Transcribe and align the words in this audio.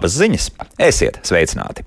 Labas 0.00 0.14
ziņas! 0.16 0.44
Esiet 0.80 1.18
sveicināti! 1.28 1.82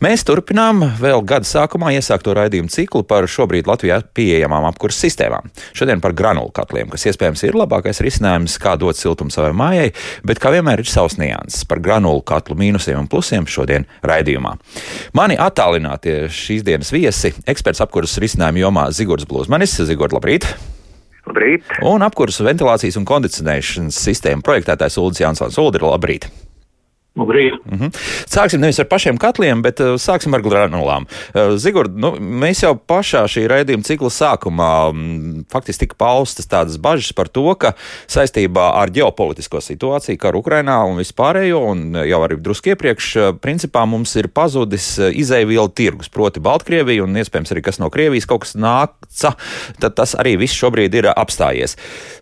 Mēs 0.00 0.22
turpinām 0.24 0.78
vēl 0.96 1.20
gada 1.28 1.44
sākumā 1.44 1.90
iesākto 1.92 2.32
raidījumu 2.32 2.72
ciklu 2.72 3.02
par 3.04 3.26
šobrīd 3.28 3.68
Latvijā 3.68 3.98
pieejamām 4.16 4.64
apkurses 4.70 5.04
sistēmām. 5.04 5.50
Šodien 5.76 6.00
par 6.00 6.14
granulu 6.16 6.48
katliem, 6.56 6.88
kas 6.88 7.04
iespējams 7.10 7.44
ir 7.44 7.58
labākais 7.60 8.00
risinājums, 8.00 8.56
kā 8.64 8.78
dot 8.80 8.96
siltumu 8.96 9.28
savai 9.28 9.52
mājai, 9.60 9.92
bet 10.24 10.40
kā 10.40 10.54
vienmēr 10.56 10.80
ir 10.80 10.88
savs 10.88 11.20
nianses 11.20 11.68
par 11.68 11.84
granulu 11.84 12.24
katlu 12.24 12.56
mīnusiem 12.56 13.04
un 13.04 13.12
plusiem 13.12 13.44
šodien 13.44 13.84
raidījumā. 14.08 14.56
Mani 15.12 15.36
attālinātie 15.36 16.30
šīs 16.32 16.64
dienas 16.64 16.96
viesi- 16.96 17.34
eksperts 17.52 17.84
apkurses 17.84 18.24
risinājumu 18.24 18.64
jomā 18.64 18.88
Zigords 18.88 19.28
Blūzmanis. 19.28 19.76
Zigords, 19.84 20.16
labrīt! 20.16 20.48
Labrīt! 21.28 21.60
Un 21.84 22.00
apkurses 22.00 22.40
ventilācijas 22.40 22.96
un 22.96 23.04
kondicionēšanas 23.04 24.00
sistēmu 24.08 24.40
projektētājs 24.40 24.96
Ulris 24.96 25.20
Jansons. 25.20 25.60
Ulri, 25.60 25.84
labrīt! 25.84 26.32
Mm 27.64 27.78
-hmm. 27.78 27.90
Sāksim 28.26 28.60
nevis 28.60 28.78
ar 28.78 28.86
pašiem 28.86 29.18
katliem, 29.18 29.62
bet 29.62 29.80
uh, 29.80 29.94
sāksim 29.98 30.34
ar 30.34 30.42
granulām. 30.42 31.06
Uh, 31.34 31.56
Zigurd, 31.56 31.96
nu, 31.96 32.12
mēs 32.20 32.62
jau 32.62 32.74
pašā 32.74 33.24
šī 33.24 33.46
raidījuma 33.48 33.84
cikla 33.84 34.08
sākumā 34.08 34.90
m, 34.90 35.44
faktiski 35.50 35.80
tika 35.80 35.94
paustas 35.98 36.46
tādas 36.46 36.78
bažas 36.78 37.12
par 37.12 37.28
to, 37.28 37.54
ka 37.54 37.72
saistībā 38.06 38.72
ar 38.74 38.90
ģeopolitisko 38.90 39.60
situāciju, 39.60 40.18
kā 40.18 40.34
Ukrainā 40.34 40.84
un 40.84 40.98
vispārējo, 40.98 41.60
un 41.70 41.94
jau 41.94 42.20
arī 42.22 42.36
drusku 42.36 42.68
iepriekš, 42.68 43.16
uh, 43.16 43.32
principā 43.36 43.86
mums 43.86 44.16
ir 44.16 44.28
pazudis 44.28 44.98
izēvielu 44.98 45.68
tirgus, 45.74 46.08
proti 46.08 46.40
Baltkrievija 46.40 47.04
un 47.04 47.16
iespējams 47.16 47.52
arī 47.52 47.62
kas 47.62 47.78
no 47.78 47.90
Krievijas 47.90 48.26
kaut 48.26 48.44
kas 48.44 48.54
nāca, 48.54 49.34
tad 49.80 49.94
tas 49.94 50.14
arī 50.14 50.36
viss 50.40 50.56
šobrīd 50.56 50.94
ir 50.94 51.10
apstājies. 51.10 51.76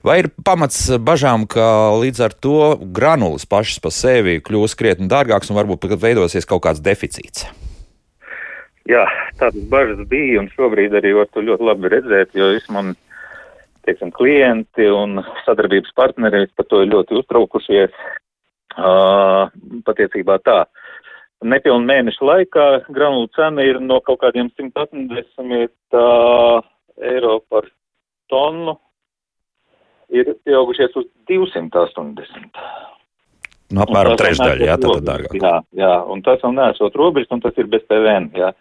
Vai 0.07 0.21
ir 0.23 0.31
pamats 0.45 0.89
bažām, 1.03 1.47
ka 1.51 1.93
līdz 1.99 2.25
ar 2.25 2.35
to 2.35 2.79
granulas 2.95 3.47
pašas 3.49 3.81
pa 3.83 3.93
sevi 3.95 4.39
kļūs 4.45 4.77
krietni 4.89 5.09
dārgāks 5.11 5.51
un 5.53 5.59
varbūt 5.59 5.83
pat 5.85 6.01
veidosies 6.01 6.49
kaut 6.49 6.65
kāds 6.65 6.81
deficīts. 6.81 7.49
Jā, 8.89 9.05
tādas 9.37 9.67
bažas 9.69 10.01
bija, 10.09 10.41
un 10.41 10.49
šobrīd 10.55 10.95
arī 10.97 11.13
var 11.19 11.29
to 11.29 11.45
ļoti 11.45 11.67
labi 11.69 11.91
redzēt, 11.93 12.33
jo 12.33 12.49
visi 12.55 12.73
man, 12.73 12.95
teiksim, 13.85 14.13
klienti 14.17 14.89
un 14.89 15.21
sadarbības 15.45 15.93
partneri 15.97 16.47
par 16.57 16.69
to 16.71 16.81
ir 16.85 16.95
ļoti 16.95 17.21
uztraukušies. 17.21 17.93
Uh, 18.79 19.51
patiesībā 19.85 20.39
tā. 20.47 20.63
Nepilnu 21.43 21.83
mēnešu 21.89 22.27
laikā 22.29 22.67
granulu 22.95 23.27
cena 23.35 23.65
ir 23.67 23.81
no 23.83 23.99
kaut 24.07 24.21
kādiem 24.23 24.53
180 24.55 25.99
uh, 25.99 26.63
eiro 27.11 27.41
par 27.51 27.67
tonu, 28.31 28.77
ir 30.15 30.31
pieaugušies 30.47 30.95
uz 31.01 31.09
280. 31.29 32.63
Nu, 33.69 33.85
apmēram 33.85 34.17
trešdaļa, 34.17 34.65
jā, 34.65 34.77
tātad 34.81 35.05
dārgāk. 35.05 35.37
Jā, 35.37 35.55
jā, 35.77 35.95
un 36.09 36.23
tas 36.25 36.41
vēl 36.45 36.55
neesot 36.57 36.95
robežas, 36.97 37.33
un 37.37 37.43
tas 37.45 37.57
ir 37.61 37.69
bez 37.69 37.85
PVN, 37.91 38.31
jā. 38.39 38.53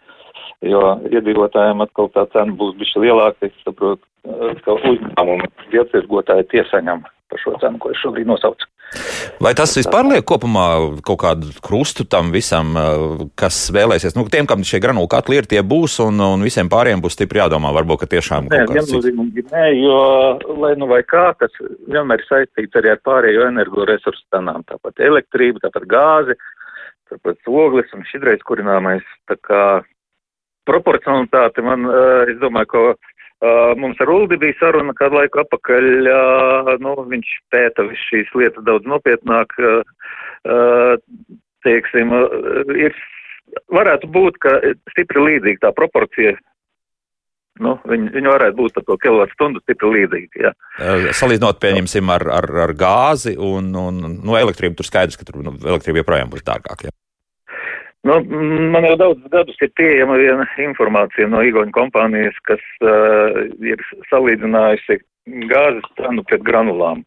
Jo 0.66 0.96
iedzīvotājiem 1.06 1.84
atkal 1.84 2.10
tā 2.12 2.26
cena 2.34 2.56
būs 2.58 2.74
bišķi 2.80 3.04
lielāka, 3.04 3.46
es 3.46 3.62
saprotu, 3.62 4.02
ka 4.64 4.74
uzņēmumi 4.74 5.46
iepirgotāji 5.78 6.48
tiesaņem 6.52 7.06
par 7.28 7.40
šo 7.42 7.54
cenu, 7.62 7.78
ko 7.82 7.92
es 7.92 8.00
šobrīd 8.02 8.28
nosaucu. 8.28 8.68
Vai 9.44 9.52
tas 9.52 9.74
vispār 9.76 10.06
liek 10.08 10.24
kopumā 10.28 10.64
kaut 11.04 11.20
kādu 11.20 11.50
krustu 11.64 12.06
tam 12.08 12.30
visam, 12.32 12.72
kas 13.38 13.58
vēlēsies? 13.74 14.16
Nu, 14.16 14.24
tiem, 14.32 14.48
kam 14.48 14.64
šie 14.64 14.80
granulu 14.80 15.10
katli 15.12 15.36
ir, 15.38 15.48
tie 15.50 15.60
būs, 15.60 15.98
un, 16.06 16.16
un 16.24 16.44
visiem 16.46 16.70
pāriem 16.72 17.02
būs 17.04 17.18
stipri 17.18 17.42
jādomā, 17.42 17.72
varbūt, 17.76 18.02
ka 18.02 18.10
tiešām 18.16 18.48
Nē, 18.48 18.62
kaut 18.64 18.72
cits. 18.72 18.94
viennozīmīgi 18.94 19.44
nē, 19.50 19.66
jo, 19.76 19.98
lai 20.62 20.72
nu 20.80 20.88
vai 20.88 21.02
kā, 21.04 21.26
tas 21.40 21.52
vienmēr 21.60 22.24
ir 22.24 22.30
saistīts 22.30 22.80
arī 22.80 22.94
ar 22.94 23.02
pārējo 23.04 23.44
energoresursu 23.50 24.24
cenām, 24.32 24.64
tāpat 24.70 25.04
elektrība, 25.10 25.60
tāpat 25.66 25.84
gāzi, 25.92 26.38
tāpat 27.12 27.52
ogles 27.52 27.92
un 27.92 28.08
šidreiz 28.08 28.40
kurināmais, 28.48 29.04
tā 29.28 29.36
kā 29.44 29.62
proporcionalitāte 30.68 31.64
man, 31.64 31.84
es 32.28 32.40
domāju, 32.40 32.72
ka 32.72 32.82
mums 33.78 34.00
ar 34.02 34.10
Uldi 34.10 34.38
bija 34.40 34.56
saruna 34.58 34.94
kādu 34.98 35.20
laiku 35.20 35.42
apakaļ, 35.44 35.86
uh, 36.10 36.72
nu, 36.82 36.96
viņš 37.10 37.34
pēta 37.54 37.86
visu 37.86 38.08
šīs 38.10 38.34
lietas 38.34 38.66
daudz 38.66 38.88
nopietnāk, 38.90 39.54
uh, 39.62 41.06
teiksim, 41.66 42.12
ir, 42.74 42.98
varētu 43.74 44.10
būt, 44.10 44.38
ka 44.42 44.58
stipri 44.92 45.24
līdzīga 45.24 45.66
tā 45.66 45.72
proporcija, 45.76 46.34
nu, 47.62 47.74
viņi, 47.90 48.12
viņi 48.14 48.32
varētu 48.32 48.58
būt 48.58 48.76
par 48.76 48.86
to 48.86 48.98
kilovatu 49.02 49.36
stundu 49.36 49.62
stipri 49.64 49.94
līdzīgi, 49.96 50.44
jā. 50.46 50.54
Salīdzinot, 51.18 51.60
pieņemsim, 51.62 52.14
ar, 52.14 52.26
ar, 52.40 52.48
ar 52.68 52.74
gāzi 52.78 53.34
un, 53.34 53.70
un 53.78 54.00
nu, 54.18 54.38
elektrību, 54.38 54.78
tur 54.78 54.88
skaidrs, 54.88 55.18
ka 55.18 55.26
tur 55.28 55.42
nu, 55.42 55.54
elektrība 55.66 56.02
joprojām 56.02 56.34
būs 56.34 56.46
dārgāka. 56.46 56.92
Nu, 58.08 58.16
man 58.72 58.86
jau 58.88 58.96
daudz 59.00 59.26
gadus 59.32 59.58
ir 59.64 59.72
pieejama 59.76 60.16
viena 60.20 60.46
informācija 60.64 61.28
no 61.28 61.42
Igaunijas 61.44 61.76
kompānijas, 61.76 62.38
kas 62.48 62.62
uh, 62.80 63.42
ir 63.60 63.82
salīdzinājusi 64.08 65.00
gāzes 65.50 65.88
cenu 65.98 66.24
pret 66.28 66.44
granulām. 66.46 67.04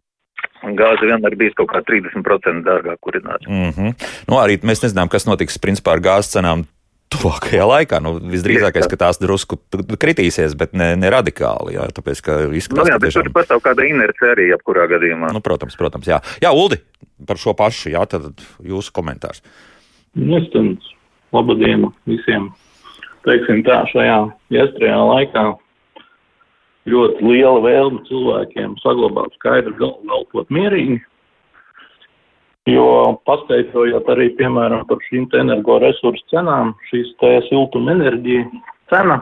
Gāze 0.78 1.07
vienmēr 1.09 1.34
bijis 1.38 1.56
kaut 1.57 1.72
kā 1.72 1.81
30% 1.85 2.66
dārgāk 2.66 3.01
kurināta. 3.01 3.50
Mm 3.50 3.72
-hmm. 3.73 3.95
nu, 4.29 4.38
arī 4.38 4.59
mēs 4.61 4.84
nezinām, 4.85 5.09
kas 5.09 5.25
notiks 5.25 5.57
principā 5.61 5.97
ar 5.97 6.03
gāzes 6.06 6.34
cenām. 6.35 6.67
Tuvākajā 7.11 7.66
laikā 7.67 7.97
nu, 8.00 8.13
visdrīzākais, 8.31 8.88
ka 8.88 8.95
tās 8.95 9.17
drusku 9.19 9.57
kritīsies, 10.00 10.53
bet 10.56 10.72
ne, 10.73 10.94
ne 10.95 11.09
radikāli. 11.11 11.73
Jā, 11.75 11.90
tāpēc, 11.91 12.22
ka 12.23 12.38
izskatās, 12.56 12.88
Nu, 12.88 12.94
jā, 12.94 13.00
ka 13.00 13.03
tiešām... 13.03 13.25
tur 13.25 13.34
pastāv 13.35 13.59
kāda 13.66 13.84
inerce 13.84 14.29
arī, 14.31 14.47
jebkurā 14.53 14.88
gadījumā. 14.88 15.34
Nu, 15.35 15.41
protams, 15.44 15.75
protams, 15.75 16.07
jā. 16.07 16.22
Jā, 16.41 16.53
Uldi, 16.56 16.79
par 17.28 17.41
šo 17.41 17.51
pašu, 17.53 17.91
jā, 17.91 18.06
tad 18.07 18.31
jūsu 18.63 18.95
komentārs. 18.95 19.44
Nestundz, 20.16 20.83
laba 21.31 21.55
diena 21.55 21.91
visiem. 22.09 22.49
Teiksim 23.23 23.61
tā, 23.63 23.83
šajā 23.91 24.17
iestrajā 24.51 24.97
laikā 25.07 25.44
ļoti 26.91 27.23
liela 27.23 27.61
vēlme 27.63 28.01
cilvēkiem 28.09 28.75
saglabāt 28.81 29.38
skaidru 29.38 29.75
galvu, 29.77 30.09
elpot 30.17 30.49
mierīgi. 30.51 30.99
Jo 32.69 33.17
paskaidrojot 33.25 34.09
arī, 34.13 34.29
piemēram, 34.38 34.83
par 34.89 34.99
šīm 35.07 35.29
energoresursu 35.39 36.28
cenām, 36.29 36.75
šīs 36.91 37.16
te 37.22 37.31
siltuma 37.47 37.95
enerģija 37.95 38.45
cena 38.91 39.22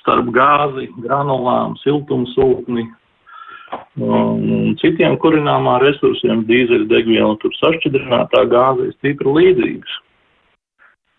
starp 0.00 0.32
gāzi, 0.34 0.88
granulām, 1.04 1.76
siltumsūkni 1.84 2.88
un 4.00 4.74
citiem 4.80 5.16
kurināmā 5.22 5.78
resursiem, 5.82 6.44
dīzeļdegviela, 6.48 7.36
tur 7.42 7.54
sašķidrinātā 7.58 8.44
gāze 8.52 8.88
ir 8.88 8.96
stipri 8.98 9.36
līdzīgas. 9.38 9.96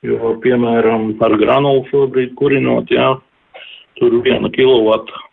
Jo, 0.05 0.35
piemēram, 0.43 1.09
ar 1.25 1.33
granulu 1.41 1.83
šobrīd 1.89 2.35
kurinot, 2.37 2.91
jā, 2.93 3.15
tur 3.97 4.19
viena 4.23 4.49
kilovata, 4.53 5.25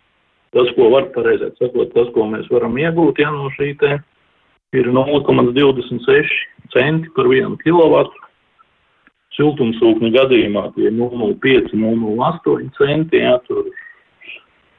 tas, 0.57 0.71
ko 0.77 0.89
var 0.95 1.11
pareizāk 1.15 1.55
sakot, 1.61 1.93
tas, 1.95 2.09
ko 2.17 2.27
mēs 2.31 2.49
varam 2.53 2.79
iegūt, 2.81 3.21
jā, 3.21 3.31
no 3.35 3.51
šī 3.59 3.75
te 3.83 3.99
ir 4.75 4.91
0,26 4.91 6.33
centi 6.75 7.13
par 7.15 7.29
vienu 7.31 7.59
kilovatu. 7.63 8.23
Siltumsūkņu 9.35 10.13
gadījumā 10.15 10.69
tie 10.77 10.89
ir 10.89 10.95
0,5, 10.95 11.75
0,8 11.75 12.69
centi, 12.79 13.21
jā, 13.23 13.35
tur. 13.49 13.67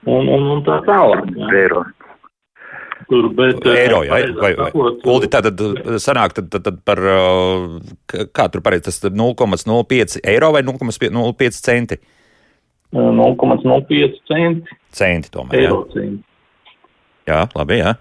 Un, 0.05 0.29
un, 0.29 0.49
un 0.53 0.61
tā 0.63 0.79
tālāk. 0.85 1.27
Jā. 1.35 1.83
Tur, 3.09 3.27
bet, 3.35 3.59
Eiro, 3.69 3.99
jā, 4.07 4.13
pareizāk 4.15 4.41
vai, 4.41 4.51
vai. 4.55 4.91
Uldi, 5.13 5.27
tātad 5.33 5.59
sanāk, 6.01 6.33
tad, 6.37 6.47
tad, 6.53 6.63
tad 6.65 6.77
par, 6.87 7.01
k- 8.09 8.25
kā 8.33 8.45
tur 8.53 8.63
pareizi, 8.65 8.87
tas 8.87 9.01
0,05 9.11 10.21
eiro 10.23 10.51
vai 10.55 10.63
0,05 10.65 11.59
centi? 11.65 11.99
0,05 12.95 14.21
centi, 14.31 14.77
Centi 14.95 15.31
tomēr, 15.33 15.59
jā. 15.59 15.67
eiro 15.67 15.81
centi. 15.91 16.23
Jā, 17.27 17.41
labi, 17.57 17.79
jā. 17.81 17.93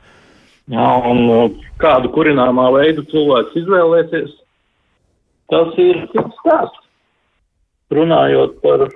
Jā, 0.73 0.87
un 1.11 1.58
kādu 1.82 2.08
kurināmā 2.14 2.69
veidu 2.79 3.02
cilvēks 3.11 3.56
izvēlēsies, 3.61 4.31
tas 5.52 5.75
ir 5.82 6.05
cits 6.14 6.38
stāsts. 6.40 6.81
Runājot 7.94 8.55
par 8.62 8.87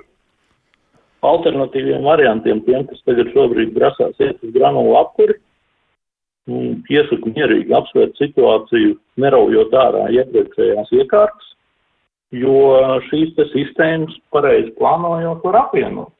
alternatīviem 1.28 2.06
variantiem, 2.06 2.62
tiem, 2.66 2.86
kas 2.88 3.02
tagad 3.06 3.28
šobrīd 3.34 3.74
grasās 3.76 4.16
iet 4.22 4.38
uz 4.46 4.54
granulu 4.54 4.94
apkuri, 5.02 5.36
un 6.48 6.80
iesaku 6.90 7.32
mierīgi 7.34 7.74
apsvērt 7.76 8.16
situāciju, 8.20 8.96
neraujot 9.20 9.74
ārā 9.76 10.06
iepriekšējās 10.16 10.92
iekārtas, 10.98 11.50
jo 12.36 12.56
šīs 13.08 13.34
sistēmas 13.52 14.16
pareizi 14.34 14.72
plānojot 14.78 15.44
var 15.44 15.60
apvienot. 15.64 16.12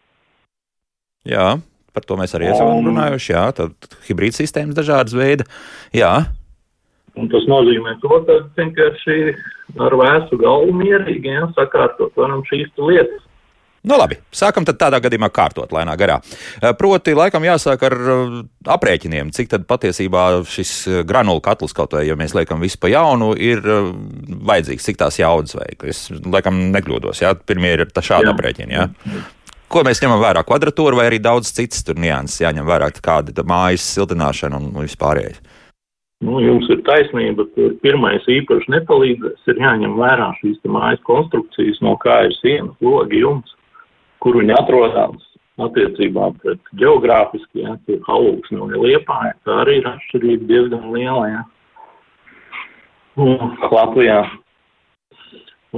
Jā, 1.29 1.59
par 1.93 2.07
to 2.09 2.17
mēs 2.21 2.35
arī 2.39 2.53
esam 2.53 2.77
Un- 2.79 2.91
runājuši. 2.93 3.33
Jā, 3.35 3.47
tad 3.57 3.97
hibrīd 4.09 4.37
sistēmas 4.37 4.77
dažādas 4.79 5.17
veida. 5.17 5.49
Jā, 5.93 6.29
Un 7.19 7.27
tas 7.33 7.43
nozīmē 7.51 7.97
to, 7.99 8.21
ka 8.29 8.35
vienkārši 8.55 9.15
ar 9.83 9.95
vēsu 9.99 10.37
galvu 10.39 10.75
mierīgi 10.79 11.33
ja, 11.33 11.49
sakārtot 11.57 12.15
varam 12.15 12.45
šīs 12.47 12.69
lietas. 12.79 13.25
Nu, 13.87 13.95
labi, 13.95 14.17
sākam 14.35 14.67
tad 14.67 14.79
tādā 14.81 14.99
gadījumā 15.05 15.29
kārtot 15.31 15.71
lēnā 15.75 15.95
garā. 15.99 16.19
Eh, 16.59 16.73
proti, 16.79 17.15
laikam 17.15 17.47
jāsāk 17.47 17.85
ar 17.87 17.95
eh, 17.95 18.37
aprēķiniem, 18.75 19.31
cik 19.35 19.53
tad 19.53 19.67
patiesībā 19.71 20.25
šis 20.51 20.73
eh, 20.89 21.01
granulu 21.07 21.43
katls, 21.45 21.75
kaut 21.77 21.95
vai, 21.95 22.03
ja 22.09 22.17
mēs 22.19 22.35
liekam 22.35 22.59
visu 22.65 22.81
pa 22.83 22.91
jaunu, 22.91 23.31
ir 23.39 23.63
vajadzīgs, 23.63 24.89
cik 24.91 24.99
tās 24.99 25.21
jaudas 25.21 25.55
vajag. 25.59 25.87
Es 25.93 26.07
laikam 26.27 26.59
nekļūdos, 26.75 27.23
jā, 27.23 27.37
pirmie 27.47 27.77
ir 27.77 27.87
šādi 27.95 28.33
aprēķini, 28.33 28.75
jā. 28.75 28.89
Ko 29.69 29.85
mēs 29.85 30.01
ņemam 30.01 30.23
vērā? 30.23 30.43
Kvadratūru 30.49 30.97
vai 30.97 31.11
arī 31.11 31.21
daudz 31.23 31.53
citas 31.53 31.85
tur 31.85 31.99
nianses 32.01 32.41
jāņem 32.41 32.67
vērā, 32.67 32.89
kāda 33.05 33.45
mājas 33.47 33.85
siltināšana 33.95 34.59
un 34.59 34.73
vispārējais. 34.81 35.45
Nu, 36.25 36.41
jums 36.43 36.67
ir 36.73 36.81
taisnība, 36.83 37.45
ka 37.55 37.69
pirmais 37.85 38.25
īpaši 38.27 38.73
nepalīdzēs, 38.75 39.45
ir 39.53 39.61
jāņem 39.63 39.95
vērā 40.01 40.33
šīs 40.41 40.59
mājas 40.67 41.05
konstrukcijas, 41.07 41.79
no 41.85 41.95
kā 42.03 42.25
ir 42.27 42.35
sienas, 42.41 42.75
logi, 42.83 43.21
jums 43.23 43.53
kur 44.23 44.39
viņi 44.41 44.55
atrodas 44.59 45.25
attiecībā 45.59 46.29
pret 46.43 46.73
geogrāfiski, 46.79 47.65
ja, 47.65 47.75
tur 47.87 48.03
halūksni 48.07 48.61
un 48.63 48.75
liepāja, 48.79 49.35
tā 49.47 49.63
arī 49.65 49.81
ir 49.81 49.89
atšķirība 49.91 50.51
diezgan 50.51 50.93
liela, 50.95 51.25
ja. 51.33 51.43
Un 53.19 53.57
Latvijā. 53.73 54.21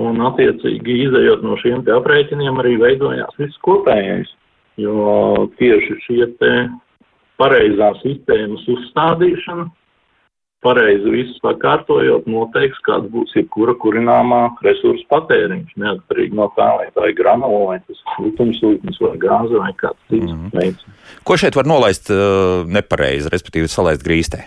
Un 0.01 0.21
attiecīgi 0.23 1.01
izējot 1.07 1.41
no 1.43 1.57
šiem 1.59 1.81
te 1.87 1.95
aprēķiniem 1.97 2.61
arī 2.63 2.77
veidojās 2.79 3.41
viss 3.41 3.59
kopējais, 3.65 4.29
jo 4.79 5.49
tieši 5.59 5.97
šie 6.05 6.29
te 6.39 6.53
pareizā 7.41 7.89
sistēmas 8.05 8.69
uzstādīšana 8.71 9.67
pareizi 10.65 11.13
visu 11.13 11.35
sakārtojot, 11.41 12.29
noteiks, 12.31 12.81
kāds 12.87 13.09
būs 13.13 13.33
jebkura 13.37 13.75
kurināmā 13.81 14.43
resursu 14.65 15.05
patēriņš, 15.13 15.75
neatkarīgi 15.81 16.37
no 16.37 16.51
tā, 16.57 16.69
vai 16.81 16.89
tā 16.95 17.11
ir 17.11 17.17
granula, 17.19 17.61
vai 17.73 17.79
tas 17.87 18.01
siltumsūtnis, 18.17 19.01
vai 19.05 19.17
gāze, 19.23 19.57
vai 19.57 19.73
kāds 19.81 20.01
cits 20.09 20.31
mm 20.31 20.39
-hmm. 20.39 20.57
veids. 20.61 20.87
Ko 21.25 21.37
šeit 21.37 21.57
var 21.57 21.67
nolaist 21.67 22.11
uh, 22.13 22.67
nepareizi, 22.67 23.33
respektīvi 23.33 23.69
salaist 23.69 24.05
grīstē? 24.07 24.45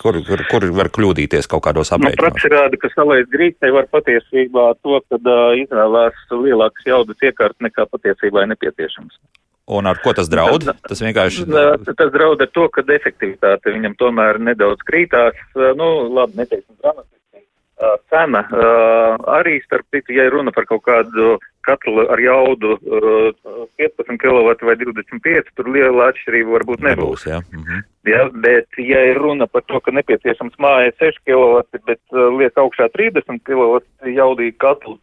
Kur, 0.00 0.16
kur, 0.24 0.40
kur 0.48 0.64
var 0.72 0.88
kļūdīties 0.88 1.46
kaut 1.46 1.62
kādos 1.66 1.92
aprēķinos? 1.92 2.16
Nu, 2.16 2.24
Praksa 2.24 2.48
rāda, 2.48 2.76
ka 2.80 2.88
salaist 2.94 3.28
grīstē 3.28 3.68
var 3.72 3.86
patiesībā 3.92 4.74
to, 4.82 5.00
ka 5.08 5.18
uh, 5.20 5.52
izvēlās 5.60 6.16
lielākas 6.32 6.86
jaudas 6.86 7.20
iekārtas 7.20 7.60
nekā 7.60 7.84
patiesībā 7.86 8.42
ir 8.42 8.48
nepieciešams. 8.54 9.20
Un 9.70 9.86
ar 9.86 10.00
ko 10.02 10.12
tas 10.16 10.28
draud? 10.30 10.66
Tas 10.88 11.02
vienkārši. 11.04 11.46
Tas 11.94 12.10
draud 12.10 12.42
ar 12.42 12.50
to, 12.50 12.66
ka 12.74 12.82
efektivitāte 12.90 13.70
viņam 13.70 13.94
tomēr 14.00 14.40
nedaudz 14.42 14.82
krītās. 14.88 15.38
Nu, 15.78 15.90
labi, 16.10 16.40
neteiksim 16.42 16.74
dramatiski. 16.80 17.20
Cena 18.12 18.42
arī, 19.32 19.54
starp 19.64 19.86
citu, 19.94 20.12
ja 20.12 20.26
runa 20.28 20.52
par 20.52 20.66
kaut 20.68 20.82
kādu 20.84 21.38
katlu 21.64 22.02
ar 22.12 22.20
jaudu 22.20 22.74
15 23.80 24.18
kW 24.20 24.52
vai 24.68 24.74
25, 24.80 25.54
tur 25.56 25.70
liela 25.72 26.10
atšķirība 26.10 26.58
varbūt 26.58 26.84
nebūs. 26.84 27.24
nebūs 27.24 27.24
jā. 27.30 27.38
Mhm. 27.54 27.86
Ja, 28.10 28.26
bet, 28.32 28.68
ja 28.80 29.00
ir 29.12 29.20
runa 29.20 29.46
par 29.46 29.64
to, 29.68 29.80
ka 29.80 29.94
nepieciešams 29.96 30.58
mājai 30.60 30.92
6 31.00 31.22
kW, 31.28 31.62
bet 31.88 32.00
liek 32.36 32.60
augšā 32.60 32.90
30 32.92 33.40
kW 33.48 33.80
jaudīgi 34.18 34.56
katlu, 34.60 34.98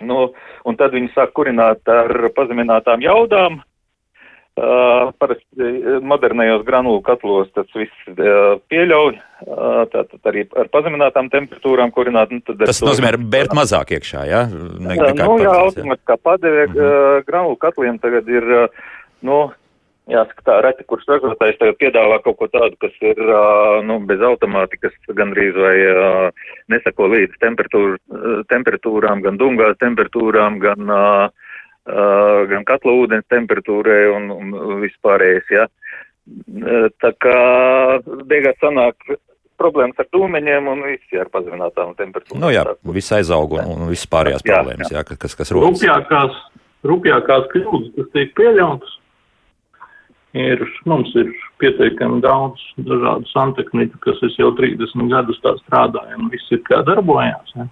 nu, 0.00 0.30
un 0.64 0.78
tad 0.78 0.94
viņi 0.94 1.12
sāk 1.14 1.34
kurināt 1.38 1.86
ar 1.86 2.30
pazeminātām 2.34 3.02
jaudām, 3.02 3.60
Uh, 4.58 5.12
parasti 5.18 6.00
modernajos 6.02 6.64
granulu 6.66 6.98
katlos 7.06 7.50
tas 7.54 7.68
viss 7.76 8.08
uh, 8.10 8.56
pieļauj, 8.72 9.18
uh, 9.44 9.84
tātad 9.92 10.30
arī 10.30 10.42
ar 10.58 10.70
pazeminātām 10.72 11.28
temperatūrām 11.30 11.92
kurināt. 11.94 12.32
Nu, 12.34 12.42
tas 12.42 12.80
to... 12.80 12.88
nozīmē 12.88 13.12
bērt 13.30 13.54
mazāk 13.54 13.92
iekšā, 13.94 14.24
jā? 14.26 14.42
Ne, 14.50 14.96
nu, 15.20 15.36
jā, 15.44 15.54
automatiskā 15.62 16.16
padeve 16.18 16.66
-huh. 16.66 16.80
uh, 16.80 17.22
granulu 17.28 17.54
katliem 17.60 18.00
tagad 18.02 18.26
ir, 18.28 18.48
nu, 19.22 19.38
jāsaka 20.10 20.42
tā, 20.50 20.60
reti, 20.66 20.88
kurš 20.90 21.06
ražotājs 21.12 21.60
tagad 21.60 21.78
piedāvā 21.78 22.18
kaut 22.24 22.40
ko 22.40 22.48
tādu, 22.50 22.74
kas 22.82 22.96
ir, 23.00 23.20
nu, 23.84 24.00
bez 24.10 24.20
automātikas 24.20 24.96
gandrīz 25.12 25.54
vai 25.54 25.76
nesako 26.72 27.12
līdz 27.14 27.36
temperatūr, 27.44 27.98
temperatūrām, 28.48 29.22
gan 29.22 29.38
dungās 29.38 29.78
temperatūrām, 29.78 30.58
gan 30.58 30.96
Uh, 30.98 31.47
gan 31.88 32.66
katla 32.68 32.92
ūdens 33.00 33.24
temperatūrai 33.32 34.02
un, 34.12 34.28
un 34.34 34.80
vispārējais. 34.82 35.54
Uh, 35.56 36.88
tā 37.00 37.14
kā 37.22 37.38
beigās 38.28 38.58
sanāk 38.60 39.16
problēmas 39.58 39.98
ar 39.98 40.08
dūmeņiem 40.14 40.70
un 40.70 40.84
viss 40.86 41.18
ar 41.18 41.30
pazeminātām 41.32 41.96
temperatūrām. 41.98 42.42
Nu 42.42 42.52
jā, 42.52 42.64
viss 42.94 43.14
aizaug 43.16 43.56
un, 43.58 43.72
un 43.74 43.90
viss 43.90 44.08
pārējās 44.10 44.44
jā, 44.44 44.54
problēmas, 44.54 44.92
jā, 44.92 45.02
jā 45.02 45.18
kas, 45.18 45.34
kas 45.38 45.52
rodas. 45.54 45.80
Rūpjākās, 45.80 46.38
rūpjākās 46.92 47.48
kļūdas, 47.54 47.90
kas 47.96 48.12
tiek 48.14 48.34
pieļautas, 48.38 48.94
ir, 50.44 50.62
mums 50.90 51.14
ir 51.18 51.32
pietiekami 51.62 52.20
daudz 52.22 52.62
dažādu 52.86 53.30
santehniku, 53.32 53.98
kas 54.04 54.22
es 54.28 54.38
jau 54.38 54.52
30 54.58 55.10
gadus 55.10 55.42
tā 55.42 55.56
strādāju 55.64 56.20
un 56.20 56.30
viss 56.34 56.54
ir 56.54 56.62
kā 56.68 56.84
darbojās. 56.86 57.56
Ja. 57.56 57.66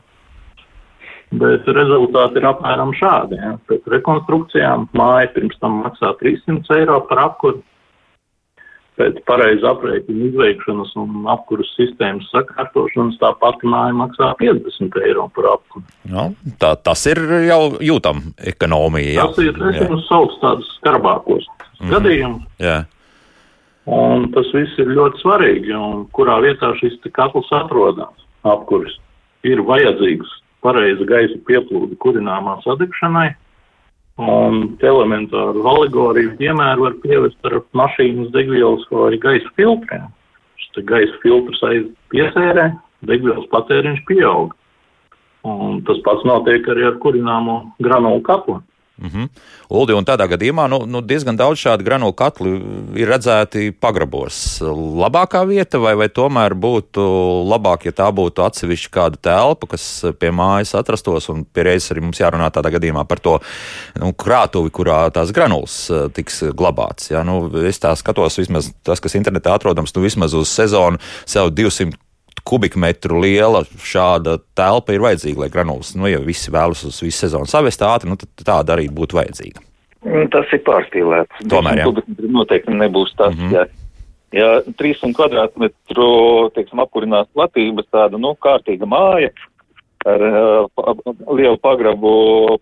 Bet 1.37 1.67
rezultāti 1.69 2.41
ir 2.41 2.47
apmēram 2.49 2.93
šādi. 2.97 3.39
Ja. 3.41 3.55
Pēc 3.69 3.89
rekonstrukcijām 3.93 4.87
māja 4.97 5.31
pirms 5.35 5.57
tam 5.61 5.81
maksā 5.85 6.15
300 6.21 6.79
eiro 6.81 7.01
par 7.09 7.25
apkuru. 7.27 7.63
Pēc 8.97 9.19
pareizi 9.29 9.67
aprēķina 9.69 10.31
izveikšanas 10.31 10.95
un 11.03 11.27
apkuras 11.29 11.69
sistēmas 11.77 12.31
sakārtošanas 12.33 13.19
tā 13.21 13.35
pati 13.43 13.69
māja 13.69 13.93
maksā 13.99 14.31
50 14.41 14.97
eiro 15.05 15.27
par 15.37 15.51
apkuru. 15.51 15.85
No, 16.09 16.31
nu, 16.31 16.55
tā, 16.63 16.73
tas 16.81 17.05
ir 17.11 17.21
jau 17.45 17.61
jūtam 17.85 18.23
ekonomija. 18.55 19.19
Jā. 19.19 19.27
Tas 19.29 19.43
ir, 19.45 19.61
es 19.75 19.83
jums 19.83 20.09
sauc 20.09 20.39
tādus 20.41 20.71
skarbākos 20.79 21.45
mm 21.51 21.93
gadījumus. 21.93 22.47
Jā. 22.63 22.79
Un 23.93 24.31
tas 24.35 24.49
viss 24.57 24.81
ir 24.81 24.89
ļoti 24.97 25.21
svarīgi, 25.21 25.77
un 25.77 26.07
kurā 26.17 26.41
vietā 26.43 26.73
šis 26.81 26.97
katls 27.15 27.53
atrodas 27.55 28.25
apkuris. 28.49 28.97
Ir 29.47 29.61
vajadzīgs 29.69 30.33
pareiza 30.67 31.07
gaisa 31.09 31.39
pieplūde 31.49 31.99
kurināmā 32.03 32.59
sadegšanai. 32.67 33.31
Un 34.17 34.63
elementāru 34.81 35.65
alegoriju 35.69 36.37
piemēru 36.39 36.87
var 36.87 36.95
pievest 37.03 37.49
ar 37.49 37.59
mašīnas 37.77 38.31
degvielas 38.33 38.87
vai 38.91 39.19
gaisa 39.21 39.51
filtriem. 39.59 40.07
Šis 40.57 40.87
gaisa 40.89 41.19
filtrs 41.25 41.61
aiz 41.69 41.85
piesērē, 42.15 42.71
degvielas 43.11 43.45
patēriņš 43.53 44.01
pieaug. 44.09 44.55
Un 45.47 45.83
tas 45.87 46.01
pats 46.07 46.25
notiek 46.27 46.65
arī 46.73 46.89
ar 46.89 46.97
kurināmo 47.03 47.59
granulu 47.85 48.25
katlu. 48.27 48.57
Mm 48.99 49.09
-hmm. 49.09 49.29
Uldi, 49.69 49.93
un 49.93 50.05
tādā 50.05 50.25
gadījumā 50.29 50.69
nu, 50.69 50.79
nu 50.87 51.01
diezgan 51.01 51.37
daudz 51.37 51.61
šādu 51.61 51.85
granulu 51.85 52.13
katlu 52.13 52.55
ir 52.97 53.09
redzēti 53.09 53.73
pagrabos. 53.73 54.61
Labākā 55.03 55.47
vieta, 55.47 55.79
vai, 55.79 55.95
vai 55.95 56.09
tomēr 56.09 56.55
būtu 56.55 57.03
labāk, 57.45 57.85
ja 57.85 57.93
tā 57.93 58.09
būtu 58.13 58.45
atsevišķa 58.47 58.91
kāda 58.91 59.17
telpa, 59.21 59.67
kas 59.67 60.05
pie 60.19 60.31
mājas 60.31 60.75
atrastos, 60.75 61.29
un 61.29 61.45
pie 61.45 61.63
reizes 61.63 61.91
arī 61.91 62.01
mums 62.01 62.21
jārunā 62.21 62.51
tādā 62.51 62.71
gadījumā 62.71 63.05
par 63.05 63.19
to 63.19 63.41
nu, 64.01 64.13
krātuvi, 64.13 64.71
kurā 64.71 65.11
tās 65.11 65.33
granulas 65.33 65.91
eh, 65.91 66.09
tiks 66.09 66.43
glabāts. 66.43 67.11
Ja? 67.11 67.23
Nu, 67.23 67.51
es 67.67 67.79
tā 67.79 67.97
skatos, 67.97 68.39
vismaz 68.39 68.73
tas, 68.83 69.01
kas 69.01 69.15
internetā 69.15 69.55
atrodams, 69.55 69.95
nu 69.95 70.03
vismaz 70.03 70.35
uz 70.35 70.49
sezonu 70.49 70.99
sev 71.27 71.51
200 71.51 72.06
kubikmetru 72.47 73.21
liela 73.23 73.63
šāda 73.83 74.39
telpa 74.57 74.95
ir 74.95 75.03
vajadzīga, 75.05 75.45
lai 75.45 75.51
granulas, 75.53 75.95
nu, 75.99 76.09
ja 76.11 76.21
visi 76.23 76.53
vēlas 76.55 76.85
uz 76.89 77.01
visu 77.03 77.25
sezonu 77.25 77.51
savest 77.51 77.83
ātri, 77.83 78.11
nu, 78.11 78.19
tad 78.21 78.47
tāda 78.47 78.77
arī 78.77 78.87
būtu 78.93 79.19
vajadzīga. 79.19 79.65
Mm, 80.07 80.29
tas 80.31 80.53
ir 80.55 80.63
pārspīlēts. 80.67 81.43
Tomēr, 81.51 81.83
jā. 81.83 81.91
Noteikti 82.31 82.77
nebūs 82.77 83.17
tas, 83.19 83.35
mm 83.35 83.49
-hmm. 83.49 83.53
ja, 83.57 83.67
ja 84.37 84.49
300 84.79 85.13
kvadrātmetru, 85.19 86.09
teiksim, 86.55 86.83
apkurinās 86.85 87.29
platības 87.35 87.91
tāda, 87.91 88.21
nu, 88.21 88.37
kārtīga 88.39 88.87
māja 88.87 89.33
ar 90.07 90.23
uh, 90.23 90.95
lielu 91.35 91.59
pagrabu 91.59 92.11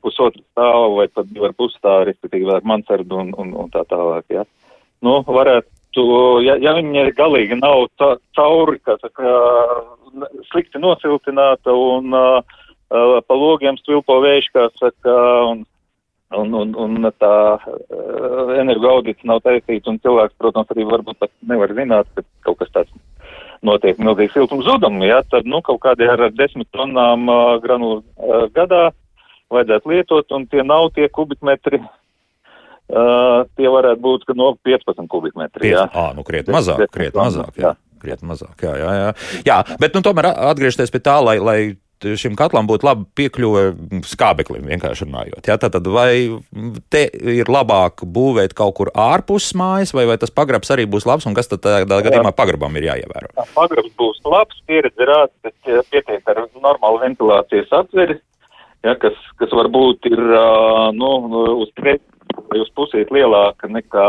pusotru 0.00 0.40
stāvu 0.42 1.00
vai 1.00 1.08
pat 1.12 1.28
divu 1.28 1.48
ar 1.50 1.52
pusstāvu, 1.52 2.06
respektīvi 2.08 2.54
ar 2.54 2.64
mansardu 2.64 3.20
un, 3.20 3.34
un, 3.36 3.52
un 3.64 3.72
tā 3.74 3.84
tālāk, 3.90 4.24
ja. 4.32 4.46
Nu, 5.04 5.18
varētu 5.26 5.68
būtu, 5.94 6.44
ja, 6.44 6.56
ja 6.58 6.74
viņa 6.74 7.14
galīgi 7.16 7.58
nav 7.60 7.88
ca, 7.98 8.16
cauri, 8.34 8.78
kā 8.84 8.96
saka, 9.00 9.24
slikti 10.50 10.78
nosiltināta 10.78 11.72
un 11.72 12.12
uh, 12.12 12.42
pa 12.90 13.34
logiem 13.34 13.76
stvilpo 13.78 14.20
vējš, 14.20 14.50
kā 14.52 14.68
saka, 14.78 15.14
un, 15.50 15.64
un, 16.34 16.54
un, 16.54 16.74
un 16.76 17.10
tā 17.18 17.58
uh, 17.58 18.54
energoaudits 18.58 19.24
nav 19.24 19.42
taisīts, 19.42 19.88
un 19.88 19.98
cilvēks, 19.98 20.36
protams, 20.38 20.70
arī 20.70 20.84
varbūt 20.84 21.18
pat 21.18 21.30
nevar 21.46 21.72
zināt, 21.74 22.06
ka 22.14 22.22
kaut 22.44 22.58
kas 22.58 22.70
tāds 22.72 22.92
notiek 23.62 23.98
milzīgi 23.98 24.34
siltums 24.34 24.66
zudumi, 24.66 25.08
ja, 25.08 25.22
tad, 25.22 25.46
nu, 25.46 25.62
kaut 25.62 25.80
kādi 25.80 26.06
ar 26.08 26.28
desmit 26.34 26.68
tonnām 26.72 27.28
uh, 27.28 27.56
granulu 27.62 28.02
uh, 28.02 28.46
gadā 28.54 28.90
vajadzētu 29.52 29.90
lietot, 29.90 30.32
un 30.34 30.46
tie 30.50 30.64
nav 30.66 30.90
tie 30.94 31.08
kubikmetri, 31.08 31.80
Uh, 32.84 33.46
tie 33.56 33.70
varētu 33.72 34.02
būt 34.04 34.26
no 34.36 34.50
15 34.60 35.08
kubikmetri. 35.08 35.70
Jā, 35.72 35.86
à, 35.88 36.10
nu 36.12 36.20
krietni 36.26 36.52
mazāk, 36.52 36.84
krietni 36.92 37.16
mazāk. 37.16 37.56
Jā. 37.56 37.72
Krietni 38.04 38.28
mazāk, 38.28 38.58
jā, 38.60 38.74
jā, 38.76 38.90
jā. 38.98 39.06
jā 39.48 39.56
bet 39.80 39.96
nu, 39.96 40.02
tomēr 40.04 40.28
atgriezties 40.34 40.92
pie 40.92 41.00
tā, 41.00 41.16
lai, 41.24 41.38
lai 41.40 41.58
šim 42.02 42.34
katlam 42.36 42.68
būtu 42.68 42.84
laba 42.84 43.06
piekļuve 43.16 43.62
skābeklim, 44.08 44.66
vienkārši 44.68 45.06
runājot. 45.06 45.48
Jā, 45.48 45.56
tātad 45.60 45.88
vai 45.88 46.28
te 46.92 47.06
ir 47.08 47.48
labāk 47.48 48.04
būvēt 48.04 48.54
kaut 48.58 48.76
kur 48.78 48.92
ārpus 48.92 49.52
mājas, 49.56 49.94
vai, 49.96 50.04
vai 50.10 50.18
tas 50.20 50.34
pagrabs 50.34 50.72
arī 50.74 50.84
būs 50.90 51.08
labs, 51.08 51.24
un 51.28 51.36
kas 51.36 51.48
tad 51.50 51.64
tādā 51.64 52.02
gadījumā 52.04 52.34
pagrabam 52.36 52.76
ir 52.76 52.90
jāievēro? 52.90 53.32
Pagrabs 53.56 53.92
būs 54.00 54.20
labs, 54.28 54.60
pieredze 54.68 55.08
rāda, 55.08 55.54
ka 55.64 55.84
pietiek 55.92 56.34
ar 56.34 56.44
normālu 56.60 57.00
ventilācijas 57.06 57.72
atveris, 57.80 58.20
ja, 58.84 58.96
kas, 59.00 59.16
kas 59.40 59.54
varbūt 59.56 60.10
ir 60.12 60.20
nu, 60.98 61.14
uz 61.64 61.72
priekšu 61.78 62.13
vai 62.50 62.62
uz 62.62 62.70
pusīt 62.76 63.12
lielāka 63.14 63.68
nekā 63.70 64.06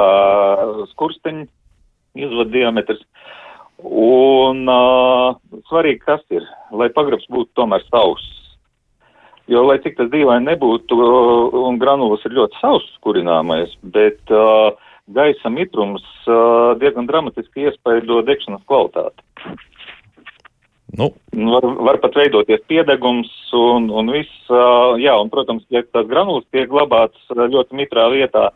skursteņa 0.93 1.45
izvada 2.15 2.51
diametrs. 2.53 3.03
Un 3.85 4.63
uh, 4.71 5.35
svarīgi, 5.69 5.99
kas 6.05 6.23
ir, 6.31 6.45
lai 6.71 6.87
pagrabs 6.95 7.27
būtu 7.31 7.51
tomēr 7.59 7.83
sauss. 7.89 8.31
Jo, 9.51 9.61
lai 9.67 9.77
cik 9.83 9.97
tas 9.99 10.07
dīvaini 10.09 10.47
nebūtu, 10.47 10.97
un 11.67 11.77
granulas 11.81 12.23
ir 12.25 12.33
ļoti 12.33 12.57
sauss 12.63 12.95
kurināmais, 13.05 13.75
bet 13.93 14.33
uh, 14.33 14.71
gaisa 15.13 15.51
mitrums 15.53 16.05
uh, 16.25 16.73
diezgan 16.81 17.05
dramatiski 17.09 17.67
iespaido 17.67 18.23
degšanas 18.25 18.63
kvalitāti. 18.65 19.21
Nu. 20.93 21.09
Var, 21.33 21.65
var 21.87 21.97
pat 22.03 22.15
veidoties 22.15 22.61
piedegums 22.69 23.31
un, 23.57 23.89
un 23.89 24.11
viss, 24.13 24.49
jā, 25.01 25.15
un, 25.17 25.31
protams, 25.33 25.65
ja 25.73 25.81
tās 25.83 26.05
granulas 26.07 26.45
tiek 26.53 26.69
glabātas 26.71 27.25
ļoti 27.35 27.79
mitrā 27.81 28.05
vietā, 28.13 28.51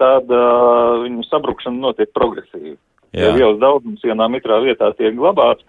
tad 0.00 0.30
viņu 1.02 1.24
sabrukšana 1.26 1.80
notiek 1.80 2.12
progresīvi. 2.16 2.76
Ja 3.14 3.30
vielas 3.34 3.60
daudzums 3.62 4.02
vienā 4.04 4.28
mitrā 4.30 4.60
vietā 4.62 4.90
tiek 4.98 5.14
glabāts, 5.16 5.64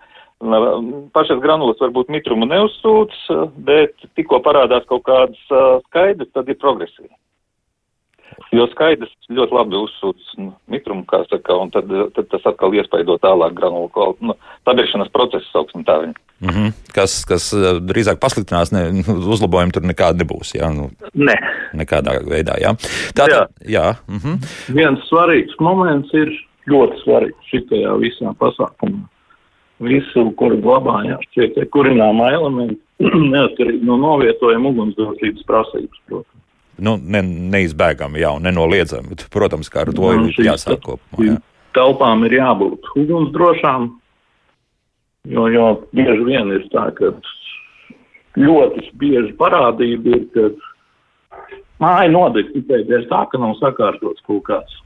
pašas 1.16 1.40
granulas 1.42 1.80
varbūt 1.82 2.12
mitrumu 2.14 2.48
neuzsūc, 2.50 3.14
bet 3.68 3.94
tikko 4.18 4.42
parādās 4.46 4.86
kaut 4.90 5.06
kādas 5.08 5.40
skaidrs, 5.88 6.32
tad 6.34 6.50
ir 6.50 6.60
progresīvi. 6.62 7.14
Jo 8.56 8.66
skaidrs 8.72 9.12
ļoti 9.32 9.56
labi 9.56 9.78
uzsūc 9.80 10.36
nu, 10.40 10.52
mitrumu, 10.72 11.04
kā 11.10 11.22
saka, 11.30 11.56
un 11.60 11.72
tad, 11.74 11.90
tad 12.16 12.28
tas 12.32 12.46
atkal 12.52 12.76
iespaido 12.78 13.18
tālāk 13.24 13.56
granulu 13.58 13.90
kvalitāti. 13.94 14.30
Nu, 14.30 14.36
Sabiedršanas 14.68 15.12
procesu 15.14 15.50
sauksim 15.52 15.86
tā 15.88 15.98
viņa. 16.04 16.16
Mm 16.44 16.50
-hmm. 16.50 16.72
kas, 16.94 17.24
kas 17.26 17.54
drīzāk 17.90 18.20
pasliktinās, 18.20 18.72
ne, 18.76 19.04
uzlabojumi 19.36 19.72
tur 19.72 19.84
nekādi 19.88 20.24
nebūs. 20.24 20.56
Jā, 20.58 20.70
nu, 20.76 20.90
ne. 21.14 21.36
Nekādā 21.74 22.20
veidā, 22.28 22.60
jā. 22.60 22.76
Tātad, 23.16 23.50
jā. 23.62 23.72
jā 23.78 23.96
mm 24.08 24.20
-hmm. 24.24 24.38
Viens 24.76 25.10
svarīgs 25.10 25.60
moments 25.60 26.14
ir 26.14 26.32
ļoti 26.68 27.04
svarīgs 27.04 27.52
šitajā 27.52 27.98
visā 28.00 28.34
pasākumā. 28.40 29.08
Visu, 29.80 30.32
kur 30.40 30.56
glabājās 30.56 31.24
šie 31.34 31.66
kurināmā 31.72 32.32
elementi, 32.34 32.82
neatkarīgi 33.36 33.84
no 33.84 33.98
novietojuma 33.98 34.70
ugunsdrošības 34.70 35.44
prasības, 35.44 36.00
protams. 36.08 36.45
Nu, 36.84 36.98
ne, 37.00 37.22
neizbēgami, 37.54 38.20
jau 38.24 38.36
nenoliedzami. 38.44 39.16
Protams, 39.32 39.70
kā 39.72 39.86
ar 39.86 39.94
to 39.96 40.12
nu, 40.18 40.30
ir 40.32 40.50
jāsāk 40.50 40.82
kopumā. 40.84 41.24
Jā. 41.24 41.38
Telpām 41.76 42.24
ir 42.28 42.38
jābūt 42.38 42.90
ugunsdrošām, 42.96 43.90
jo, 45.32 45.48
jo 45.52 45.66
bieži 45.96 46.28
vien 46.28 46.52
ir 46.56 46.68
tā, 46.72 46.88
ka 46.96 47.12
ļoti 48.40 48.90
bieži 49.00 49.34
parādība 49.40 50.18
ir, 50.18 50.26
ka 50.36 50.50
māja 51.84 52.12
nodeg 52.12 52.52
tikai 52.54 52.84
dēļ 52.90 53.08
tā, 53.12 53.26
ka 53.32 53.42
nav 53.42 53.56
sakārtots 53.60 54.24
kaut 54.28 54.46
kāds 54.48 54.80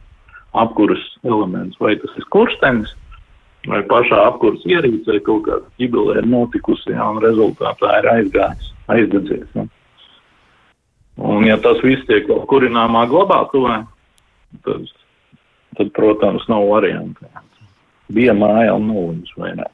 apkuras 0.58 1.02
elements, 1.26 1.78
vai 1.82 1.96
tas 2.02 2.14
ir 2.18 2.26
kurstenis, 2.34 2.94
vai 3.70 3.82
pašā 3.90 4.22
apkuras 4.32 4.66
ierīcē 4.66 5.20
kaut 5.26 5.46
kāda 5.50 5.66
ģibelē 5.82 6.22
ir 6.22 6.30
notikusi, 6.30 6.94
jā, 6.94 7.06
un 7.06 7.22
rezultātā 7.22 8.00
ir 8.00 8.10
aizgājis, 8.16 8.72
aizdedzies. 8.94 9.50
Ja. 9.58 9.66
Un 11.20 11.44
ja 11.48 11.58
tas 11.60 11.82
viss 11.84 12.06
tiek 12.08 12.28
kurināmā 12.48 13.04
glabātuvē, 13.12 13.82
tad, 14.64 14.92
tad, 15.76 15.92
protams, 15.98 16.46
nav 16.52 16.68
variantu. 16.70 17.28
Bija 18.14 18.34
māja 18.38 18.78
un 18.78 18.88
nulles 18.88 19.34
vairāk. 19.38 19.74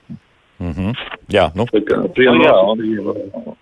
Mm 0.59 0.71
-hmm. 0.71 0.95
Jā, 1.29 1.51
nu. 1.55 1.67
Tā 1.69 1.83
kā, 1.85 1.99
nu, 2.01 2.43
jā, 2.43 2.55
un, 2.71 3.55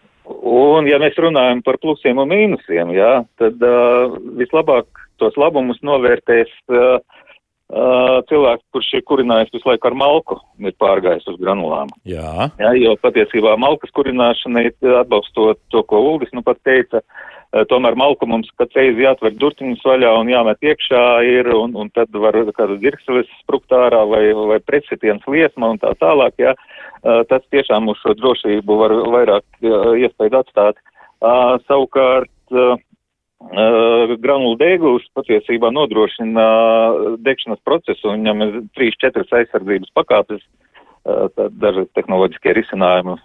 un, 0.43 0.87
ja 0.87 0.99
mēs 0.99 1.17
runājam 1.17 1.61
par 1.63 1.77
plusiem 1.77 2.17
un 2.17 2.29
mīnusiem, 2.29 2.93
jā, 2.93 3.25
tad 3.37 3.53
uh, 3.61 4.15
vislabāk 4.37 4.85
tos 5.17 5.35
labumus 5.37 5.81
novērtēs 5.81 6.49
uh, 6.69 6.99
uh, 7.73 8.23
cilvēks, 8.29 8.63
kurš 8.71 8.93
ir 8.93 9.03
kurinājis 9.03 9.53
visu 9.53 9.69
laiku 9.69 9.87
ar 9.87 9.93
malku, 9.93 10.39
ir 10.59 10.73
pārgājis 10.79 11.27
uz 11.27 11.39
granulām. 11.39 11.87
Jā. 12.05 12.49
Jā, 12.59 12.71
jo 12.77 12.95
patiesībā 13.01 13.57
malkas 13.57 13.91
kurināšana 13.91 14.61
ir 14.61 14.97
atbalstot 15.01 15.59
to, 15.69 15.83
ko 15.83 16.01
Uldis 16.13 16.31
nu 16.33 16.41
pat 16.41 16.57
teica. 16.63 16.97
Uh, 16.97 17.32
tomēr 17.69 17.97
malku 17.99 18.27
mums 18.29 18.49
katru 18.57 18.81
reizi 18.81 19.03
jāatver 19.05 19.35
durtiņus 19.37 19.83
vaļā 19.85 20.13
un 20.19 20.31
jāmet 20.31 20.65
iekšā 20.65 21.03
ir, 21.29 21.49
un, 21.53 21.75
un 21.77 21.91
tad 21.93 22.13
var 22.23 22.37
kādu 22.57 22.79
dirkseles 22.81 23.29
spruktārā 23.43 24.01
vai, 24.09 24.23
vai 24.33 24.57
pretsitiens 24.63 25.25
liesma 25.29 25.73
un 25.75 25.81
tā 25.81 25.93
tālāk, 26.01 26.39
jā. 26.41 26.55
Uh, 27.03 27.21
tas 27.29 27.43
tiešām 27.53 27.91
uz 27.91 27.99
šo 28.01 28.15
drošību 28.17 28.79
var 28.79 28.95
vairāk 29.17 29.45
iespēju 29.61 30.39
atstāt. 30.39 30.81
Uh, 31.23 31.59
savukārt, 31.67 32.31
granulu 34.23 34.55
dēglis 34.55 35.03
patiesībā 35.17 35.67
nodrošina 35.75 36.45
degšanas 37.25 37.59
procesu, 37.67 38.07
un 38.07 38.21
viņam 38.21 38.43
ir 38.45 38.53
3-4 38.79 39.25
aizsardzības 39.41 39.91
pakāpes, 39.99 40.39
uh, 40.39 40.62
daži 41.59 41.83
tehnoloģiskie 41.97 42.53
risinājumi? 42.55 43.17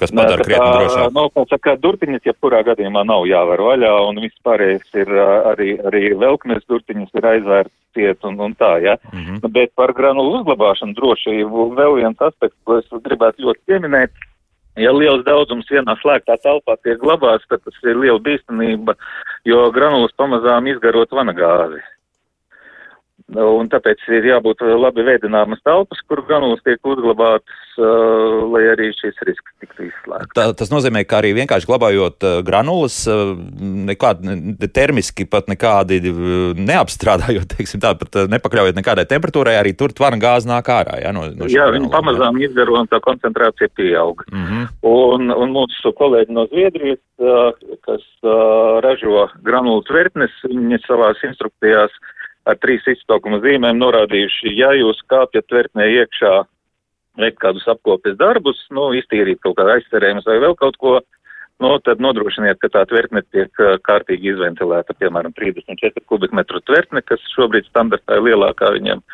Kas 0.00 0.14
padara 0.14 0.46
krietni 0.46 0.70
drošāk. 0.78 1.12
Kā 1.36 1.44
saka, 1.50 1.76
durtiņas, 1.82 2.24
ja 2.24 2.34
kurā 2.40 2.62
gadījumā 2.66 3.04
nav 3.08 3.26
jāvar 3.28 3.60
vaļā, 3.68 3.92
un 4.08 4.20
viss 4.24 4.44
pārējais 4.46 4.98
ir 5.04 5.12
arī, 5.52 5.70
arī 5.90 6.02
velkmes 6.18 6.64
durtiņas 6.68 7.14
ir 7.20 7.30
aizvērts 7.34 7.74
ciet 7.92 8.24
un, 8.24 8.40
un 8.40 8.56
tā, 8.56 8.78
ja. 8.80 8.96
Mm 9.12 9.20
-hmm. 9.20 9.52
Bet 9.52 9.74
par 9.76 9.92
granulu 9.92 10.38
uzglabāšanu 10.40 10.96
drošību 10.96 11.72
vēl 11.76 12.00
viens 12.00 12.20
aspekts, 12.20 12.58
ko 12.64 12.78
es 12.78 12.88
gribētu 13.04 13.44
ļoti 13.44 13.60
pieminēt 13.66 14.10
Ja 14.80 14.92
liels 14.96 15.20
daudzums 15.26 15.68
vienā 15.68 15.92
slēgtā 16.00 16.38
telpā 16.40 16.78
tiek 16.80 16.96
glabāts, 17.02 17.44
tad 17.50 17.60
tas 17.60 17.76
ir 17.84 17.98
liela 18.00 18.20
bīstamība, 18.24 18.94
jo 19.44 19.66
granulas 19.74 20.14
pamazām 20.16 20.70
izgarot 20.70 21.12
vanagāzi. 21.12 21.82
Un 23.32 23.68
tāpēc 23.72 24.02
ir 24.12 24.26
jābūt 24.28 24.60
labi 24.76 25.04
veidināmas 25.06 25.62
telpas, 25.64 26.00
kur 26.08 26.20
granulas 26.26 26.60
tiek 26.66 26.80
uzglabātas, 26.84 27.60
uh, 27.78 28.42
lai 28.52 28.64
arī 28.74 28.90
šis 28.98 29.16
risks 29.24 29.54
tiktu 29.62 29.86
izslēgts. 29.86 30.34
Tā, 30.36 30.50
tas 30.58 30.72
nozīmē, 30.72 31.04
ka 31.08 31.22
arī 31.22 31.30
vienkārši 31.38 31.68
glabājot 31.70 32.26
uh, 32.28 32.40
granulas, 32.44 32.98
nekādi 33.88 34.28
ne, 34.28 34.68
termiski 34.68 35.24
pat 35.30 35.48
nekādi 35.48 36.02
neapstrādājot, 36.58 37.48
teiksim 37.54 37.80
tā, 37.84 37.94
pat 38.00 38.20
nepakļaujot 38.34 38.76
nekādai 38.80 39.06
temperatūrai, 39.08 39.56
arī 39.60 39.72
tur 39.80 39.96
tvara 39.96 40.20
gāze 40.20 40.50
nāk 40.50 40.68
ārā. 40.74 41.00
Ja, 41.06 41.16
no, 41.16 41.24
no 41.32 41.48
jā, 41.48 41.70
viņi 41.72 41.88
pamazām 41.94 42.36
jā. 42.36 42.50
izgaro 42.50 42.82
un 42.82 42.90
tā 42.92 43.00
koncentrācija 43.04 43.72
pieaug. 43.78 44.26
Mm 44.32 44.44
-hmm. 44.44 44.72
un, 44.92 45.30
un 45.32 45.56
mūsu 45.56 45.94
kolēģi 45.96 46.36
no 46.36 46.46
Zviedrijas, 46.52 47.00
kas 47.86 48.04
ražo 48.84 49.28
granulu 49.46 49.86
tvertnes, 49.88 50.34
viņi 50.44 50.82
savās 50.84 51.22
instrukcijās 51.24 51.94
ar 52.48 52.58
trīs 52.62 52.86
izsaukuma 52.90 53.40
zīmēm 53.42 53.78
norādījuši, 53.78 54.54
ja 54.58 54.72
jūs 54.76 55.00
kāpjat 55.12 55.46
tvertnē 55.50 55.86
iekšā, 56.00 56.32
veikt 57.22 57.40
kādus 57.42 57.66
apkopes 57.68 58.16
darbus, 58.20 58.60
nu, 58.74 58.90
iztīrīt 58.96 59.42
kaut 59.44 59.58
kādu 59.58 59.76
aizcerējumus 59.76 60.28
vai 60.28 60.38
vēl 60.42 60.56
kaut 60.58 60.78
ko, 60.80 60.96
nu, 61.62 61.72
tad 61.86 62.02
nodrošiniet, 62.02 62.58
ka 62.62 62.72
tā 62.72 62.84
tvertne 62.90 63.22
tiek 63.34 63.62
kārtīgi 63.86 64.32
izventilēta, 64.32 64.96
piemēram, 64.98 65.34
34 65.38 66.06
kubikmetru 66.10 66.62
tvertne, 66.66 67.04
kas 67.06 67.22
šobrīd 67.36 67.68
standartā 67.68 68.18
ir 68.18 68.30
lielākā 68.30 68.72
viņam, 68.78 69.04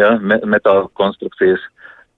ja, 0.00 0.14
metāla 0.22 0.86
konstrukcijas. 1.00 1.64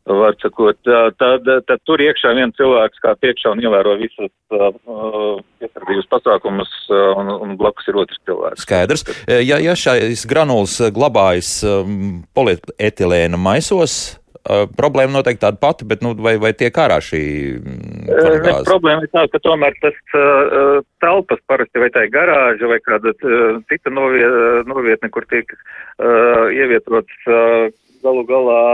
Var 0.03 0.35
sakot, 0.43 0.79
tad, 1.19 1.47
tad 1.47 1.83
tur 1.87 2.01
iekšā 2.03 2.33
viens 2.35 2.57
cilvēks 2.59 2.99
kā 3.05 3.13
piekšā 3.23 3.53
un 3.55 3.61
ievēro 3.63 3.93
visas 4.01 4.33
uh, 4.51 5.37
piesardzības 5.63 6.09
pasākumus, 6.11 6.73
uh, 6.91 7.13
un, 7.21 7.31
un 7.37 7.53
blakus 7.61 7.87
ir 7.87 8.01
otrs 8.03 8.19
cilvēks. 8.27 8.65
Skaidrs. 8.67 9.07
Ja, 9.31 9.61
ja 9.63 9.77
šais 9.79 10.25
granuls 10.27 10.75
glabājas 10.97 11.53
um, 11.71 12.25
polietilēna 12.35 13.39
maisos, 13.39 14.19
uh, 14.43 14.65
problēma 14.75 15.21
noteikti 15.21 15.45
tāda 15.45 15.63
pati, 15.63 15.87
bet 15.87 16.03
nu, 16.03 16.17
vai, 16.19 16.35
vai 16.43 16.51
tiek 16.59 16.83
ārā 16.83 16.99
šī 16.99 17.23
uh, 17.63 18.63
problēma? 18.67 19.07
Ir 19.07 19.13
tāda, 19.15 19.31
ka 19.31 19.43
tomēr 19.47 19.79
tas 19.85 20.01
uh, 20.19 20.81
telpas 21.05 21.47
parasti 21.47 21.79
vai 21.79 21.93
tā 21.95 22.09
ir 22.09 22.15
garāža 22.17 22.75
vai 22.75 22.81
kāda 22.83 23.15
uh, 23.15 23.63
cita 23.71 23.95
novietne, 23.95 25.15
kur 25.15 25.31
tiek 25.31 25.47
uh, 25.55 26.51
ievietots 26.51 27.31
uh, 27.31 27.71
galu 28.03 28.27
galā 28.27 28.65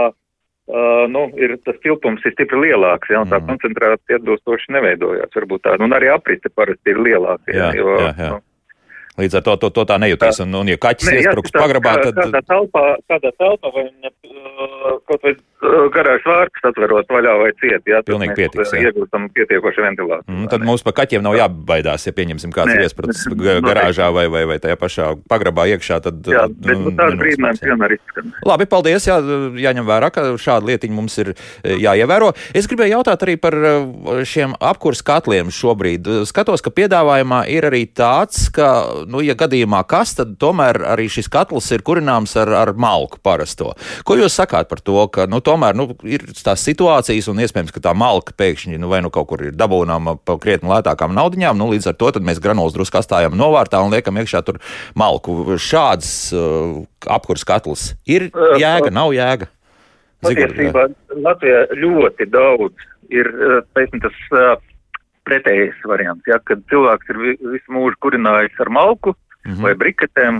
Uh, 0.69 1.07
nu, 1.09 1.23
ir, 1.41 1.55
tas 1.65 1.79
tilpums 1.81 2.21
ir 2.29 2.35
stipri 2.35 2.59
lielāks, 2.67 3.09
ja, 3.09 3.23
un 3.23 3.31
tā 3.31 3.39
mm. 3.39 3.47
koncentrācija 3.49 4.19
atbilstoši 4.19 4.75
neveidojās. 4.75 5.31
Varbūt 5.33 5.63
tā, 5.65 5.73
un 5.81 5.95
arī 5.97 6.11
aprite 6.13 6.51
parasti 6.53 6.93
ir 6.93 7.01
lielāka. 7.07 7.49
Jā, 7.49 7.71
jo, 7.73 7.95
jā, 7.97 8.11
jā. 8.13 8.29
Nu, 8.35 8.43
Līdz 9.19 9.35
ar 9.35 9.43
to, 9.43 9.55
to, 9.59 9.69
to 9.75 9.83
tā 9.89 9.97
nejūtīs. 9.99 10.37
Un, 10.45 10.53
un 10.61 10.69
ja 10.69 10.77
kaķis 10.79 11.09
iespruks 11.17 11.51
pagrabā, 11.51 11.97
tad. 12.05 12.19
Kādā 12.21 12.39
telpā, 12.47 12.83
kādā 13.11 13.31
telpā 13.41 13.71
vai 13.75 13.83
ne, 13.89 14.11
uh, 14.29 14.93
kaut 15.09 15.25
vai 15.25 15.33
garāks 15.59 16.23
vārds 16.27 16.67
atverot 16.69 17.09
vaļā 17.11 17.33
vai 17.41 17.49
ciet, 17.59 17.83
jā, 17.89 17.99
Pilnīgi 18.07 18.35
pietiks, 18.37 18.71
jā. 18.71 18.89
iegūstam 18.89 19.27
pietiekoši 19.35 19.83
ventilāciju. 19.83 20.31
Mm, 20.31 20.47
tad 20.51 20.63
mums 20.63 20.83
par 20.85 20.95
kaķiem 21.01 21.23
nav 21.25 21.35
jābaidās, 21.35 22.05
ja 22.07 22.13
pieņemsim 22.15 22.53
kāds 22.55 22.71
Nē, 22.71 22.85
iesprūdis 22.87 23.25
nē, 23.33 23.57
garāžā 23.65 24.07
vai, 24.15 24.25
vai, 24.31 24.45
vai 24.47 24.59
tajā 24.63 24.77
pašā 24.79 25.09
pagrabā 25.29 25.67
iekšā. 25.73 25.99
Tad, 26.05 26.21
Jā, 26.31 26.45
uh, 26.47 26.53
bet 26.53 26.79
nu, 26.79 26.87
nu, 26.87 26.93
tāds 26.95 27.19
brīdinājums 27.19 27.63
vienmēr 27.65 27.95
izskan. 27.97 28.31
Labi, 28.47 28.69
paldies. 28.71 29.07
Jā, 29.09 29.17
jāņem 29.65 29.89
vērā, 29.89 30.11
ka 30.15 30.25
šāda 30.39 30.69
lietiņa 30.71 30.95
mums 30.95 31.19
ir 31.19 31.33
jāievēro. 31.67 32.31
Es 32.55 32.69
gribēju 32.71 32.95
jautāt 32.95 33.27
arī 33.27 33.35
par 33.41 33.57
šiem 34.27 34.55
apkurss 34.63 35.03
katliem 35.05 35.51
šobrīd. 35.53 36.07
Skatos, 36.29 36.63
ka 36.63 36.71
piedāvājumā 36.71 37.43
ir 37.51 37.67
arī 37.67 37.83
tāds, 37.91 38.47
ka, 38.55 38.69
nu, 39.11 39.23
ja 39.25 39.35
gadījumā 39.39 39.83
kas, 39.89 40.15
tad 40.21 40.37
tomēr 40.39 40.81
arī 40.95 41.09
šis 41.11 41.27
katls 41.31 41.67
ir 41.75 41.83
kurināms 41.83 42.37
ar, 42.39 42.53
ar 42.63 42.73
malku 42.79 43.19
parasto. 43.23 43.73
Ko 44.07 44.15
jūs 44.19 44.39
sakāt 44.39 44.71
par 44.71 44.83
to, 44.85 45.01
ka, 45.11 45.27
nu, 45.29 45.41
tomēr 45.49 45.75
nu, 45.77 45.89
ir 46.05 46.23
tās 46.37 46.63
situācijas 46.69 47.27
un 47.33 47.41
iespējams, 47.43 47.73
ka 47.75 47.81
tā 47.89 47.93
malka 47.97 48.35
pēkšņi, 48.37 48.77
nu, 48.79 48.89
vai 48.93 49.01
nu 49.05 49.11
kaut 49.13 49.31
kur 49.33 49.43
ir 49.49 49.57
dabūnama 49.57 50.15
pa 50.23 50.37
krietni 50.41 50.69
lētākām 50.71 51.15
naudiņām, 51.17 51.57
nu, 51.59 51.71
līdz 51.73 51.91
ar 51.91 51.97
to 51.99 52.13
mēs 52.23 52.41
granulas 52.43 52.77
drusku 52.77 53.01
atstājam 53.01 53.37
novārtā 53.39 53.81
un 53.83 53.93
liekam 53.93 54.21
iekšā 54.21 54.43
tur 54.47 54.61
malku. 54.97 55.41
Šāds 55.59 56.11
uh, 56.37 56.81
apkurss 57.09 57.47
katls 57.47 57.93
ir 58.05 58.29
jēga, 58.61 58.93
nav 58.93 59.13
jēga. 59.17 59.49
Zigurd, 60.25 60.57
jā. 60.59 60.71
Patiesībā 60.71 61.21
Latvijā 61.23 61.59
ļoti 61.79 62.25
daudz 62.33 62.87
ir 63.09 63.29
eh, 63.31 63.61
teiksim, 63.77 64.01
tas 64.03 64.17
eh, 64.35 64.49
pretējais 65.29 65.79
variants, 65.87 66.27
ja, 66.27 66.41
kad 66.43 66.61
cilvēks 66.71 67.13
ir 67.13 67.21
vi- 67.23 67.37
visu 67.55 67.75
mūžu 67.75 67.95
kurinājis 68.03 68.59
ar 68.59 68.71
malku 68.75 69.15
Mhm. 69.47 69.61
vai 69.63 69.71
briketēm 69.79 70.39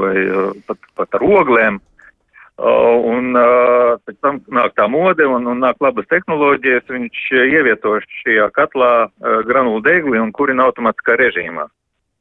vai 0.00 0.16
eh, 0.24 0.52
pat, 0.66 0.78
pat 0.96 1.18
ar 1.18 1.20
oglēm. 1.20 1.76
Uh, 2.58 2.98
un 3.06 3.36
uh, 3.38 3.94
pēc 4.02 4.16
tam 4.18 4.40
nāk 4.50 4.72
tā 4.74 4.88
mode 4.90 5.22
un, 5.22 5.44
un 5.46 5.60
nāk 5.62 5.78
labas 5.78 6.08
tehnoloģijas, 6.10 6.88
viņš 6.90 7.20
uh, 7.36 7.44
ievieto 7.54 7.92
šajā 8.24 8.48
katlā 8.56 8.90
granulu 9.46 9.78
degli 9.86 10.18
un 10.18 10.32
kurina 10.34 10.66
automātiskā 10.66 11.14
režīmā. 11.20 11.68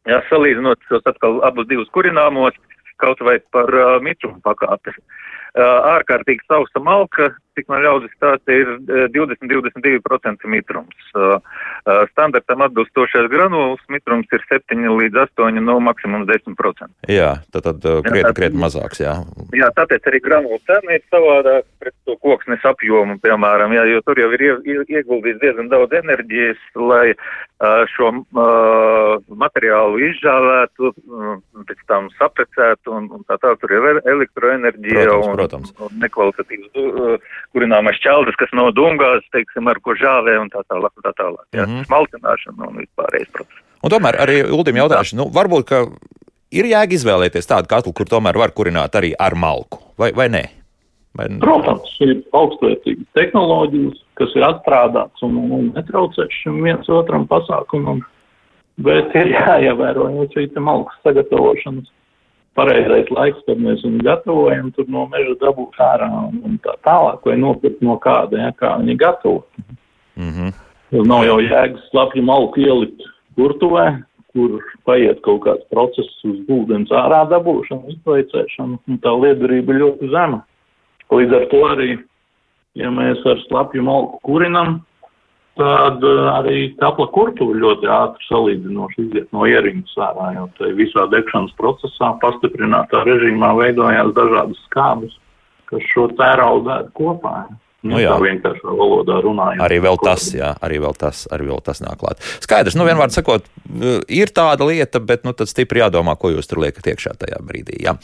Jā, 0.07 0.21
salīdzinot 0.29 0.85
tos 0.91 1.09
atkal 1.09 1.41
abus 1.47 1.65
divus 1.71 1.89
kurināmos, 1.95 2.53
kaut 3.01 3.19
vai 3.25 3.39
par 3.51 3.73
uh, 3.73 3.97
mitrumu 4.03 4.37
pakāpes. 4.45 5.01
Uh, 5.57 5.97
ārkārtīgi 5.97 6.45
sausa 6.45 6.85
malka, 6.85 7.31
cik 7.57 7.67
man 7.73 7.81
ļaudis 7.83 8.13
stāsta, 8.15 8.53
ir 8.53 8.69
uh, 8.77 9.07
20-22% 9.17 10.45
mitrums. 10.53 10.97
Uh, 11.17 11.37
uh, 11.89 12.03
standartam 12.13 12.61
atbilstošais 12.67 13.27
granulas 13.33 13.81
mitrums 13.89 14.29
ir 14.37 14.45
7 14.51 14.85
līdz 15.01 15.23
8, 15.25 15.57
no 15.65 15.79
maksimums 15.83 16.29
10%. 16.29 16.93
Jā, 17.11 17.33
tad, 17.51 17.65
tad 17.67 17.81
krietni, 18.05 18.33
krietni 18.37 18.61
mazāks. 18.61 19.01
Jā. 19.01 19.17
Jā, 19.57 19.71
tāpēc 19.77 20.05
arī 20.11 20.21
granulu 20.23 20.61
cena 20.69 20.95
ir 20.97 21.03
savādāk 21.11 21.65
pret 21.81 21.95
to 22.07 22.15
koksnes 22.23 22.63
apjomu, 22.67 23.17
piemēram, 23.23 23.73
jā, 23.75 23.83
jo 23.95 24.01
tur 24.05 24.19
jau 24.21 24.29
ir 24.37 24.45
ie- 24.47 24.61
ie- 24.75 24.85
ieguldīts 24.99 25.41
diezgan 25.41 25.69
daudz 25.73 25.97
enerģijas, 25.99 26.61
lai 26.77 27.13
šo 27.89 28.11
materiālu 29.41 29.97
izžāvētu, 30.11 30.91
uh, 30.93 31.37
pēc 31.67 31.79
tam 31.89 32.09
saprecētu 32.19 32.93
un, 32.93 33.07
un 33.17 33.23
tā 33.27 33.37
tā, 33.41 33.53
tur 33.61 33.73
ir 33.73 33.87
ele- 33.91 34.03
elektroenerģija 34.13 35.05
Protams, 35.07 35.27
un, 35.27 35.35
protams. 35.39 35.73
un 35.87 35.99
nekvalitatīvas 36.03 37.19
kurināmās 37.55 37.97
šķeldas, 38.01 38.37
kas 38.39 38.51
no 38.57 38.67
dungās, 38.75 39.25
teiksim, 39.35 39.69
ar 39.71 39.79
ko 39.83 39.95
žāvē 39.97 40.37
un 40.41 40.51
tā 40.53 40.63
tālāk, 40.67 40.93
tā 41.05 41.13
tālāk. 41.17 41.45
Jā, 41.53 41.65
Mhm. 41.65 41.87
smalcināšana 41.87 42.67
un 42.67 42.83
vispārējais 42.83 43.31
process. 43.31 43.63
Un 43.83 43.93
tomēr 43.93 44.17
arī 44.19 44.37
Uldim 44.51 44.75
jautāšu, 44.81 45.15
nu, 45.15 45.29
varbūt, 45.29 45.65
ka 45.65 45.85
ir 46.51 46.65
jēga 46.65 46.93
izvēlēties 46.97 47.49
tādu 47.49 47.67
katlu, 47.67 47.93
kur 47.93 48.05
tomēr 48.05 48.37
var 48.37 48.51
kurināt 48.51 48.95
arī 48.95 49.13
ar 49.19 49.35
malku, 49.35 49.79
vai, 49.97 50.11
vai 50.11 50.27
nē? 50.29 50.43
Vai... 51.17 51.27
Protams, 51.41 51.95
ir 52.05 52.21
augstvērtīgas 52.37 53.07
tehnoloģijas, 53.17 54.01
kas 54.19 54.35
ir 54.37 54.45
atstrādātas 54.45 55.23
un, 55.25 55.37
un 55.49 55.71
netraucē 55.73 56.27
šim 56.29 56.61
viens 56.65 56.89
otram 56.93 57.25
pasākumam, 57.27 58.03
bet 58.77 59.15
ir 59.17 59.33
jāievēro 59.33 60.11
jau 60.13 60.27
šī 60.35 60.49
malkas 60.61 60.99
sagatavošanas 61.03 61.89
pareizais 62.57 63.09
laiks, 63.13 63.43
kad 63.45 63.59
mēs 63.61 63.83
viņu 63.85 64.03
gatavojam, 64.05 64.71
tur 64.75 64.87
no 64.91 65.05
meža 65.11 65.35
dabūt 65.43 65.77
ārā 65.83 66.09
un, 66.27 66.57
tā 66.63 66.73
tālāk, 66.87 67.21
vai 67.27 67.37
nopirkt 67.39 67.83
no 67.85 67.97
kāda, 68.01 68.39
ja, 68.47 68.53
kā 68.57 68.73
viņi 68.81 68.97
gatavo. 68.97 69.43
Mm 70.17 70.31
-hmm. 70.33 70.53
Tur 70.89 71.07
nav 71.07 71.25
jau 71.25 71.37
jēgas 71.43 71.89
slapju 71.91 72.23
malku 72.23 72.59
ielikt 72.59 73.03
kurtuvē, 73.35 74.01
kur 74.33 74.61
paiet 74.85 75.21
kaut 75.21 75.41
kāds 75.45 75.65
process 75.73 76.25
uz 76.25 76.39
ūdens 76.47 76.91
ārā 76.93 77.23
dabūšanu, 77.29 77.89
izlaicēšanu, 77.93 78.79
un 78.87 78.99
tā 79.03 79.13
liederība 79.21 79.73
ļoti 79.73 80.09
zema. 80.09 80.41
Līdz 81.11 81.33
ar 81.33 81.45
to 81.51 81.61
arī, 81.67 81.97
ja 82.75 82.89
mēs 82.91 83.25
ar 83.25 83.39
slapju 83.47 83.83
malku 83.83 84.19
kurinam, 84.23 84.81
tad 85.57 86.03
eh, 86.05 86.23
arī 86.37 86.57
kapla 86.81 87.07
kurtuve 87.13 87.59
ļoti 87.59 87.89
ātri 87.91 88.27
salīdzinoši 88.29 89.05
iziet 89.07 89.29
no 89.35 89.45
ierindas 89.49 89.93
ārā, 90.09 90.31
jo 90.37 90.47
tai 90.59 90.73
visā 90.77 91.07
degšanas 91.11 91.55
procesā 91.59 92.13
pastiprinātā 92.23 93.03
režīmā 93.07 93.53
veidojās 93.59 94.13
dažādas 94.17 94.65
skābes, 94.69 95.15
kas 95.69 95.87
šo 95.93 96.09
tēraudu 96.19 96.69
dēd 96.69 96.91
kopā. 96.97 97.37
Nu 97.51 97.66
Nu, 97.87 97.99
jā. 98.01 98.13
tā 98.13 98.23
vienkāršā 98.25 98.73
valodā 98.77 99.19
runājot. 99.23 99.63
Arī 99.63 99.79
vēl 99.83 99.99
tas, 100.03 100.27
jā, 100.35 100.51
arī 100.63 100.81
vēl 100.83 100.95
tas, 100.99 101.23
arī 101.33 101.49
vēl 101.51 101.61
tas 101.65 101.81
nāk 101.83 101.99
klāt. 102.01 102.23
Skaidrs, 102.43 102.75
nu, 102.77 102.85
vienmēr 102.87 103.13
sakot, 103.13 103.47
ir 104.11 104.31
tāda 104.35 104.67
lieta, 104.67 105.01
bet, 105.03 105.23
nu, 105.27 105.33
tad 105.37 105.49
stipri 105.51 105.81
jādomā, 105.81 106.17
ko 106.19 106.31
jūs 106.33 106.49
tur 106.49 106.61
liekat 106.63 106.91
iekšā 106.93 107.15
tajā 107.21 107.39
brīdī. 107.45 107.79
Jā. 107.85 107.95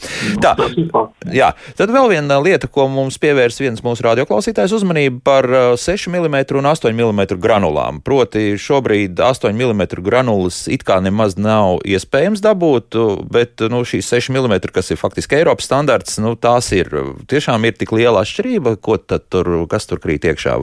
Tā. 0.44 0.54
Ir 0.74 0.88
fakts. 0.92 1.30
Jā, 1.34 1.52
tad 1.78 1.92
vēl 1.94 2.10
viena 2.14 2.38
lieta, 2.42 2.68
ko 2.70 2.86
mums 2.90 3.18
pievērs 3.22 3.60
viens 3.62 3.82
mūsu 3.84 4.06
radioklausītājs 4.06 4.74
uzmanību 4.78 5.20
par 5.26 5.48
uh, 5.50 5.64
6 5.80 6.10
mm 6.12 6.38
un 6.58 6.70
8 6.70 6.94
mm 6.94 7.22
granulām. 7.42 8.00
Proti, 8.04 8.54
šobrīd 8.60 9.20
8 9.20 9.52
mm 9.54 9.84
granulas 10.04 10.64
it 10.72 10.84
kā 10.86 11.00
nemaz 11.04 11.36
nav 11.40 11.80
iespējams 11.86 12.42
dabūt, 12.44 12.98
bet 13.32 13.64
nu, 13.72 13.84
šīs 13.88 14.10
6 14.16 14.32
mm, 14.34 14.58
kas 14.74 14.92
ir 14.92 15.00
faktiski 15.00 15.40
Eiropas 15.40 15.68
standarts, 15.68 16.18
nu, 16.22 16.34
tās 16.40 16.70
ir 16.76 16.90
tiešām 17.30 17.64
ir 17.68 17.76
tik 17.78 17.94
liela 17.96 18.24
atšķirība, 18.24 18.76
ko 18.84 18.98
tad 19.00 19.28
tur, 19.32 19.50
kas 19.74 19.90
tur 19.90 20.02
krīt 20.02 20.26
iekšā. 20.30 20.56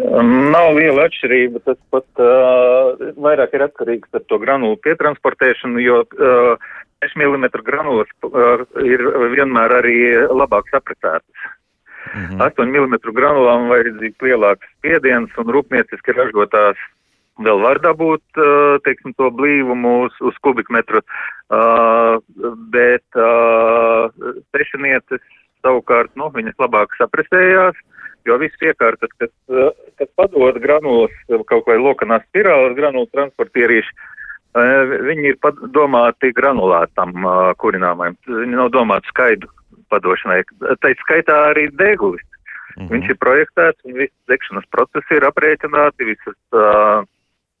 Nav 0.00 0.74
liela 0.78 1.08
atšķirība. 1.08 1.60
Tas 1.66 1.78
pat 1.92 2.22
uh, 2.22 2.94
vairāk 3.20 3.56
ir 3.56 3.66
atkarīgs 3.66 4.12
par 4.14 4.24
to 4.30 4.38
granulu 4.40 4.78
pietransportēšanu, 4.86 5.82
jo 5.84 6.02
uh, 6.06 6.70
6 7.04 7.18
mm 7.20 7.48
granulas 7.66 8.10
uh, 8.24 8.64
ir 8.84 9.04
vienmēr 9.34 9.76
arī 9.80 9.98
labāk 10.30 10.70
sapratētas. 10.72 11.48
Mhm. 12.14 12.40
8 12.40 12.70
mm 12.72 12.96
granulām 13.12 13.68
vajadzīgs 13.70 14.24
lielāks 14.24 14.72
spiediens 14.78 15.36
un 15.38 15.52
rūpnieciski 15.52 16.16
ražotās 16.16 16.80
vēl 17.40 17.60
var 17.60 17.78
dabūt, 17.80 18.22
teiksim, 18.84 19.14
to 19.16 19.30
blīvumu 19.32 19.92
uz, 20.06 20.16
uz 20.28 20.36
kubikmetru, 20.44 21.00
bet 22.74 23.20
sešinieces 24.52 25.22
savukārt, 25.64 26.12
nu, 26.20 26.28
viņas 26.34 26.58
labāk 26.60 26.92
sapresējās, 26.98 27.78
jo 28.28 28.38
viss 28.40 28.64
iekārtas, 28.64 29.12
kas, 29.18 29.32
uh, 29.52 29.70
kas 30.00 30.10
padod 30.18 30.58
granulas, 30.62 31.14
kaut 31.50 31.68
vai 31.68 31.78
lokanās 31.80 32.24
spirāles 32.28 32.76
granulu 32.78 33.08
transportierīši, 33.14 33.94
uh, 33.94 34.96
viņi 35.08 35.32
ir 35.34 35.38
domāti 35.76 36.32
granulātam 36.36 37.14
kurināmajam. 37.62 38.18
Viņi 38.26 38.58
nav 38.58 38.72
domāti 38.74 39.10
skaidu 39.12 39.50
padošanai. 39.90 40.42
Tā 40.82 40.92
skaitā 41.04 41.36
arī 41.50 41.68
deglis. 41.74 42.22
Mhm. 42.78 42.88
Viņš 42.92 43.08
ir 43.10 43.18
projektēts 43.20 43.84
un 43.84 43.96
viss 43.98 44.14
degšanas 44.30 44.68
procesi 44.70 45.18
ir 45.18 45.26
aprēķināti, 45.26 46.06
visas 46.12 46.38
uh, 46.54 47.02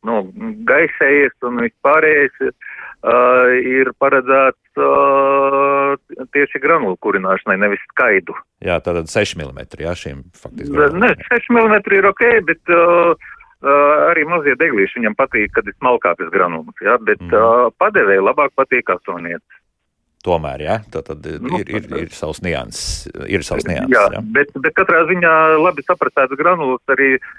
nu, 0.06 0.20
gaisējies 0.68 1.34
un 1.48 1.60
vispārējais 1.64 2.38
uh, 2.46 3.50
ir 3.60 3.90
paredzēts 4.00 4.80
uh, 4.80 5.96
tieši 6.36 6.62
granulu 6.62 6.96
kurināšanai, 7.04 7.58
nevis 7.60 7.82
skaidu. 7.92 8.36
Jā, 8.64 8.78
tātad 8.84 9.10
6 9.12 9.36
mm, 9.40 9.60
jā, 9.84 9.94
šīm 9.98 10.24
faktiski. 10.40 10.88
Ne, 10.96 11.12
6 11.28 11.52
mm 11.52 11.76
ir 11.98 12.10
ok, 12.12 12.24
bet 12.48 12.74
uh, 12.74 13.12
uh, 13.12 13.94
arī 14.10 14.26
mazie 14.28 14.56
deglīši 14.60 15.00
viņam 15.02 15.18
patīk, 15.20 15.52
kad 15.56 15.68
ir 15.68 15.76
smalkākas 15.78 16.32
granulas, 16.34 16.76
jā, 16.84 16.96
bet 17.04 17.20
Mhm. 17.20 17.34
uh, 17.36 17.72
padevēji 17.80 18.24
labāk 18.24 18.56
patīk 18.56 18.94
asoniet. 18.96 19.44
Tomēr, 20.20 20.60
jā, 20.60 20.74
tad, 20.92 21.06
tad 21.08 21.24
Nu, 21.40 21.56
ir, 21.62 21.70
ir, 21.72 21.86
ir 21.96 22.10
savs 22.12 22.42
nianses. 22.44 23.06
Ir 23.24 23.40
savs 23.40 23.64
nianses 23.64 23.94
Jā, 23.94 24.02
jā. 24.12 24.20
bet, 24.36 24.50
bet 24.52 24.74
katrā 24.76 25.06
ziņā 25.08 25.30
labi 25.56 25.80
sapratētas 25.86 26.36
granulas 26.36 26.92
arī 26.92 27.14
uh, 27.16 27.30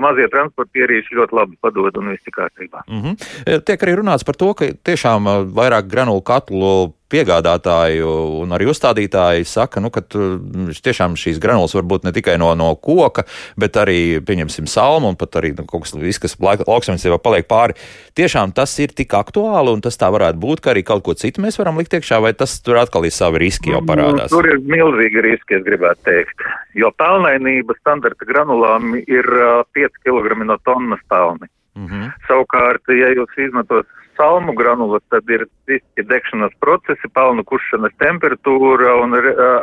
mazie 0.00 0.28
transportierīši 0.28 1.16
ļoti 1.16 1.36
labi 1.36 1.58
padod 1.60 1.96
un 1.96 2.10
viss 2.12 2.26
ir 2.28 2.34
kārtībā. 2.36 2.82
Mm 2.88 3.02
-hmm. 3.02 3.60
Tiek 3.64 3.82
arī 3.82 3.96
runāts 4.00 4.26
par 4.26 4.36
to, 4.36 4.54
ka 4.54 4.64
tiešām 4.84 5.24
ā, 5.26 5.36
vairāk 5.48 5.88
granulu 5.88 6.20
katlu 6.20 6.94
piegādātāji 7.10 8.02
un 8.04 8.54
arī 8.56 8.68
uzstādītāji 8.70 9.46
saka, 9.48 9.82
nu, 9.82 9.90
ka 9.94 10.02
tiešām 10.06 11.16
šīs 11.20 11.40
granulas 11.42 11.74
var 11.76 11.86
būt 11.90 12.06
ne 12.06 12.14
tikai 12.16 12.36
no, 12.40 12.52
no 12.58 12.72
koka, 12.76 13.26
bet 13.60 13.78
arī, 13.80 14.20
pieņemsim, 14.26 14.68
salmu 14.70 15.12
un 15.12 15.18
pat 15.20 15.40
arī 15.40 15.52
nu, 15.58 15.66
kaut 15.68 15.86
kas, 15.86 15.94
viss, 15.98 16.22
kas 16.22 16.36
lauksaimniecībā 16.40 17.20
paliek 17.22 17.48
pāri. 17.50 17.76
Tiešām 18.18 18.54
tas 18.56 18.74
ir 18.82 18.94
tik 18.96 19.14
aktuāli 19.18 19.74
un 19.74 19.84
tas 19.84 19.98
tā 20.00 20.10
varētu 20.12 20.40
būt, 20.42 20.64
ka 20.64 20.74
arī 20.74 20.84
kaut 20.86 21.04
ko 21.06 21.16
citu 21.18 21.44
mēs 21.44 21.60
varam 21.60 21.80
likt 21.80 21.94
iekšā, 21.98 22.20
vai 22.22 22.32
tas 22.36 22.58
tur 22.64 22.80
atkal 22.80 23.06
ir 23.08 23.14
savi 23.14 23.44
riski 23.44 23.74
jau 23.74 23.82
parādās? 23.86 24.30
Nu, 24.30 24.40
tur 24.40 24.50
ir 24.50 24.60
milzīgi 24.64 25.24
riski, 25.26 25.58
es 25.58 25.66
gribētu 25.66 26.06
teikt, 26.08 26.44
jo 26.78 26.92
pelnainība 27.00 27.76
standarta 27.80 28.28
granulām 28.28 28.94
ir 29.02 29.26
uh, 29.36 29.64
5 29.76 30.04
kg 30.04 30.38
no 30.46 30.58
tonnas 30.64 31.02
pelni. 31.10 31.50
Mm 31.78 31.86
-hmm. 31.86 32.12
Savukārt, 32.26 32.82
ja 32.88 33.08
jūs 33.14 33.36
izmantos 33.38 33.86
salmu 34.20 34.52
granulas, 34.58 35.02
tad 35.12 35.28
ir 35.32 35.46
visi 35.70 36.04
degšanas 36.04 36.52
procesi, 36.60 37.08
pelnu 37.16 37.44
kušanas 37.48 37.96
temperatūra 38.02 38.98
un 39.00 39.16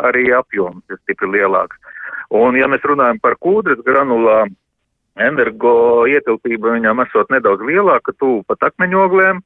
arī 0.09 0.31
apjoms 0.33 0.81
ir 0.89 1.01
stipri 1.03 1.29
lielāks. 1.37 1.77
Un 2.33 2.57
ja 2.59 2.67
mēs 2.67 2.83
runājam 2.83 3.21
par 3.23 3.37
kūdras 3.39 3.79
granulām, 3.85 4.51
energo 5.21 6.05
ietilpība 6.09 6.75
viņām 6.75 7.01
esot 7.05 7.31
nedaudz 7.33 7.63
lielāka, 7.65 8.13
tuvu 8.21 8.43
pat 8.49 8.67
akmeņoglēm. 8.69 9.41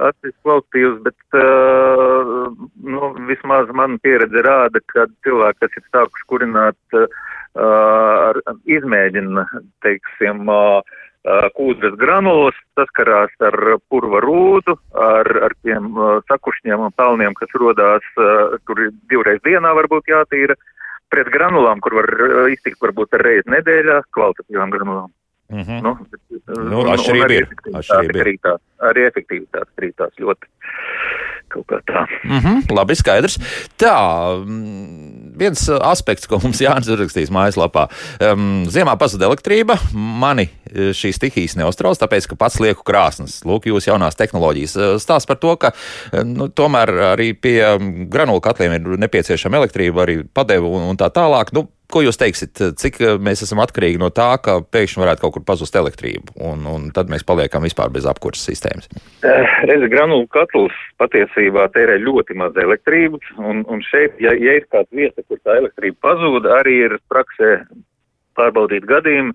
Tas 0.00 0.16
ir 0.26 0.34
kvalitīvs, 0.42 0.98
bet 1.06 1.38
uh, 1.38 2.50
nu, 2.94 3.12
vismaz 3.28 3.70
man 3.76 3.98
pieredze 4.04 4.42
rāda, 4.46 4.82
ka 4.90 5.06
cilvēki, 5.26 5.60
kas 5.62 5.78
ir 5.78 5.86
sākuši 5.90 6.28
kurināt, 6.32 6.98
uh, 6.98 7.22
ar, 7.54 8.40
izmēģina, 8.66 9.46
teiksim, 9.86 10.48
uh, 10.50 11.02
kūdras 11.56 11.96
granulas, 11.96 12.56
saskarās 12.76 13.32
ar 13.40 13.56
purva 13.88 14.20
rūdu, 14.20 14.76
ar, 14.92 15.30
ar 15.48 15.54
tiem 15.64 15.94
sakušņiem 16.28 16.86
un 16.86 16.94
pelniem, 16.96 17.34
kas 17.38 17.52
rodās, 17.56 18.04
kur 18.68 18.82
divreiz 19.10 19.40
dienā 19.46 19.72
varbūt 19.80 20.12
jātīra, 20.12 20.56
pret 21.08 21.30
granulām, 21.32 21.80
kur 21.80 21.96
var 22.00 22.10
iztikt 22.52 22.82
varbūt 22.82 23.16
ar 23.16 23.24
reizi 23.24 23.54
nedēļā, 23.56 24.02
kvalitatīvām 24.14 24.74
granulām. 24.74 25.12
Mm 25.52 25.60
-hmm. 25.60 25.82
nu, 25.84 25.92
nu, 26.70 26.84
atšķirība 26.92 27.32
ir. 27.32 27.48
Atšķirība 27.72 28.16
ir. 28.16 28.22
Krītās, 28.24 28.60
arī 28.90 29.04
efektivitāte 29.10 29.70
krītās 29.76 30.12
ļoti 30.18 30.48
kaut 31.52 31.66
kā 31.68 31.80
tā. 31.86 32.06
Mm 32.24 32.40
-hmm, 32.40 32.74
labi, 32.74 32.96
skaidrs. 32.96 33.36
Tā, 33.78 33.96
mm, 34.40 35.23
viens 35.38 35.66
aspekts, 35.80 36.28
ko 36.30 36.40
mums 36.42 36.62
Jānis 36.64 36.90
ir 36.90 37.00
rakstījis 37.02 37.32
mājaslapā. 37.34 37.86
Um, 38.22 38.64
ziemā 38.70 38.96
pazuda 39.00 39.28
elektrība. 39.28 39.78
Mani 39.94 40.48
e, 40.48 40.90
šīs 40.96 41.18
stihijas 41.20 41.58
neuztrauc, 41.60 41.98
tāpēc, 42.00 42.28
ka 42.30 42.38
pats 42.40 42.60
lieku 42.62 42.86
krāsnes. 42.86 43.40
Lūk, 43.48 43.68
jūs 43.70 43.88
jaunās 43.90 44.18
tehnoloģijas 44.20 44.76
e, 44.76 44.90
stāsta 45.02 45.32
par 45.32 45.40
to, 45.42 45.54
ka 45.60 45.72
nu, 46.26 46.48
tomēr 46.48 46.92
arī 47.12 47.32
pie 47.36 47.58
granulu 48.10 48.42
katliem 48.44 48.78
ir 48.78 49.00
nepieciešama 49.04 49.62
elektrība, 49.62 50.04
arī 50.04 50.20
padevu 50.24 50.74
un, 50.78 50.90
un 50.92 51.00
tā 51.00 51.10
tālāk. 51.14 51.54
Nu, 51.56 51.68
Ko 51.94 52.02
jūs 52.02 52.18
teiksiet, 52.18 52.58
cik 52.80 52.98
mēs 53.22 53.44
esam 53.46 53.60
atkarīgi 53.62 54.00
no 54.02 54.08
tā, 54.10 54.32
ka 54.42 54.58
pēkšņi 54.74 55.02
varētu 55.02 55.22
kaut 55.22 55.36
kur 55.36 55.44
pazust 55.46 55.76
elektrība, 55.78 56.34
un, 56.42 56.66
un 56.66 56.88
tad 56.94 57.12
mēs 57.12 57.22
paliekam 57.26 57.62
vispār 57.62 57.92
bez 57.94 58.08
apkurses 58.10 58.48
sistēmas? 58.50 58.90
Reizi 59.22 59.90
granulu 59.92 60.26
katls 60.34 60.74
patiesībā 60.98 61.68
tērē 61.76 62.00
ļoti 62.02 62.34
maz 62.40 62.58
elektrības, 62.58 63.30
un, 63.38 63.62
un 63.70 63.84
šeit, 63.86 64.18
ja, 64.22 64.34
ja 64.34 64.58
ir 64.58 64.66
kāda 64.74 64.90
vieta, 64.90 65.22
kur 65.28 65.38
tā 65.46 65.60
elektrība 65.62 66.00
pazūd, 66.08 66.50
arī 66.58 66.80
ir 66.88 66.98
praksē 67.12 67.60
pārbaudīt 68.38 68.86
gadījumi, 68.90 69.34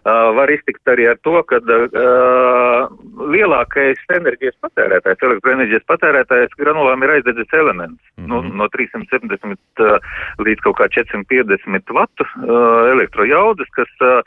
Uh, 0.00 0.30
var 0.32 0.48
iztikt 0.48 0.88
arī 0.88 1.04
ar 1.10 1.18
to, 1.20 1.34
ka 1.44 1.58
uh, 1.60 2.86
lielākais 3.28 4.00
enerģijas 4.16 4.54
patērētājs, 4.64 5.20
elektroenerģijas 5.28 5.84
patērētājs 5.92 6.56
granulām 6.56 7.04
ir 7.04 7.12
aizdedzis 7.18 7.52
elements. 7.52 8.00
Mm 8.16 8.24
-hmm. 8.24 8.48
nu, 8.48 8.62
no 8.62 8.68
370 8.72 9.84
uh, 9.84 10.00
līdz 10.40 10.64
kaut 10.64 10.78
kā 10.80 10.88
450 10.96 11.92
vatu 11.92 12.24
uh, 12.24 12.88
elektrojaudas, 12.94 13.68
kas 13.76 13.92
uh, 14.00 14.24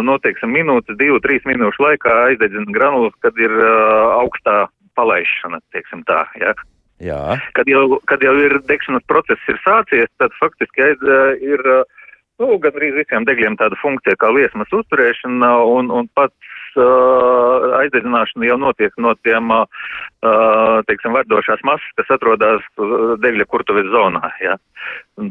noteiksim 0.00 0.48
minūtes, 0.48 0.96
divu, 0.96 1.20
trīs 1.20 1.44
minūšu 1.44 1.84
laikā 1.84 2.16
aizdedzina 2.32 2.72
granulas, 2.72 3.12
kad 3.20 3.36
ir 3.36 3.52
uh, 3.52 4.16
augstā 4.16 4.68
palaišana, 4.96 5.60
teiksim 5.76 6.08
tā. 6.08 6.24
Ja? 6.40 6.56
Jā. 7.04 7.36
Kad 7.52 7.68
jau, 7.68 8.00
kad 8.08 8.24
jau 8.24 8.32
ir 8.40 8.62
degšanas 8.64 9.04
process 9.04 9.44
ir 9.48 9.60
sācies, 9.60 10.08
tad 10.16 10.32
faktiski 10.40 10.88
aiz, 10.88 11.04
uh, 11.04 11.36
ir 11.36 11.60
uh, 11.68 11.84
nu, 12.40 12.56
gan 12.62 12.76
arī 12.78 12.90
visiem 12.96 13.26
degļiem 13.28 13.58
tāda 13.60 13.76
funkcija 13.80 14.16
kā 14.20 14.30
liesmas 14.32 14.72
uzturēšana 14.74 15.50
un, 15.68 15.90
un 15.94 16.08
pats 16.16 16.52
uh, 16.80 17.78
aizdedzināšana 17.82 18.48
jau 18.48 18.58
notiek 18.60 18.94
no 19.04 19.14
tiem, 19.26 19.52
uh, 19.52 20.78
teiksim, 20.88 21.16
verdošās 21.18 21.64
masas, 21.68 21.88
kas 21.98 22.12
atrodas 22.16 22.64
degļa 23.24 23.48
kurtuves 23.50 23.90
zonā, 23.92 24.32
ja, 24.44 24.56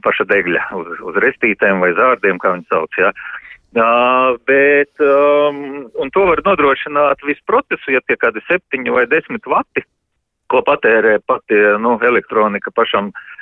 paša 0.06 0.28
degļa 0.32 0.68
uz, 0.78 0.92
uz 1.12 1.22
restītēm 1.26 1.82
vai 1.84 1.94
zārdiem, 1.98 2.42
kā 2.42 2.56
viņi 2.58 2.70
sauc, 2.72 3.02
ja. 3.02 3.14
Uh, 3.72 4.36
bet, 4.50 4.92
um, 5.00 5.88
un 5.96 6.10
to 6.12 6.26
var 6.28 6.42
nodrošināt 6.44 7.24
visu 7.24 7.40
procesu, 7.48 7.94
ja 7.96 8.02
tie 8.04 8.18
kādi 8.20 8.44
septiņi 8.50 8.92
vai 8.92 9.06
desmit 9.08 9.48
vati, 9.48 9.86
ko 10.52 10.60
patērē 10.68 11.22
pati, 11.24 11.56
nu, 11.80 11.96
elektronika 12.04 12.74
pašam, 12.76 13.14
uh, 13.16 13.41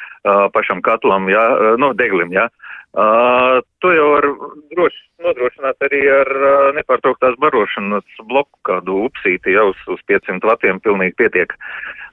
pašam 0.53 0.81
katlam, 0.85 1.29
ja, 1.31 1.43
nu, 1.81 1.93
deglim, 1.97 2.33
ja. 2.35 2.49
To 2.93 3.91
jau 3.93 4.07
var 4.15 4.25
droši 4.73 5.01
nodrošināt 5.21 5.85
arī 5.85 5.99
ar 6.09 6.29
nepārtrauktās 6.77 7.35
barošanas 7.39 8.21
bloku 8.25 8.57
kādu 8.65 9.03
upsīti 9.05 9.53
jau 9.53 9.69
uz, 9.73 9.81
uz 9.93 10.01
500 10.09 10.47
vatiem 10.49 10.79
pilnīgi 10.81 11.15
pietiek. 11.21 11.53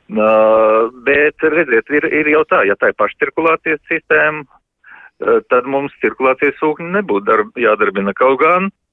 Bet, 0.06 1.46
redziet, 1.56 1.90
ir, 1.90 2.08
ir 2.20 2.30
jau 2.34 2.44
tā, 2.50 2.62
ja 2.68 2.76
tā 2.78 2.92
ir 2.92 2.98
pašcirkulācijas 3.00 3.80
sistēma, 3.88 4.44
tad 5.48 5.70
mums 5.70 5.96
cirkulācijas 6.04 6.58
sūkņi 6.60 6.92
nebūtu 6.98 7.26
darb, 7.30 7.54
jādarbina 7.56 8.12
kaut 8.14 8.42
gan. 8.42 8.68
Uh, 8.68 8.85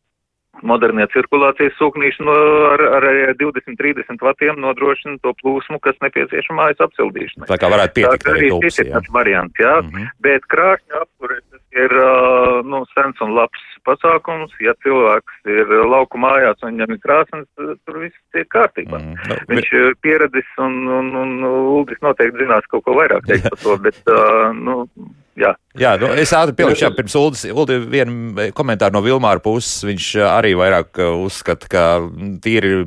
modernie 0.61 1.07
cirkulācijas 1.13 1.73
sūknīši 1.79 2.25
no, 2.27 2.35
ar, 2.73 2.83
ar 2.99 3.07
20-30 3.39 4.21
vatiem 4.21 4.61
nodrošina 4.61 5.17
to 5.23 5.33
plūsmu, 5.41 5.79
kas 5.83 5.97
nepieciešama 6.05 6.61
mājas 6.61 6.83
apsildīšanai. 6.85 7.49
Tā 7.49 7.57
kā 7.59 7.71
varētu 7.73 7.97
pietikt 7.99 8.29
arī 8.31 8.51
ir 8.53 8.93
tāds 8.93 9.13
variants, 9.15 9.59
jā. 9.59 9.75
Mm 9.81 9.89
-hmm. 9.89 10.13
Bet 10.21 10.45
krāšņa 10.53 11.01
apkures 11.01 11.43
ir, 11.73 11.95
nu, 12.69 12.83
sens 12.93 13.21
un 13.21 13.33
labs 13.37 13.63
pasākums. 13.87 14.53
Ja 14.63 14.73
cilvēks 14.85 15.49
ir 15.49 15.73
lauku 15.89 16.17
mājās 16.21 16.61
un 16.63 16.73
viņam 16.73 16.95
ir 16.95 17.01
krāsnes, 17.03 17.47
tur 17.57 17.99
viss 18.03 18.37
ir 18.37 18.47
kārtībā. 18.53 18.99
Mm, 18.99 19.17
no, 19.29 19.39
Viņš 19.49 19.73
ir 19.79 19.97
pieradis 20.01 20.49
un, 20.57 20.87
un, 20.87 21.11
un, 21.15 21.35
un 21.43 21.67
Uldis 21.79 22.01
noteikti 22.05 22.43
zinās 22.43 22.67
kaut 22.71 22.85
ko 22.87 22.97
vairāk 22.99 23.27
teikt 23.27 23.49
par 23.51 23.59
to, 23.63 23.77
bet, 23.83 23.99
uh, 24.07 24.53
nu, 24.55 24.83
Jā, 25.39 25.53
jā 25.79 25.93
nu, 26.01 26.11
es 26.19 26.33
ātri 26.37 26.53
pielikšu, 26.57 26.85
jā, 26.85 26.91
pirms 26.93 27.15
Uldis, 27.17 27.45
Uldi 27.49 27.79
vienu 27.89 28.49
komentāru 28.53 28.93
no 28.93 29.01
Vilmāra 29.05 29.41
puses, 29.41 29.81
viņš 29.87 30.09
arī 30.29 30.53
vairāk 30.59 31.01
uzskata, 31.23 31.69
ka 31.71 31.85
tīri 32.43 32.83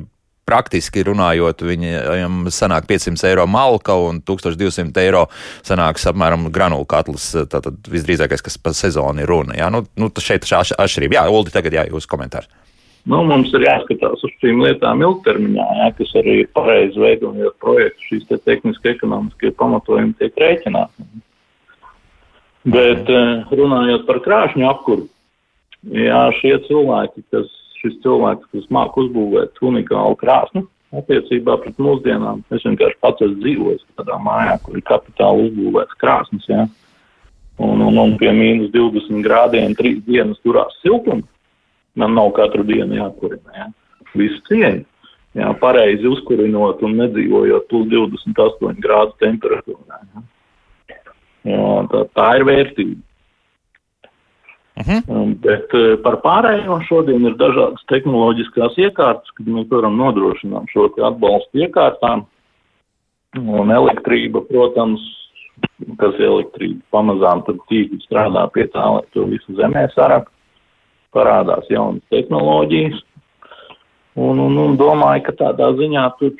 praktiski 0.47 1.03
runājot, 1.03 1.63
viņam 1.67 2.45
sanāk 2.53 2.87
500 2.87 3.27
eiro 3.31 3.43
malka 3.51 3.97
un 3.99 4.21
1200 4.23 5.03
eiro 5.03 5.25
sanāks 5.67 6.07
apmēram 6.07 6.47
granulu 6.55 6.87
katls. 6.87 7.33
Tātad 7.51 7.89
visdrīzākais, 7.91 8.45
kas 8.45 8.55
pa 8.61 8.71
sezonu 8.75 9.25
ir 9.25 9.31
runa. 9.31 9.57
Jā, 9.59 9.67
nu, 9.73 9.83
nu 9.99 10.07
šeit 10.23 10.47
ir 10.47 10.55
atšķirība. 10.55 11.19
Jā, 11.19 11.25
Uldi, 11.33 11.51
tagad 11.55 11.75
jā, 11.75 11.83
jūs 11.91 12.07
komentārs. 12.09 12.47
Nu, 13.07 13.21
mums 13.23 13.53
ir 13.55 13.63
jāskatās 13.63 14.23
uz 14.27 14.31
šīm 14.41 14.59
lietām 14.65 14.99
ilgtermiņā, 15.03 15.65
jā, 15.79 15.91
kas 15.95 16.09
arī 16.19 16.41
ir 16.41 16.49
pareizi 16.55 16.99
veidojot 16.99 17.55
projektu. 17.63 18.07
Šīs 18.09 18.25
te 18.27 18.39
tehniski 18.43 18.91
ekonomiskie 18.91 19.53
pamatojumi 19.59 20.15
tiek 20.19 20.35
rēķināti. 20.43 20.96
Bet 22.67 23.07
eh, 23.07 23.45
runājot 23.55 24.07
par 24.07 24.19
krāšņu 24.25 24.65
apkuru, 24.67 25.05
jā, 25.95 26.23
šie 26.41 26.57
cilvēki, 26.65 27.23
kas, 27.31 27.51
šis 27.79 27.95
cilvēks, 28.03 28.49
kas 28.51 28.65
māk 28.73 28.97
uzbūvēt 28.99 29.61
unikālu 29.63 30.17
krāsnu, 30.19 30.65
attiecībā 30.95 31.57
pret 31.63 31.79
mūsdienām, 31.83 32.43
es 32.51 32.65
vienkārši 32.67 32.99
pats 33.03 33.23
esmu 33.23 33.39
dzīvojis 33.43 33.85
tādā 33.99 34.19
mājā, 34.23 34.57
kur 34.63 34.77
ir 34.79 34.85
kapitāli 34.87 35.47
uzbūvēts 35.47 35.99
krāsnes, 36.01 36.47
jā. 36.51 36.67
Un, 37.57 37.81
un, 37.81 37.97
un 37.97 38.13
pie 38.19 38.29
mīnus 38.35 38.69
20 38.75 39.23
grādiem 39.25 39.73
trīs 39.77 40.03
dienas 40.05 40.37
turās 40.43 40.75
siltums. 40.83 41.25
Man 41.97 42.13
nav 42.13 42.29
katru 42.37 42.61
dienu 42.67 42.99
jākurina, 42.99 43.55
jā. 43.55 43.67
Visu 44.13 44.43
cieņu. 44.49 44.85
Jā, 45.37 45.51
pareizi 45.61 46.07
uzkurinot 46.09 46.81
un 46.85 46.95
nedzīvojot 47.01 47.67
plus 47.69 47.87
28 47.91 48.81
grādu 48.81 49.15
temperatūrā. 49.21 49.99
Jā. 50.01 50.23
Jo, 51.47 51.67
tā, 51.91 52.05
tā 52.17 52.29
ir 52.39 52.47
vērtība. 52.47 53.03
Uh 54.77 54.85
mhm. 54.85 54.99
-huh. 55.07 55.35
Bet 55.41 55.73
eh, 55.73 55.97
par 56.03 56.19
pārējo 56.21 56.81
šodien 56.85 57.25
ir 57.25 57.35
dažādas 57.35 57.83
tehnoloģiskās 57.89 58.77
iekārtas, 58.77 59.31
kad 59.37 59.47
mēs 59.47 59.69
varam 59.71 59.97
nodrošināt 59.97 60.69
šo 60.69 60.89
atbalstu 61.01 61.65
iekārtām. 61.65 62.25
Un 63.37 63.71
elektrība, 63.71 64.41
protams, 64.49 65.01
kas 65.97 66.15
elektrība, 66.19 66.81
pamazām 66.91 67.43
tad 67.45 67.57
tīkli 67.69 67.99
strādā 68.05 68.47
pie 68.53 68.67
tā, 68.67 68.85
lai 68.93 69.03
to 69.13 69.25
visu 69.25 69.53
zemē 69.55 69.89
sarak. 69.95 70.31
Parādās 71.13 71.69
jaunas 71.69 72.03
tehnoloģijas. 72.09 73.01
Un, 74.15 74.39
un, 74.39 74.57
un 74.57 74.77
domāju, 74.77 75.23
ka 75.23 75.31
tādā 75.31 75.71
ziņā 75.77 76.05
tur 76.19 76.31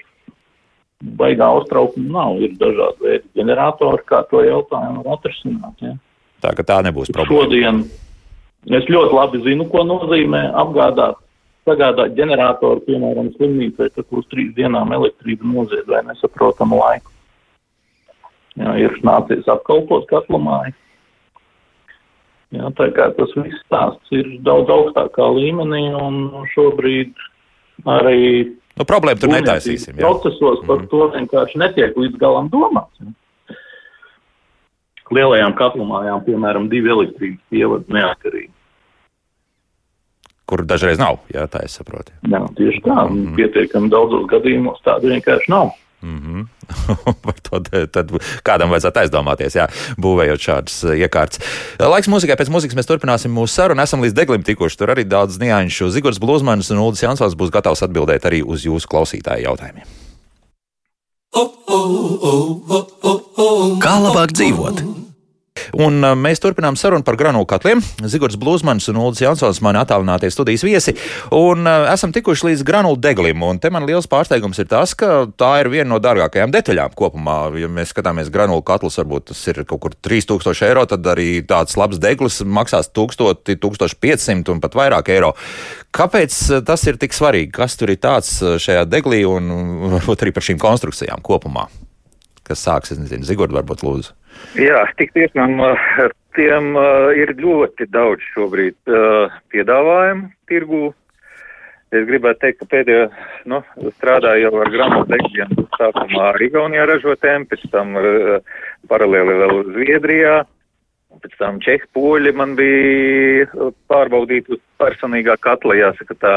baigā 1.03 1.49
uztraukuma 1.60 2.10
nav. 2.13 2.41
Ir 2.41 2.57
dažādi 2.60 3.05
veidi 3.05 3.39
ģeneratori, 3.39 4.03
kā 4.07 4.23
to 4.31 4.41
jautājumu 4.45 5.03
var 5.05 5.19
atrisināt. 5.19 5.86
Ja. 5.86 5.93
Tā 6.43 6.53
ka 6.57 6.65
tā 6.65 6.81
nebūs 6.86 7.12
problēma. 7.13 7.43
Šodien 7.43 7.83
es 8.77 8.89
ļoti 8.89 9.15
labi 9.15 9.43
zinu, 9.45 9.67
ko 9.71 9.83
nozīmē 9.88 10.47
apgādāt, 10.63 11.19
sagādāt 11.67 12.17
ģeneratoru, 12.17 12.83
piemēram, 12.88 13.31
slimnīcai, 13.36 13.91
tad 13.93 14.05
uz 14.12 14.25
trīs 14.31 14.53
dienām 14.57 14.93
elektrību 14.95 15.53
nozied 15.53 15.88
vai 15.89 16.03
nesaprotamu 16.07 16.81
laiku. 16.81 17.13
Jā, 18.57 18.73
ir 18.81 18.95
nācies 19.05 19.47
apkalpot 19.53 20.07
katlamāju. 20.10 20.73
Jā, 22.55 22.69
tā 22.77 22.88
kā 22.95 23.10
tas 23.17 23.33
viss 23.36 23.60
stāsts 23.65 24.13
ir 24.15 24.29
daudz 24.47 24.71
augstākā 24.71 25.25
līmenī 25.36 25.89
un 25.99 26.47
šobrīd 26.53 27.12
arī 27.91 28.55
Nu, 28.77 28.85
problēma 28.85 29.19
tur 29.21 29.31
netaisīsim. 29.33 29.97
Jā. 29.97 30.05
Procesos 30.05 30.61
par 30.67 30.83
mm. 30.83 30.89
to 30.91 31.07
vienkārši 31.15 31.61
netiek 31.61 31.97
līdz 31.97 32.19
galam 32.21 32.51
domāts. 32.53 33.01
Lielajām 35.13 35.55
katlumājām, 35.57 36.21
piemēram, 36.25 36.67
divi 36.69 36.91
elektrības 36.91 37.41
pievadi 37.53 37.95
neatkarīgi. 37.95 38.51
Kur 40.47 40.63
dažreiz 40.67 40.99
nav, 40.99 41.19
jā, 41.31 41.43
tā 41.51 41.63
es 41.67 41.75
saprotu. 41.75 42.13
Jā, 42.31 42.39
tieši 42.55 42.79
tā. 42.85 42.95
Mm 42.95 43.15
-hmm. 43.15 43.35
Pietiekami 43.35 43.89
daudzos 43.91 44.27
gadījumos 44.31 44.83
tāda 44.83 45.11
vienkārši 45.11 45.51
nav. 45.51 45.73
Mm 46.07 46.19
-hmm. 46.21 46.47
To 47.49 47.60
tad 47.91 48.12
kādam 48.43 48.69
vajadzētu 48.69 48.99
aizdomāties, 49.01 49.55
jā, 49.55 49.67
būvējot 49.97 50.39
šādas 50.39 50.83
uh, 50.83 50.93
iekārtas. 50.93 51.39
Laiks 51.79 52.07
mūzikai, 52.07 52.38
pēc 52.38 52.51
mūzikas 52.53 52.75
mēs 52.77 52.86
turpināsim 52.86 53.33
mūsu 53.33 53.47
sarunu. 53.47 53.81
Esam 53.81 54.01
līdz 54.01 54.13
deglim 54.13 54.43
tikuši. 54.43 54.77
Tur 54.77 54.89
arī 54.89 55.03
daudz 55.03 55.39
nianšu. 55.39 55.89
Zigords 55.89 56.19
Blūzmanis 56.19 56.71
un 56.71 56.77
Ulris 56.77 57.01
Jansons 57.01 57.33
būs 57.33 57.49
gatavs 57.49 57.81
atbildēt 57.81 58.25
arī 58.25 58.43
uz 58.45 58.65
jūsu 58.65 58.88
klausītāju 58.88 59.43
jautājumiem. 59.43 59.86
Kā 63.81 63.95
labāk 63.99 64.31
dzīvot? 64.31 65.07
Un 65.75 65.99
uh, 65.99 66.13
mēs 66.15 66.39
turpinām 66.43 66.77
sarunu 66.80 67.03
par 67.03 67.17
granulu 67.19 67.47
katliem. 67.49 67.82
Zigords 68.08 68.38
Blūzmans 68.39 68.88
un 68.91 68.99
Ulris 69.01 69.21
Jansons 69.23 69.60
mani 69.65 69.82
attālinātie 69.82 70.30
studijas 70.32 70.63
viesi. 70.63 70.93
Un 71.36 71.67
uh, 71.67 71.89
esam 71.91 72.13
tikuši 72.15 72.49
līdz 72.49 72.63
granulu 72.67 72.99
deglim. 73.01 73.43
Un 73.43 73.60
te 73.60 73.71
man 73.73 73.88
liels 73.88 74.08
pārsteigums 74.10 74.62
ir 74.63 74.69
tas, 74.71 74.95
ka 74.97 75.27
tā 75.39 75.51
ir 75.62 75.71
viena 75.73 75.89
no 75.91 76.01
dārgākajām 76.03 76.53
detaļām 76.56 76.95
kopumā. 76.97 77.39
Ja 77.60 77.69
mēs 77.71 77.91
skatāmies 77.93 78.32
granulu 78.34 78.63
katlus, 78.67 78.99
varbūt 79.01 79.32
tas 79.34 79.43
ir 79.51 79.63
kaut 79.67 79.84
kur 79.84 79.97
3000 80.08 80.63
eiro, 80.69 80.86
tad 80.89 81.08
arī 81.12 81.41
tāds 81.47 81.75
labs 81.80 81.99
deglis 82.03 82.39
maksās 82.45 82.91
1000, 82.95 83.43
1500 83.58 84.56
un 84.56 84.63
pat 84.63 84.77
vairāk 84.77 85.12
eiro. 85.15 85.34
Kāpēc 85.97 86.39
uh, 86.51 86.62
tas 86.67 86.86
ir 86.88 87.01
tik 87.01 87.15
svarīgi? 87.17 87.51
Kas 87.58 87.75
tur 87.80 87.91
ir 87.91 87.99
tāds 88.03 88.38
šajā 88.39 88.86
deglī 88.88 89.23
un 89.27 89.51
varbūt 89.97 90.23
arī 90.23 90.36
par 90.36 90.45
šīm 90.47 90.62
konstrukcijām 90.62 91.23
kopumā? 91.25 91.67
Kas 92.47 92.63
sāks, 92.63 92.93
es 92.93 92.99
nezinu, 93.01 93.27
Zigorda 93.27 93.60
varbūt 93.60 93.84
lūdzu. 93.84 94.13
Jā, 94.58 94.86
tik 94.97 95.12
tiešām 95.15 95.60
tiem 96.38 96.78
ir 97.17 97.34
ļoti 97.38 97.88
daudz 97.93 98.23
šobrīd 98.34 98.78
piedāvājumu 99.54 100.32
tirgū. 100.50 100.88
Es 101.95 102.04
gribētu 102.04 102.41
teikt, 102.41 102.58
ka 102.60 102.65
pēdējo, 102.73 103.04
nu, 103.47 103.62
strādāju 103.95 104.50
jau 104.50 104.60
ar 104.60 104.71
grāmatvežiem, 104.73 105.54
sākumā 105.78 106.34
Igaunijā 106.43 106.84
ražotēm, 106.89 107.45
pēc 107.47 107.63
tam 107.71 107.95
paralēli 108.91 109.38
vēl 109.39 109.62
Zviedrijā, 109.69 110.34
pēc 111.23 111.38
tam 111.39 111.62
Čehi 111.63 111.88
poļi 111.95 112.34
man 112.36 112.58
bija 112.60 113.69
pārbaudīt 113.88 114.52
uz 114.52 114.60
personīgā 114.82 115.38
katla, 115.39 115.80
jāsaka 115.80 116.19
tā. 116.19 116.36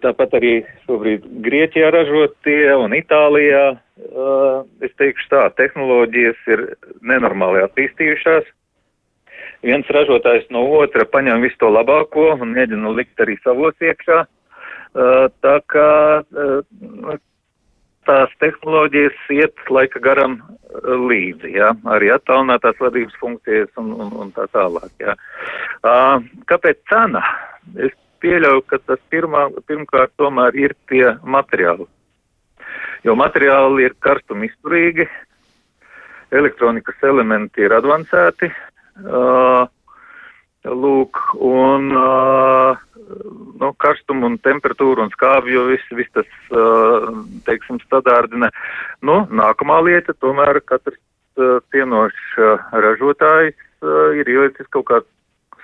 Tāpat 0.00 0.38
arī 0.40 0.54
šobrīd 0.88 1.28
Grieķijā 1.44 1.92
ražotie 1.92 2.72
un 2.80 2.96
Itālijā 2.96 3.66
es 4.84 4.94
teikšu 4.98 5.30
tā, 5.30 5.42
tehnoloģijas 5.58 6.40
ir 6.50 6.64
nenormāli 7.06 7.62
attīstījušās. 7.64 8.48
Viens 9.64 9.88
ražotājs 9.96 10.48
no 10.52 10.64
otra 10.76 11.06
paņem 11.08 11.44
visu 11.44 11.56
to 11.62 11.70
labāko 11.72 12.34
un 12.34 12.52
mēģina 12.56 12.90
likt 12.96 13.20
arī 13.20 13.38
savos 13.44 13.78
iekšā. 13.80 14.24
Uh, 14.94 15.26
tā 15.42 15.54
kā 15.72 15.90
uh, 16.22 17.16
tās 18.06 18.34
tehnoloģijas 18.42 19.16
iet 19.32 19.62
laika 19.72 20.02
garam 20.02 20.36
līdzi, 20.84 21.54
jā, 21.56 21.70
arī 21.94 22.10
attālinātās 22.14 22.78
vadības 22.82 23.16
funkcijas 23.20 23.70
un, 23.80 23.92
un, 23.96 24.12
un 24.24 24.32
tā 24.36 24.44
tālāk, 24.52 24.90
jā. 25.00 25.14
Kāpēc 26.50 26.80
cena? 26.90 27.22
Es 27.80 27.94
pieļauju, 28.20 28.64
ka 28.68 28.80
tas 28.84 29.00
pirmā, 29.12 29.46
pirmkārt 29.68 30.12
tomēr 30.20 30.56
ir 30.58 30.76
pie 30.90 31.06
materiālu 31.24 31.88
jo 33.04 33.14
materiāli 33.18 33.88
ir 33.88 33.94
karstuma 34.04 34.46
izturīgi, 34.48 35.06
elektronikas 36.34 37.06
elementi 37.06 37.64
ir 37.64 37.76
advancēti. 37.76 38.50
Uh, 39.04 39.64
Lūk, 40.64 41.18
un 41.44 41.90
uh, 41.92 42.78
nu, 43.60 43.68
karstumu 43.76 44.30
un 44.30 44.38
temperatūru 44.40 45.02
un 45.04 45.10
skābju 45.12 45.66
viss 45.68 45.90
vis 45.92 46.08
tas, 46.16 46.30
uh, 46.56 47.10
teiksim, 47.44 47.76
stadārdina. 47.84 48.48
Nu, 49.04 49.18
nākamā 49.28 49.82
lieta, 49.84 50.14
tomēr 50.24 50.62
katrs 50.64 50.96
uh, 50.96 51.58
cienošs 51.68 52.38
uh, 52.40 52.64
ražotājs 52.80 53.58
uh, 53.84 54.16
ir 54.16 54.30
ielicis 54.32 54.70
kaut 54.72 54.88
kādu 54.88 55.08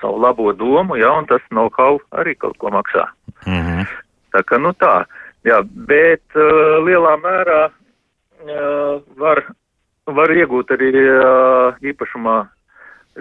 savu 0.02 0.20
labo 0.20 0.52
domu, 0.52 1.00
jā, 1.00 1.08
un 1.16 1.24
tas 1.32 1.48
know-how 1.48 1.96
arī 2.20 2.36
kaut 2.36 2.60
ko 2.60 2.68
maksā. 2.68 3.08
Mm 3.46 3.64
-hmm. 3.64 3.88
Tā 4.36 4.44
kā, 4.44 4.60
nu 4.60 4.76
tā. 4.76 5.00
Uh, 5.00 5.29
Jā, 5.48 5.62
bet 5.64 6.36
uh, 6.36 6.80
lielā 6.84 7.14
mērā 7.22 7.60
uh, 7.70 8.98
var, 9.20 9.44
var 10.04 10.32
iegūt 10.36 10.74
arī 10.76 10.90
uh, 10.92 11.78
īpašumā 11.80 12.42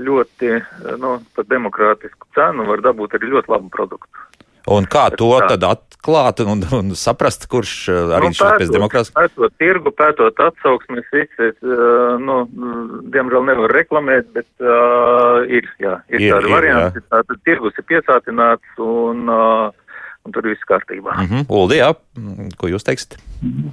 ļoti, 0.03 0.51
uh, 0.59 0.97
nu, 0.99 1.15
par 1.35 1.47
demokrātisku 1.47 2.27
cenu, 2.35 2.67
var 2.67 2.83
dabūt 2.83 3.15
arī 3.15 3.31
ļoti 3.37 3.55
labu 3.55 3.71
produktu. 3.71 4.27
Un 4.69 4.85
kā 4.85 5.07
to 5.15 5.31
tad 5.47 5.63
atklāt 5.65 6.43
un, 6.43 6.59
un 6.75 6.91
saprast, 6.99 7.47
kurš 7.49 7.73
arī 7.89 8.29
nu, 8.29 8.35
šeit 8.37 8.59
pēc 8.59 8.73
demokrātijas? 8.75 9.15
Pētot 9.15 9.55
tirgu, 9.61 9.93
pētot 9.95 10.41
atsauksmes, 10.43 11.07
visi, 11.15 11.47
nu, 12.21 12.41
diemžēl 13.15 13.47
nevar 13.47 13.73
reklamēt, 13.73 14.27
bet 14.35 14.49
uh, 14.59 15.47
ir, 15.47 15.71
jā, 15.81 15.95
ir, 16.11 16.19
ir 16.27 16.35
tādi 16.35 16.51
varianti. 16.51 17.05
Tātad 17.07 17.41
tirgus 17.47 17.79
ir 17.79 17.87
piesātināts 17.89 18.83
un 18.83 19.31
uh, 19.31 19.71
un 20.29 20.35
tur 20.35 20.47
viss 20.47 20.69
kārtībā. 20.69 21.17
Mm 21.17 21.29
-hmm. 21.29 21.45
Uldi, 21.49 21.79
jā, 21.81 21.93
ko 22.57 22.69
jūs 22.69 22.85
teiksiet? 22.85 23.17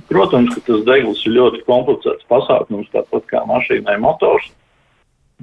Protams, 0.09 0.55
ka 0.55 0.61
tas 0.67 0.85
degls 0.89 1.25
ir 1.27 1.37
ļoti 1.37 1.65
komplicēts 1.69 2.29
pasākums, 2.31 2.93
tāpat 2.93 3.29
kā 3.33 3.45
mašīnai 3.47 3.99
motors. 4.01 4.53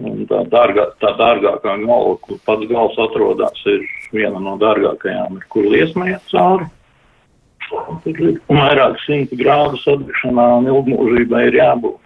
Un 0.02 0.26
tā, 0.26 0.40
dārgā, 0.50 0.88
tā 0.98 1.12
dārgākā 1.20 1.76
galva, 1.86 2.16
kur 2.22 2.40
pats 2.46 2.66
gals 2.66 2.96
atrodas, 2.98 3.60
ir 3.70 3.84
viena 4.12 4.40
no 4.42 4.56
dārgākajām, 4.58 5.38
ir, 5.38 5.44
kur 5.54 5.68
liesmaiet 5.70 6.24
cauri. 6.32 6.66
Tur 8.04 8.22
ir 8.22 8.40
vairāk 8.50 8.98
simti 9.06 9.38
grādu 9.38 9.78
sadegšanā 9.84 10.48
un 10.58 10.70
ilgmūžībai 10.72 11.48
ir 11.48 11.60
jābūt. 11.62 12.00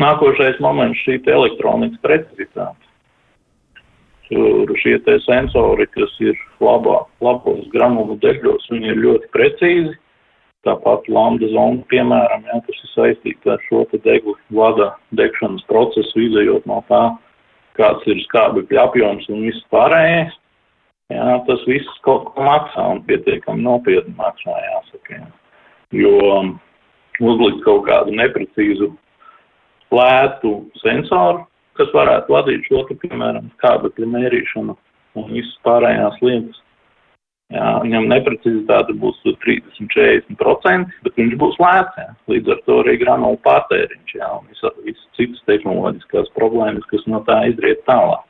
Nākošais 0.00 0.60
moments 0.64 1.02
šī 1.04 1.20
elektronikas 1.28 2.00
precizitāte. 2.00 2.89
Tur 4.30 4.70
šie 4.78 4.98
sensori, 5.24 5.88
kas 5.90 6.12
ir 6.22 6.36
labā, 6.62 7.00
labos 7.24 7.66
granulu 7.72 8.14
degļos, 8.22 8.68
viņi 8.70 8.92
ir 8.92 9.02
ļoti 9.02 9.30
precīzi. 9.34 9.96
Tāpat 10.68 11.08
lambda 11.08 11.48
zona, 11.50 11.80
piemēram, 11.90 12.44
ja, 12.46 12.60
kas 12.66 12.78
ir 12.84 12.90
saistīta 12.92 13.54
ar 13.54 13.62
šo 13.64 13.86
deglu 14.04 14.36
vada 14.52 14.90
degšanas 15.16 15.64
procesu, 15.70 16.20
izējot 16.20 16.68
no 16.68 16.82
tā, 16.90 17.00
kāds 17.80 18.06
ir 18.12 18.20
skābekļa 18.26 18.84
apjoms 18.84 19.26
un 19.32 19.46
viss 19.48 19.66
pārējais. 19.72 20.36
Jā, 21.10 21.40
tas 21.48 21.62
viss 21.66 22.00
kaut 22.06 22.28
ko 22.30 22.44
maksā 22.46 22.84
un 22.92 23.00
pietiekami 23.08 23.64
nopietni 23.66 24.14
maksā, 24.20 24.52
jāsaka. 24.68 25.16
Jā. 25.16 25.30
Jo 26.04 26.18
uzlikt 27.18 27.64
kaut 27.64 27.88
kādu 27.88 28.14
neprecīzu 28.14 28.92
lētu 29.90 30.52
sensoru, 30.84 31.48
kas 31.78 31.92
varētu 31.94 32.34
vadīt 32.34 32.66
šo, 32.68 32.82
te, 32.88 32.96
piemēram, 33.02 33.50
skābekļa 33.58 34.08
mērīšanu 34.16 34.76
un 35.20 35.30
visas 35.34 35.56
pārējās 35.66 36.18
lietas. 36.24 36.58
Jā, 37.50 37.70
viņam 37.82 38.04
neprecizitāte 38.12 38.94
būs 39.02 39.16
30-40%, 39.26 40.92
bet 41.02 41.16
viņš 41.18 41.32
būs 41.40 41.56
lēts. 41.58 41.96
Jā. 41.98 42.12
Līdz 42.30 42.52
ar 42.54 42.60
to 42.66 42.76
arī 42.84 42.94
granulu 43.00 43.40
patēriņš 43.42 44.14
jā, 44.20 44.28
un 44.36 44.46
visas 44.52 44.76
vis 44.86 45.00
citas 45.18 45.42
tehnoloģiskās 45.50 46.30
problēmas, 46.36 46.86
kas 46.92 47.02
no 47.10 47.24
tā 47.26 47.40
izriet 47.50 47.82
tālāk. 47.90 48.22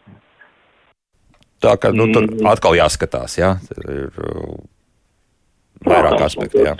Tā 1.61 1.76
kā 1.76 1.92
nu, 1.92 2.09
tur 2.14 2.24
mm. 2.31 2.48
atkal 2.48 2.79
jāskatās, 2.79 3.37
jā, 3.37 3.53
ir 3.85 4.09
uh, 4.24 4.57
vairāk 5.85 6.24
aspekti. 6.24 6.64
Jā. 6.64 6.72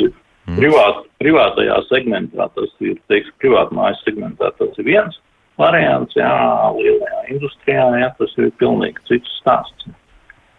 Mm. 0.49 0.57
Privāt, 0.57 1.03
privātajā 1.21 1.77
segmentā 1.91 2.49
tas 2.57 2.73
ir, 2.81 2.97
teiksim, 3.13 3.37
privātmājas 3.45 4.01
segmentā 4.07 4.49
tas 4.57 4.81
ir 4.81 4.89
viens 4.89 5.21
variants, 5.61 6.17
jā, 6.19 6.35
lielajā 6.77 7.25
industrijā, 7.37 7.87
jā, 8.03 8.13
tas 8.19 8.37
ir 8.41 8.53
pilnīgi 8.61 9.09
cits 9.11 9.41
stāsts. 9.43 9.91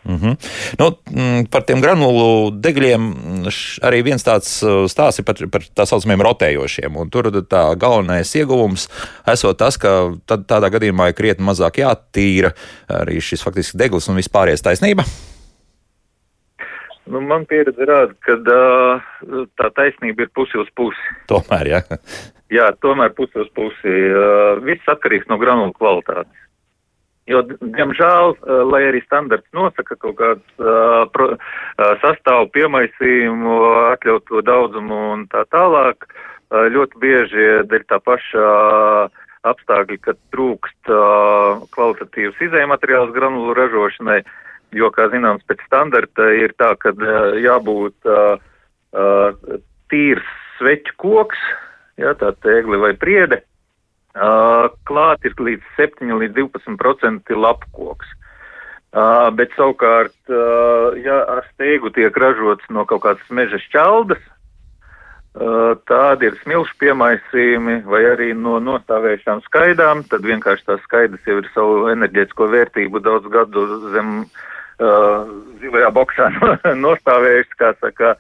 Mm 0.04 0.18
-hmm. 0.18 0.36
nu, 0.80 0.86
par 1.52 1.62
tiem 1.62 1.82
granulu 1.82 2.52
degļiem 2.52 3.14
arī 3.86 4.04
viens 4.04 4.24
tāds 4.24 4.64
uh, 4.66 4.90
stāsts 4.90 5.20
ir 5.20 5.26
par, 5.26 5.36
par 5.52 5.62
tā 5.62 5.86
saucamiem 5.86 6.22
rotējošiem. 6.26 7.10
Tur 7.10 7.30
tā 7.30 7.78
galvenais 7.78 8.36
ieguvums 8.36 8.90
esot 9.28 9.58
tas, 9.58 9.78
ka 9.78 10.18
tad, 10.26 10.40
tādā 10.48 10.74
gadījumā 10.74 11.08
ir 11.08 11.14
krietni 11.14 11.46
mazāk 11.46 11.78
jātīra 11.78 12.52
arī 12.90 13.22
šis 13.22 13.44
faktiski 13.44 13.78
deglis 13.78 14.10
un 14.10 14.18
vispārējais 14.18 14.64
taisnība. 14.64 15.04
Nu, 17.12 17.20
man 17.28 17.44
pieredze 17.50 17.86
rāda, 17.88 18.16
ka 18.24 18.38
uh, 18.40 19.42
tā 19.60 19.68
taisnība 19.76 20.26
ir 20.26 20.32
pusi 20.36 20.60
uz 20.62 20.70
pusi. 20.80 21.16
Tomēr, 21.32 21.68
jā. 21.74 21.82
jā, 22.58 22.70
tomēr 22.84 23.12
pusi 23.18 23.42
uz 23.44 23.50
pusi. 23.58 23.96
Uh, 24.12 24.62
viss 24.64 24.92
atkarīgs 24.92 25.28
no 25.32 25.40
granulu 25.42 25.76
kvalitātes. 25.76 26.38
Jo, 27.30 27.44
diemžēl, 27.46 28.34
uh, 28.34 28.62
lai 28.72 28.84
arī 28.88 29.02
standarts 29.04 29.52
nosaka 29.56 29.98
kaut 30.00 30.18
kādu 30.22 30.64
uh, 30.64 31.04
pro, 31.12 31.34
uh, 31.36 31.92
sastāvu 32.04 32.48
piemaisījumu, 32.56 33.58
atļautu 33.92 34.44
daudzumu 34.48 35.02
un 35.16 35.26
tā 35.34 35.44
tālāk, 35.52 36.08
uh, 36.08 36.70
ļoti 36.72 37.02
bieži 37.04 37.50
dēļ 37.72 37.88
tā 37.92 38.00
paša 38.08 38.46
uh, 38.46 39.26
apstākļi, 39.52 40.00
kad 40.08 40.20
trūkst 40.32 40.94
uh, 40.94 41.60
kvalitatīvas 41.76 42.40
izējumateriāls 42.48 43.12
granulu 43.16 43.58
ražošanai, 43.58 44.22
uh, 44.24 44.40
jo, 44.76 44.92
kā 44.96 45.08
zināms, 45.14 45.46
pēc 45.50 45.64
standarta 45.68 46.30
ir 46.38 46.56
tā, 46.60 46.74
ka 46.80 46.94
jābūt 47.42 48.12
tīrs 49.92 50.32
sveķu 50.62 50.96
koks, 51.02 51.40
jā, 52.00 52.14
tā 52.20 52.32
tēgli 52.44 52.80
vai 52.82 52.94
priede, 53.00 53.42
klāt 54.88 55.28
ir 55.28 55.36
līdz 55.40 55.78
7 55.78 56.18
līdz 56.22 56.36
12% 56.38 57.38
lapkoks. 57.38 58.18
Uh, 58.92 59.30
bet 59.32 59.54
savukārt, 59.56 60.18
uh, 60.28 60.92
ja 61.00 61.22
ar 61.32 61.46
steigu 61.54 61.94
tiek 61.96 62.12
ražots 62.20 62.68
no 62.68 62.84
kaut 62.84 63.06
kādas 63.06 63.30
meža 63.32 63.56
šķaldas, 63.64 64.20
uh, 64.20 65.80
tādi 65.88 66.28
ir 66.28 66.36
smilšu 66.42 66.76
piemaisījumi 66.82 67.78
vai 67.88 68.02
arī 68.10 68.34
no 68.36 68.58
nostāvējušām 68.60 69.46
skaidām, 69.46 70.04
tad 70.12 70.28
vienkārši 70.28 70.68
tās 70.68 70.84
skaidas 70.84 71.24
jau 71.24 71.40
ir 71.40 71.48
savu 71.56 71.88
enerģētisko 71.94 72.50
vērtību 72.52 73.00
daudz 73.06 73.32
gadu 73.32 73.64
zem 73.96 74.12
uh, 74.26 74.44
uh, 74.82 75.30
zilajā 75.62 75.94
boksā 75.96 76.28
nostāvējušas, 76.86 77.56
kā 77.62 77.72
saka, 77.80 78.16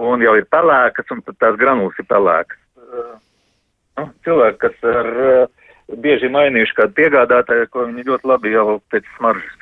un 0.00 0.24
jau 0.24 0.34
ir 0.38 0.48
pelēkas, 0.50 1.08
un 1.14 1.22
tad 1.26 1.38
tās 1.42 1.60
granulas 1.60 2.00
ir 2.00 2.08
pelēkas. 2.10 2.60
Uh, 2.88 3.14
nu, 4.00 4.10
cilvēki, 4.26 4.60
kas 4.64 4.90
ar 4.90 5.12
uh, 5.14 5.70
bieži 6.02 6.32
mainījuši 6.32 6.76
kādu 6.80 6.98
piegādātāju, 6.98 7.70
ko 7.72 7.86
viņi 7.88 8.08
ļoti 8.10 8.30
labi 8.32 8.54
jau 8.56 8.80
pēc 8.92 9.08
smaržas 9.16 9.56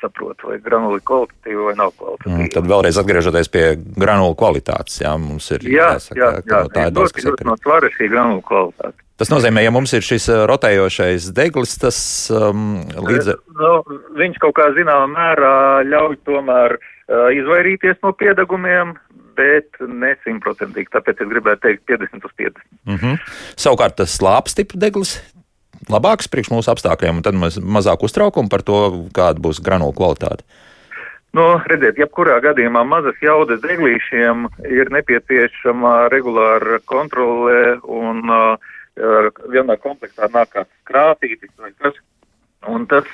saprot, 0.00 0.40
vai 0.46 0.58
granuli 0.64 1.02
kvalitatīva 1.04 1.66
vai 1.68 1.74
nav 1.76 1.90
kvalitatīva. 1.98 2.36
Mm, 2.38 2.52
tad 2.54 2.68
vēlreiz 2.70 3.00
atgriežoties 3.00 3.50
pie 3.52 3.64
granulu 3.76 4.36
kvalitātes, 4.38 5.00
jā, 5.02 5.12
mums 5.20 5.50
ir 5.52 5.66
jā, 5.68 5.90
jāsaka, 5.96 6.20
jā, 6.20 6.30
jā, 6.40 6.60
tā 6.72 6.86
ir 6.88 6.94
daudz, 6.96 7.12
kas 7.16 7.28
ir. 7.28 7.42
No 7.44 7.58
svara 7.60 7.90
šī 7.92 8.08
granulu 8.12 8.44
kvalitāte. 8.46 9.05
Tas 9.16 9.30
nozīmē, 9.32 9.62
ja 9.64 9.72
mums 9.72 9.94
ir 9.96 10.04
šis 10.04 10.28
uh, 10.28 10.42
rotējošais 10.50 11.30
deglis, 11.36 11.76
tas 11.80 11.98
um, 12.34 12.82
līdz. 12.84 13.32
Nu, 13.56 13.70
viņš 14.18 14.42
kaut 14.42 14.58
kā 14.58 14.68
zināmā 14.76 15.06
mērā 15.14 15.54
ļauj 15.88 16.18
tomēr 16.28 16.76
uh, 16.76 17.30
izvairīties 17.32 18.02
no 18.04 18.12
piedegumiem, 18.12 18.92
bet 19.36 19.80
ne 19.80 20.12
simtprocentīgi. 20.24 20.92
Tāpēc 20.92 21.24
es 21.24 21.32
gribētu 21.32 21.64
teikt 21.64 21.88
50 21.88 22.28
uz 22.28 22.36
50. 22.36 22.60
Mm 22.84 23.00
-hmm. 23.00 23.32
Savukārt 23.56 23.96
tas 23.96 24.18
slāpes 24.20 24.56
tipa 24.56 24.76
deglis 24.84 25.16
labāks 25.92 26.28
priekš 26.28 26.52
mūsu 26.52 26.72
apstākļiem, 26.72 27.20
un 27.20 27.26
tad 27.26 27.36
mēs 27.38 27.58
mazāk 27.60 28.04
uztraukumu 28.06 28.52
par 28.52 28.62
to, 28.62 29.08
kāda 29.16 29.40
būs 29.40 29.62
granulu 29.64 29.92
kvalitāte. 29.96 30.44
Nu, 31.36 31.60
redziet, 31.68 31.98
jebkurā 32.00 32.38
gadījumā 32.40 32.84
mazas 32.88 33.18
jaudas 33.20 33.60
deglīšiem 33.60 34.46
ir 34.72 34.88
nepieciešama 34.94 36.08
regulāra 36.08 36.78
kontrole 36.88 37.76
un 37.82 38.22
uh, 38.30 38.72
vienā 38.96 39.76
komplektā 39.82 40.28
nāk 40.32 40.52
kāds 40.54 40.72
krātītis 40.88 41.52
vai 41.60 41.72
kas. 41.78 41.98
Un 42.66 42.86
tas, 42.90 43.06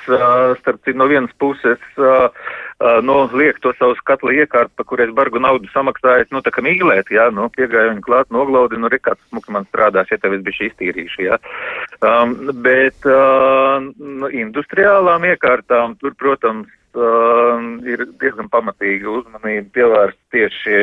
starp 0.61 0.79
citu, 0.81 0.97
no 0.97 1.05
vienas 1.05 1.33
puses, 1.37 1.81
nu, 3.05 3.15
liek 3.37 3.59
to 3.61 3.73
savu 3.77 3.93
skatli 3.99 4.39
iekārt, 4.41 4.71
pa 4.73 4.85
kurais 4.87 5.11
bargu 5.13 5.37
naudu 5.43 5.69
samaksājis, 5.69 6.31
nu, 6.33 6.41
tā 6.41 6.49
kā 6.55 6.63
mīlēt, 6.65 7.11
jā, 7.13 7.27
nu, 7.35 7.45
piegāja 7.53 7.91
viņu 7.91 8.05
klāt, 8.07 8.31
noglaudi, 8.33 8.79
nu, 8.81 8.89
rekāds 8.89 9.21
smuki 9.29 9.53
man 9.53 9.67
strādā, 9.69 10.07
šeit 10.09 10.23
tev 10.23 10.39
es 10.39 10.45
bišķi 10.47 10.71
iztīrīšu, 10.71 11.25
jā. 11.27 11.37
Um, 12.01 12.33
bet, 12.65 12.97
uh, 13.05 13.77
nu, 13.99 14.31
industriālām 14.31 15.27
iekārtām, 15.35 15.99
tur, 16.01 16.17
protams, 16.17 16.71
uh, 16.97 17.63
ir 17.87 18.05
diezgan 18.21 18.49
pamatīga 18.53 19.09
uzmanība 19.19 19.69
pievērsta 19.77 20.21
tieši 20.33 20.79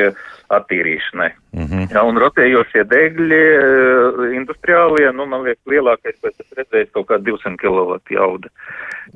attīrīšanai. 0.51 1.29
Mm 1.51 1.65
-hmm. 1.65 1.87
ja, 1.91 2.03
un 2.07 2.19
rotējošie 2.19 2.85
degļi, 2.87 3.41
uh, 3.57 4.23
industriālie, 4.35 5.11
nu, 5.15 5.25
man 5.25 5.43
liekas, 5.47 5.63
lielākais, 5.67 6.17
ko 6.21 6.31
es 6.31 6.57
redzēju, 6.57 6.91
kaut 6.93 7.07
kā 7.11 7.19
200 7.19 7.57
kW 7.59 7.99
jauda. 8.09 8.49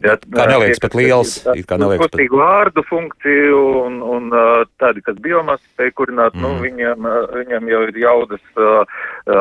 Ja, 0.04 0.18
kā 0.20 0.46
neliekas 0.50 0.82
pat 0.84 0.96
liels, 0.98 1.34
kā 1.46 1.78
neliekas 1.80 2.04
pat. 2.04 2.16
Kustīgu 2.16 2.40
vārdu 2.42 2.84
funkciju 2.90 3.60
un, 3.86 4.02
un 4.04 4.34
tādi, 4.82 5.04
kas 5.06 5.16
biomasu 5.24 5.64
spēj 5.64 5.94
kurināt, 5.96 6.36
mm. 6.36 6.42
nu, 6.42 6.52
mhm. 6.52 6.64
viņiem, 6.66 7.08
viņiem 7.40 7.70
jau 7.72 7.82
ir 7.88 8.00
jaudas 8.04 8.44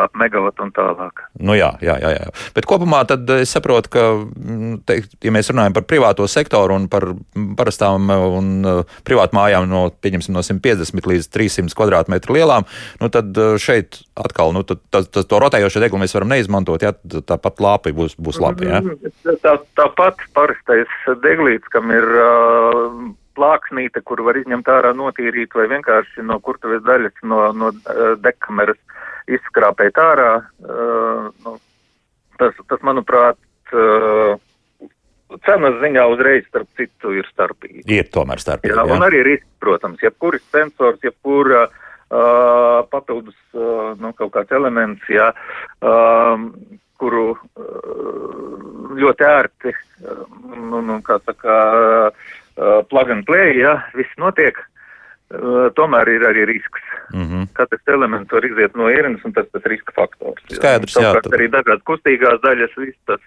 ap 0.05 0.15
megavatu 0.21 0.63
un 0.63 0.71
tālāk. 0.77 1.25
Nu 1.43 1.57
jā, 1.59 1.73
jā, 1.83 1.97
jā, 2.01 2.13
jā. 2.15 2.31
Bet 2.55 2.69
kopumā 2.71 3.03
tad 3.09 3.29
es 3.37 3.53
saprotu, 3.57 3.91
ka, 3.97 4.05
mm, 4.23 4.79
te, 4.87 5.01
ja 5.25 5.35
mēs 5.35 5.51
runājam 5.51 5.75
par 5.77 5.89
privāto 5.91 6.29
sektoru 6.31 6.79
un 6.79 6.87
par 6.93 7.11
parastām 7.59 8.11
uh, 8.11 8.27
un 8.39 8.51
uh, 8.67 8.99
privātu 9.07 9.37
mājām 9.39 9.69
no, 9.71 9.87
no 9.91 10.45
150 10.45 11.11
līdz 11.11 11.29
300 11.35 11.77
kvadrātmetru 11.77 12.39
lielām, 12.39 12.69
nu 13.01 13.11
tad 13.13 13.37
uh, 13.41 13.57
šeit 13.61 14.01
atkal 14.19 14.55
nu, 14.57 14.65
tad, 14.67 14.83
tad, 14.95 15.11
tad 15.15 15.29
to 15.31 15.43
rotējošo 15.43 15.83
deglu 15.83 16.01
mēs 16.03 16.17
varam 16.17 16.33
neizmantot. 16.33 16.85
Jā, 16.85 16.95
tāpat 17.27 17.61
lāpi 17.65 17.95
būs, 17.97 18.17
būs 18.21 18.41
labi. 18.43 18.71
Jā? 18.71 18.81
Tā, 19.43 19.59
tāpat 19.79 20.25
parastais 20.37 20.91
deglīts, 21.25 21.69
kam 21.75 21.93
ir 21.95 22.09
uh, 22.21 23.05
plāksnīte, 23.39 24.03
kur 24.07 24.23
var 24.27 24.39
izņemt 24.39 24.69
ārā 24.71 24.95
notīrīt 24.97 25.55
vai 25.59 25.67
vienkārši 25.73 26.25
no 26.27 26.39
kurtuves 26.45 26.85
daļas 26.87 27.25
no, 27.27 27.41
no 27.57 27.73
dekameras 28.23 28.79
izskrāpēt 29.31 29.99
ārā. 30.01 30.33
Uh, 30.63 31.31
nu, 31.45 31.57
tas, 32.41 32.57
tas, 32.69 32.83
manuprāt, 32.87 33.39
uh, 33.73 34.37
cenas 35.47 35.79
ziņā 35.83 36.05
uzreiz, 36.13 36.45
starp 36.49 36.69
citu, 36.79 37.15
ir 37.19 37.27
starpība. 37.33 37.85
Ir 37.91 38.11
tomēr 38.13 38.43
starpība. 38.43 38.77
Jā, 38.77 38.85
jā. 38.89 38.97
un 38.97 39.07
arī 39.07 39.23
risks, 39.27 39.51
protams, 39.63 40.03
jebkuris 40.05 40.45
sensors, 40.53 41.01
jebkura 41.05 41.65
uh, 41.69 42.85
papildus 42.93 43.37
uh, 43.57 43.95
nu, 44.01 44.13
kaut 44.19 44.35
kāds 44.37 44.55
elements, 44.55 45.03
jā, 45.11 45.31
uh, 45.85 46.45
kuru 47.01 47.25
uh, 47.35 48.93
ļoti 49.01 49.27
ērti, 49.31 49.75
uh, 50.05 50.23
nu, 50.55 50.85
nu, 50.85 51.01
kā 51.07 51.19
saka, 51.25 51.59
uh, 52.13 52.79
plug 52.91 53.11
and 53.17 53.27
play, 53.29 53.59
jā, 53.63 53.79
viss 53.99 54.23
notiek. 54.23 54.61
Uh, 55.35 55.67
tomēr 55.75 56.09
ir 56.13 56.23
arī 56.29 56.45
risks. 56.47 56.83
Mm 57.11 57.27
-hmm. 57.27 57.47
Katrs 57.57 57.89
elements 57.89 58.33
var 58.33 58.45
iziet 58.45 58.77
no 58.77 58.91
ierīnas, 58.93 59.25
un 59.25 59.33
tas 59.33 59.47
ir 59.55 59.71
riska 59.73 59.93
faktors. 59.97 60.43
Skaidrs, 60.53 60.97
jā. 60.97 61.13
Tad... 61.17 61.33
Arī 61.33 61.49
dažādas 61.49 61.83
kustīgās 61.83 62.41
daļas, 62.45 62.77
viss 62.77 62.99
tas, 63.07 63.21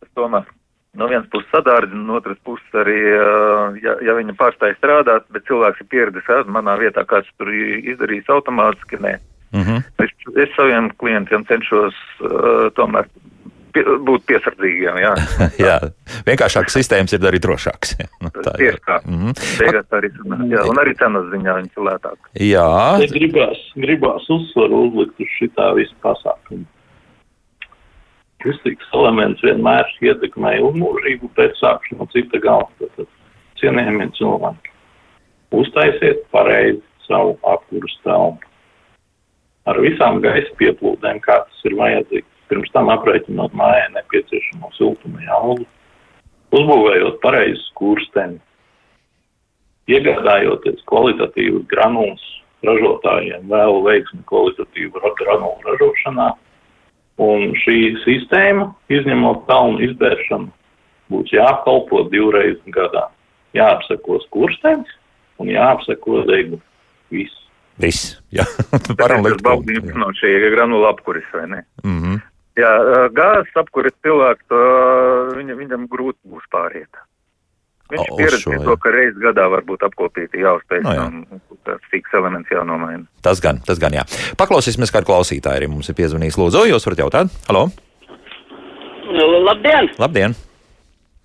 tas 0.00 0.10
tomēr 0.14 0.44
no 0.98 1.08
vienas 1.10 1.28
puses 1.32 1.48
sadārdzina, 1.54 2.04
no 2.08 2.18
otras 2.18 2.38
puses 2.46 2.80
arī, 2.82 2.98
ja, 3.84 3.96
ja 4.04 4.16
viņa 4.18 4.36
pārstāja 4.38 4.76
strādāt, 4.78 5.28
bet 5.34 5.46
cilvēks 5.48 5.84
ir 5.84 5.90
pieredzējis, 5.94 6.52
manā 6.52 6.76
vietā 6.80 7.06
kāds 7.08 7.30
tur 7.38 7.52
izdarījis 7.54 8.30
automātiski, 8.34 9.00
nē. 9.04 9.18
Mm 9.56 9.64
-hmm. 9.64 9.84
es, 10.04 10.10
es 10.44 10.50
saviem 10.56 10.90
klientiem 11.00 11.44
cenšos 11.48 11.96
uh, 12.20 12.68
tomēr 12.76 13.06
pie, 13.72 13.84
būt 14.04 14.26
piesardzīgiem. 14.28 14.98
Jā, 15.00 15.12
jā. 15.68 15.76
vienkāršākas 16.26 16.76
sistēmas 16.76 17.14
ir 17.16 17.24
arī 17.30 17.40
drošākas. 17.40 17.94
nu, 18.22 18.32
tā 18.34 18.56
Tieši 18.58 18.82
tā. 18.84 18.98
Mm 19.06 19.18
-hmm. 19.32 19.84
arī, 19.98 20.10
jā, 20.52 20.64
un 20.68 20.82
arī 20.82 20.96
cenas 20.98 21.30
ziņā 21.32 21.54
viņas 21.60 21.76
ir 21.76 21.86
lētākas. 21.90 22.32
Jā. 22.34 22.72
Es 23.04 23.12
gribās, 23.12 23.62
gribās 23.76 24.28
uzsvaru 24.28 24.82
uzlikt 24.88 25.20
uz 25.20 25.32
šitā 25.40 25.72
visu 25.80 25.94
pasākumu 26.02 26.66
kristīgs 28.42 28.90
elements 28.94 29.42
vienmēr 29.44 29.88
ietekmē 30.04 30.58
uzmūžību, 30.68 31.30
bet 31.38 31.56
sākšu 31.58 31.98
no 31.98 32.06
cita 32.14 32.40
galva. 32.42 32.70
Tad 32.96 33.08
cienījamie 33.58 34.08
cilvēki, 34.18 34.74
uztaisiet 35.58 36.24
pareizi 36.34 36.82
savu 37.08 37.36
apkursu 37.50 37.98
telpu. 38.06 38.46
Ar 39.68 39.80
visām 39.84 40.22
gaisa 40.24 40.52
pieplūdēm, 40.60 41.20
kā 41.24 41.42
tas 41.44 41.64
ir 41.68 41.76
vajadzīgs. 41.76 42.34
Pirms 42.48 42.70
tam 42.72 42.88
aprēķinot 42.88 43.52
mājai 43.58 43.90
nepieciešamo 43.92 44.70
siltuma 44.78 45.20
jaudu, 45.26 45.66
uzbūvējot 46.56 47.18
pareizu 47.20 47.60
skursteni, 47.66 48.38
iegādājoties 49.92 50.80
kvalitatīvus 50.88 51.66
granulus 51.68 52.24
ražotājiem, 52.64 53.44
vēlu 53.52 53.82
veiksmi 53.84 54.24
kvalitatīvu 54.30 55.02
granulu 55.20 55.60
ražošanā 55.66 56.30
Un 57.18 57.50
šī 57.64 57.96
sistēma, 58.04 58.68
izņemot 58.94 59.42
pelnu 59.48 59.82
izbēršanu, 59.88 60.52
būs 61.10 61.32
jākalpo 61.34 62.04
divreiz 62.12 62.58
gadā. 62.74 63.08
jāapseko 63.56 64.20
skurstenis 64.26 64.90
un 65.40 65.50
jāapseko 65.50 66.22
deguna. 66.28 66.62
Viss. 67.10 67.34
Viss. 67.80 68.16
Jā, 68.36 68.44
varam 68.98 69.24
likt 69.24 69.42
punktu. 69.42 69.94
No 69.96 70.10
šī 70.18 70.34
granula 70.52 70.92
apkuris, 70.92 71.26
vai 71.32 71.46
ne? 71.48 71.62
Mm 71.84 72.00
-hmm. 72.02 72.20
Jā, 72.58 72.72
gāzes 73.14 73.54
apkuris 73.54 73.94
cilvēks, 74.02 74.50
viņa, 75.38 75.54
viņam 75.54 75.86
grūti 75.88 76.18
būs 76.26 76.46
pāriet. 76.50 76.90
Viņš 77.88 78.08
pieredzēja 78.18 78.60
to, 78.66 78.74
ka 78.82 78.90
reizes 78.92 79.20
gadā 79.22 79.46
var 79.48 79.62
būt 79.64 79.84
apkopīti 79.86 80.42
jāuzspēj 80.42 80.82
no, 80.84 80.92
jā. 80.92 81.06
un 81.08 81.44
tas 81.64 81.80
fiks 81.92 82.12
elements 82.18 82.50
jānomaina. 82.52 83.06
Tas 83.24 83.40
gan, 83.44 83.62
tas 83.64 83.80
gan, 83.80 83.96
jā. 83.96 84.04
Paklausīsimies, 84.40 84.92
kādu 84.92 85.08
klausītāju 85.08 85.62
arī 85.62 85.70
mums 85.72 85.88
ir 85.88 85.96
piezvanījis. 85.96 86.36
Lūdzu, 86.40 86.66
jūs 86.68 86.84
varat 86.88 87.00
jautāt? 87.04 87.38
Halo! 87.48 87.68
Labdien! 89.48 89.88
Labdien! 89.96 90.36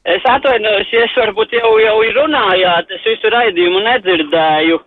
Es 0.07 0.24
atvainojos, 0.28 0.88
ja 0.91 1.03
es 1.07 1.14
varbūt 1.16 1.53
jau, 1.55 1.74
jau 1.80 1.97
runājāt, 2.18 2.89
es 2.95 3.05
visu 3.07 3.32
raidījumu 3.32 3.84
nedzirdēju. 3.84 4.80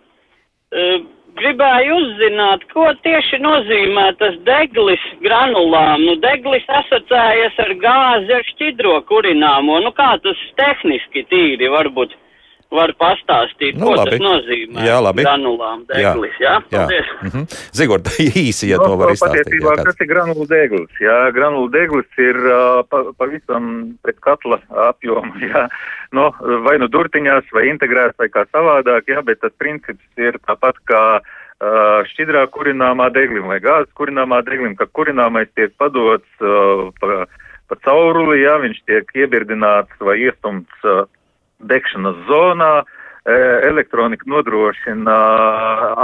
Uh, 0.67 0.97
gribēju 1.39 1.97
uzzināt, 2.01 2.63
ko 2.73 2.87
tieši 3.05 3.39
nozīmē 3.43 4.05
tas 4.21 4.37
deglis 4.47 5.03
granulām. 5.23 6.03
Nu, 6.07 6.15
deglis 6.23 6.65
asociējas 6.81 7.57
ar 7.65 7.73
gāzi, 7.81 8.33
ar 8.37 8.47
šķidro 8.51 8.99
kurināmo. 9.09 9.79
Nu, 9.85 9.93
kā 9.97 10.13
tas 10.23 10.41
tehniski 10.59 11.25
tīri 11.31 11.69
varbūt 11.73 12.15
var 12.73 12.91
pastāstīt, 12.99 13.77
nu, 13.79 13.87
ko 13.87 13.95
labi. 13.95 14.11
tas 14.11 14.23
nozīmē? 14.23 14.83
Jā, 14.87 14.97
labi. 15.03 15.23
Granulām 15.25 15.83
deglis, 15.89 16.35
jā? 16.41 16.57
jā? 16.73 16.83
jā. 16.91 17.03
Mm 17.21 17.31
-hmm. 17.31 17.45
Zigurd, 17.79 18.09
īsi, 18.19 18.69
ja 18.71 18.77
no, 18.77 18.89
to 18.89 18.97
var 19.01 19.13
izstāstīt. 19.13 19.47
Patiesībā, 19.47 19.75
jā, 19.77 19.85
kas 19.87 20.01
ir 20.01 20.09
granulu 20.11 20.47
deglis? 20.51 20.99
Jā, 21.01 21.17
granulu 21.31 21.71
deglis 21.71 22.21
ir 22.21 22.35
uh, 22.35 22.83
pa, 22.89 23.03
pavisam 23.17 23.95
pēc 24.03 24.19
katla 24.19 24.59
apjoma, 24.89 25.33
jā. 25.53 25.67
No, 26.11 26.31
vai 26.67 26.77
nu 26.77 26.87
durtiņās, 26.87 27.51
vai 27.53 27.67
integrēts, 27.71 28.19
vai 28.19 28.29
kā 28.29 28.45
savādāk, 28.51 29.07
jā, 29.07 29.23
bet 29.23 29.39
tas 29.39 29.55
princips 29.57 30.05
ir 30.17 30.39
tāpat 30.47 30.75
kā 30.87 31.03
uh, 31.19 31.99
šķidrā 32.11 32.47
kurināmā 32.51 33.09
deglim 33.15 33.47
vai 33.47 33.59
gāzes 33.59 33.91
kurināmā 33.95 34.43
deglim, 34.43 34.75
ka 34.75 34.87
kurināmais 34.87 35.47
tiek 35.55 35.71
padots 35.77 36.27
uh, 36.43 36.91
pa, 36.99 37.25
pa 37.67 37.75
cauruli, 37.83 38.41
jā, 38.43 38.57
viņš 38.59 38.81
tiek 38.87 39.05
iebirdināts 39.15 39.91
vai 39.99 40.19
iestumts 40.27 40.83
uh, 40.83 41.07
degšanas 41.59 42.23
zonā. 42.29 42.85
E, 43.27 43.33
elektronika 43.67 44.23
nodrošina 44.31 45.15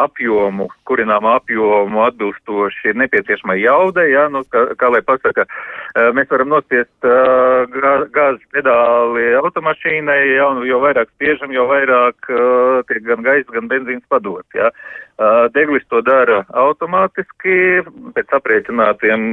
apjomu, 0.03 0.65
kurināmu 0.83 1.29
apjomu 1.31 2.01
atbilstoši 2.03 2.91
nepieciešamai 2.99 3.61
jaudai, 3.61 4.09
ja, 4.11 4.25
nu, 4.27 4.41
kā, 4.51 4.65
kā 4.75 4.89
lai 4.91 4.99
pasaka, 5.07 5.45
e, 5.47 6.09
mēs 6.17 6.27
varam 6.33 6.51
nospiest 6.51 7.07
uh, 7.07 7.63
gāzes 8.11 8.43
pedāli 8.51 9.29
automašīnai, 9.39 10.19
ja, 10.33 10.49
un 10.51 10.67
jo 10.67 10.83
vairāk 10.83 11.13
spiežam, 11.13 11.55
jo 11.55 11.63
vairāk 11.71 12.27
uh, 12.27 12.83
tiek 12.91 13.05
gan 13.07 13.23
gaisa, 13.23 13.55
gan 13.55 13.71
benzīns 13.71 14.03
padots, 14.11 14.49
ja. 14.59 14.73
Uh, 15.15 15.47
deglis 15.55 15.87
to 15.87 16.03
dara 16.03 16.41
automātiski 16.59 17.85
pēc 18.17 18.35
aprēķinātiem 18.35 19.29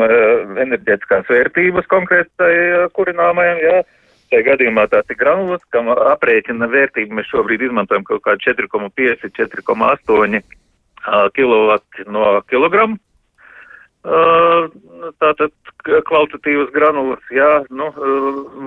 enerģētiskās 0.62 1.26
vērtības 1.26 1.90
konkrētai 1.90 2.52
kurināmajam, 2.94 3.64
ja. 3.66 3.80
Tajā 4.30 4.46
gadījumā 4.46 4.86
tās 4.86 5.08
ir 5.10 5.18
granulas, 5.18 5.62
kam 5.74 5.88
aprēķina 5.90 6.68
vērtību 6.70 7.18
mēs 7.18 7.30
šobrīd 7.32 7.64
izmantojam 7.66 8.04
kaut 8.06 8.22
kā 8.22 8.36
4,5, 8.38 9.26
4,8 9.34 10.42
kW 11.34 11.78
no 12.14 12.26
kilogramu. 12.46 12.98
Tātad 15.20 15.52
kvalitatīvas 15.84 16.70
granulas, 16.72 17.20
jā, 17.34 17.50
nu, 17.74 17.90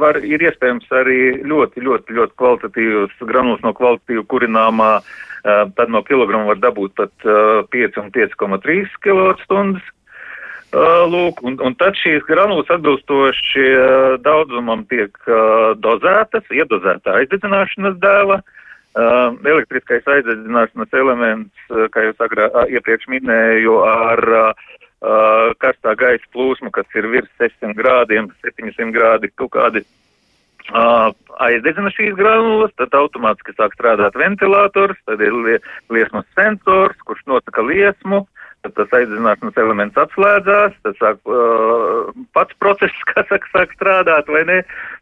var, 0.03 0.20
ir 0.22 0.43
iespējams 0.45 0.91
arī 0.93 1.39
ļoti, 1.47 1.82
ļoti, 1.88 2.18
ļoti 2.20 2.38
kvalitatīvas 2.38 3.16
granulas 3.32 3.64
no 3.66 3.74
kvalitatīvu 3.78 4.28
kurināmā, 4.30 4.91
tad 5.80 5.89
no 5.89 6.03
kilograma 6.05 6.51
var 6.51 6.61
dabūt 6.61 6.93
pat 6.99 7.28
5 7.74 7.99
un 8.03 8.11
5,3 8.14 8.99
kWh. 8.99 9.82
Lūk, 10.74 11.43
un, 11.45 11.59
un 11.61 11.76
tad 11.78 11.93
šīs 12.01 12.24
granulas 12.26 12.69
atbilstoši 12.74 13.65
daudzumam 14.26 14.82
tiek 14.89 15.13
dozētas, 15.84 16.47
iedozēta 16.49 17.19
aizdedzināšanas 17.19 17.99
dēla. 18.01 18.39
Elektriskais 19.45 20.07
aizdedzināšanas 20.09 20.97
elements, 20.97 21.53
kā 21.93 22.07
jūs 22.07 22.26
agrā, 22.26 22.49
iepriekš 22.74 23.05
minēju, 23.13 23.78
ar 23.86 24.26
karstā 25.61 25.93
gaisa 25.99 26.26
plūsmu, 26.34 26.71
kas 26.74 26.89
ir 26.97 27.09
virs 27.11 27.30
600 27.41 27.78
grādiem, 27.78 28.32
700 28.41 28.89
grādi, 28.95 29.30
kaut 29.38 29.53
kādi 29.53 29.86
aizdedzina 31.43 31.91
šīs 31.93 32.15
granulas, 32.17 32.74
tad 32.80 32.95
automātiski 32.97 33.53
sāk 33.57 33.76
strādāt 33.78 34.15
ventilators, 34.17 34.97
tad 35.05 35.21
ir 35.21 35.36
liesmas 35.93 36.26
sensors, 36.34 36.97
kurš 37.05 37.21
nosaka 37.30 37.65
liesmu. 37.67 38.24
Uh, 38.24 38.42
Tad 38.64 38.78
tas 38.78 38.93
aizdedzināšanas 38.95 39.57
elements 39.59 39.97
atslēdzās, 39.99 40.76
tad 40.86 40.95
sāk 40.95 41.18
uh, 41.28 42.14
pats 42.32 42.55
process, 42.64 42.95
kā 43.09 43.26
saka, 43.28 43.49
sāk 43.51 43.74
strādāt, 43.76 44.30
vai 44.32 44.45
ne? 44.47 44.59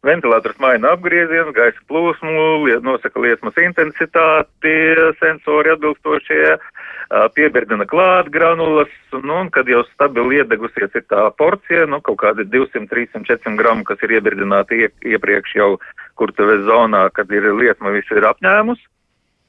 Ventilators 0.07 0.57
maina 0.64 0.95
apgriezienu, 0.95 1.53
gaisa 1.53 1.78
plūsmu, 1.91 2.32
liet, 2.66 2.82
nosaka 2.82 3.22
liesmas 3.22 3.59
intensitāti, 3.62 4.74
sensori 5.20 5.76
atbilstošie, 5.76 6.55
uh, 6.57 7.28
piebirdina 7.36 7.86
klāt 7.91 8.32
granulas, 8.34 8.89
nu, 9.14 9.43
un 9.43 9.51
kad 9.53 9.70
jau 9.70 9.84
stabili 9.91 10.41
iedegusies 10.41 10.97
ir 10.97 11.05
tā 11.14 11.28
porcija, 11.38 11.86
nu, 11.91 12.01
kaut 12.01 12.18
kādi 12.24 12.47
200, 12.49 12.89
300, 12.89 13.28
400 13.30 13.62
gramu, 13.62 13.86
kas 13.86 14.01
ir 14.01 14.16
iebirdināti 14.18 14.88
ie, 14.88 14.89
iepriekš 15.14 15.53
jau 15.59 15.70
kurtuves 16.18 16.66
zonā, 16.66 17.05
kad 17.14 17.30
ir 17.30 17.45
liesma 17.62 17.93
visu 17.93 18.18
ir 18.18 18.26
apņēmus, 18.32 18.82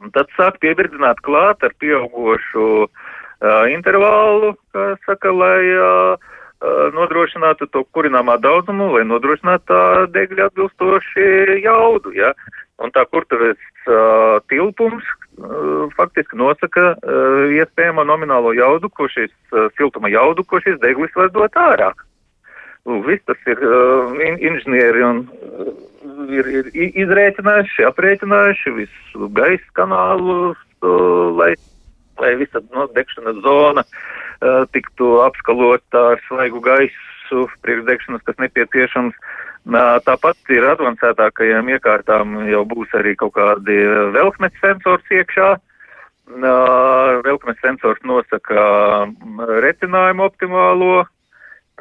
un 0.05 0.13
tad 0.13 0.29
sāk 0.37 0.61
piebirdināt 0.61 1.25
klāt 1.25 1.65
ar 1.65 1.73
pieaugošu 1.81 2.69
uh, 2.85 3.11
intervālu, 3.73 4.53
kā 4.75 4.93
saka, 5.07 5.33
lai 5.35 6.17
nodrošinātu 6.95 7.67
to 7.75 7.83
kurināmā 7.91 8.37
daudzumu, 8.39 8.93
lai 8.95 9.03
nodrošinātu 9.03 9.67
tā 9.67 9.81
degļa 10.15 10.47
atbilstoši 10.51 11.59
jaudu. 11.65 12.13
Ja? 12.15 12.31
Un 12.83 12.91
tā 12.95 13.05
kurtuves 13.11 13.59
uh, 13.87 14.39
tilpums 14.51 15.05
uh, 15.39 15.91
faktiski 15.95 16.39
nosaka 16.39 16.95
uh, 16.95 17.51
iespējamo 17.55 18.03
nominālo 18.07 18.55
jaudu, 18.57 18.91
ko 18.91 19.07
šis 19.13 19.31
uh, 19.53 19.69
siltuma 19.79 20.11
jaudu, 20.11 20.43
ko 20.47 20.59
šis 20.63 20.81
deglis 20.83 21.15
var 21.15 21.31
dot 21.35 21.59
ārā. 21.59 21.93
Lūk, 22.89 23.05
viss 23.07 23.27
tas 23.29 23.39
ir 23.47 23.61
uh, 23.63 24.15
in, 24.19 24.41
inženieri 24.43 25.05
un 25.07 25.21
uh, 25.29 25.69
ir, 26.35 26.49
ir 26.57 26.73
izrēķinājuši, 27.05 27.87
aprēķinājuši 27.93 28.75
visu 28.81 29.31
gaisa 29.37 29.77
kanālus, 29.79 30.59
uh, 30.83 31.31
lai 31.39 31.53
lai 32.23 32.35
visa 32.41 32.63
no, 32.73 32.87
degšanas 32.97 33.41
zona 33.45 33.85
uh, 33.85 34.63
tiktu 34.75 35.19
apskalota 35.27 36.13
ar 36.15 36.23
svaigu 36.29 36.63
gaisu 36.65 37.47
priekšdegšanas, 37.65 38.25
kas 38.29 38.39
nepieciešams. 38.43 39.19
Uh, 39.19 39.99
tāpat 40.07 40.55
ir 40.55 40.67
advancētākajām 40.73 41.69
iekārtām 41.77 42.41
jau 42.51 42.65
būs 42.67 42.95
arī 42.99 43.15
kaut 43.19 43.37
kādi 43.37 43.79
velkmes 44.17 44.57
sensors 44.63 45.15
iekšā. 45.21 45.55
Uh, 46.33 47.19
velkmes 47.27 47.59
sensors 47.61 47.99
nosaka 48.07 48.63
retinājumu 49.61 50.25
optimālo, 50.25 51.03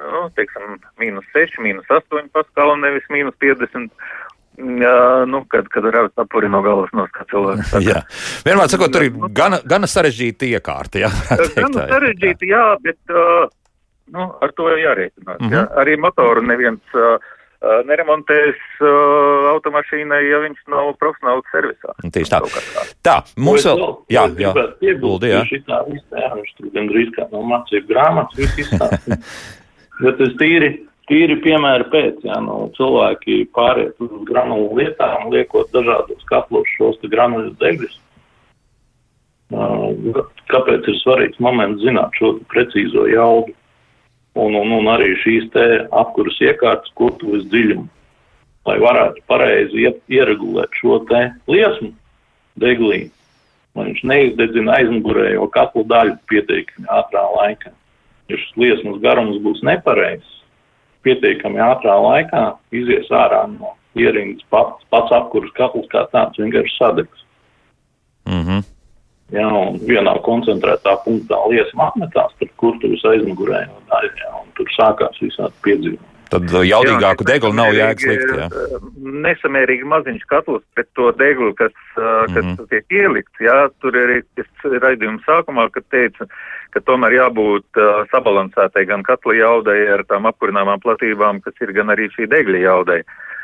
nu, 0.01 0.21
teiksim, 0.35 0.79
mīnus 0.99 1.27
6, 1.35 1.59
mīnus 1.61 1.87
8 1.93 2.31
paskalu, 2.33 2.75
nevis 2.81 3.05
mīnus 3.13 3.37
50. 3.39 3.93
Jā, 4.61 4.95
nu, 5.29 5.41
kad, 5.49 5.67
kad 5.73 5.85
raujas 5.89 6.21
apuri 6.21 6.49
no 6.51 6.61
galvas 6.65 6.91
no 6.93 7.07
kā 7.13 7.25
cilvēks. 7.31 7.73
jā, 7.87 8.03
vienmēr 8.45 8.69
sakot, 8.69 8.93
tur 8.93 9.07
ir 9.07 9.15
gana, 9.33 9.61
gana 9.65 9.89
sarežģīta 9.89 10.49
iekārta. 10.51 11.01
Jā, 11.05 11.11
gana 11.55 11.87
sarežģīta, 11.89 12.49
jā, 12.49 12.63
bet 12.85 13.13
uh, 13.15 13.47
nu, 14.13 14.27
ar 14.43 14.53
to 14.57 14.69
jārēķinās. 14.69 15.39
Mm 15.39 15.47
-hmm. 15.47 15.55
jā. 15.55 15.63
Arī 15.81 15.97
motoru 15.97 16.43
neviens 16.45 16.97
uh, 16.97 17.17
neremontēs 17.89 18.59
uh, 18.81 19.49
automašīnai, 19.55 20.21
ja 20.29 20.43
viņš 20.45 20.61
nav 20.73 20.93
profesionāls 21.01 21.49
servisā. 21.53 21.95
Tieši 22.11 22.31
tā. 22.35 22.41
Tā, 23.01 23.17
mums 23.37 23.65
vēl, 23.65 23.81
jā, 24.09 24.27
jā, 24.37 24.53
Lūdzu, 25.01 25.31
jā. 25.31 25.41
Šitā 25.49 25.81
vispār, 25.89 26.29
viņš 26.37 26.53
tur 26.57 26.69
gandrīz 26.77 27.11
kā 27.17 27.27
no 27.31 27.43
mācību 27.49 27.87
grāmatas 27.93 28.37
viss 28.37 28.63
izstāsta. 28.65 29.17
bet 30.05 30.21
es 30.25 30.33
tīri 30.41 30.71
tīri 31.09 31.37
piemēra 31.43 31.87
pēc, 31.91 32.21
ja 32.27 32.37
nu, 32.43 32.67
cilvēki 32.77 33.45
pāriet 33.55 33.97
uz 34.03 34.13
granulu 34.27 34.77
lietām, 34.79 35.29
liekot 35.33 35.71
dažādos 35.75 36.25
katlos 36.29 36.69
šos 36.77 36.99
te 37.01 37.09
granuļu 37.11 37.55
degļus. 37.61 37.97
Kāpēc 40.51 40.87
ir 40.87 40.99
svarīgs 41.01 41.41
moments 41.43 41.83
zināt 41.83 42.15
šo 42.19 42.37
precīzo 42.51 43.07
jaudu 43.11 43.51
un, 44.39 44.55
un, 44.55 44.75
un 44.79 44.91
arī 44.91 45.15
šīs 45.23 45.49
te 45.55 45.65
apkuras 45.91 46.37
iekārtas 46.43 46.93
kurtuves 46.95 47.43
dziļumu, 47.51 47.87
lai 48.69 48.77
varētu 48.79 49.25
pareizi 49.27 49.89
ieregulēt 50.11 50.79
šo 50.79 51.01
te 51.09 51.25
liesmu 51.51 51.91
deglī, 52.61 53.09
lai 53.75 53.89
viņš 53.89 54.03
neizdedzina 54.07 54.77
aizmugurējo 54.79 55.49
katlu 55.51 55.83
daļu 55.89 56.15
pietiekami 56.31 56.87
ātrā 56.91 57.25
laikā. 57.35 57.73
Ja 58.31 58.39
šis 58.39 58.55
liesmas 58.55 59.01
garums 59.03 59.41
būs 59.43 59.59
nepareizs, 59.67 60.40
pietiekami 61.05 61.61
ātrā 61.63 61.95
laikā 62.05 62.43
izies 62.71 63.09
ārā 63.11 63.45
no 63.53 63.75
ierindas 63.95 64.45
pats, 64.49 64.85
pats 64.93 65.11
apkuras 65.15 65.51
katls 65.57 65.89
kā 65.91 66.05
tāds 66.13 66.39
vienkārši 66.39 66.77
sadegs. 66.77 67.25
Mm 68.29 68.43
-hmm. 68.45 68.63
Jā, 69.31 69.47
un 69.47 69.79
vienā 69.87 70.17
koncentrētā 70.25 70.97
punktā 71.05 71.37
liesma 71.49 71.87
apmetās, 71.87 72.33
tur 72.39 72.49
kurtuvis 72.55 73.03
aizmugurējo 73.05 73.77
daļu, 73.91 74.31
un 74.41 74.47
tur 74.57 74.67
sākās 74.75 75.21
visādi 75.23 75.53
piedzīvumi. 75.63 76.11
Tad 76.31 76.47
jaudīgāku 76.47 77.25
deglu 77.27 77.51
nav 77.55 77.73
jēgas 77.75 78.07
likt. 78.07 78.29
Jā. 78.39 78.45
Nesamērīgi 79.25 79.87
maziņš 79.93 80.21
katls 80.31 80.63
pret 80.75 80.87
to 80.95 81.09
deglu, 81.19 81.51
kas, 81.59 81.73
kas 81.95 82.29
mm 82.29 82.53
-hmm. 82.53 82.69
tiek 82.71 82.85
ielikts. 83.01 83.43
Jā, 83.43 83.57
tur 83.83 83.95
ir 83.95 84.23
raidījuma 84.85 85.19
sākumā, 85.27 85.67
kad 85.75 85.83
teica, 85.91 86.27
ka 86.73 86.81
tomēr 86.85 87.17
jābūt 87.17 87.79
uh, 87.79 88.03
sabalansētai 88.13 88.85
gan 88.89 89.03
katla 89.07 89.35
jaudai 89.37 89.79
ar 89.97 90.05
tām 90.09 90.29
apkurināmām 90.29 90.81
platībām, 90.83 91.41
kas 91.45 91.57
ir 91.63 91.73
gan 91.75 91.93
arī 91.93 92.09
šī 92.15 92.29
degļa 92.31 92.63
jaudai. 92.65 93.01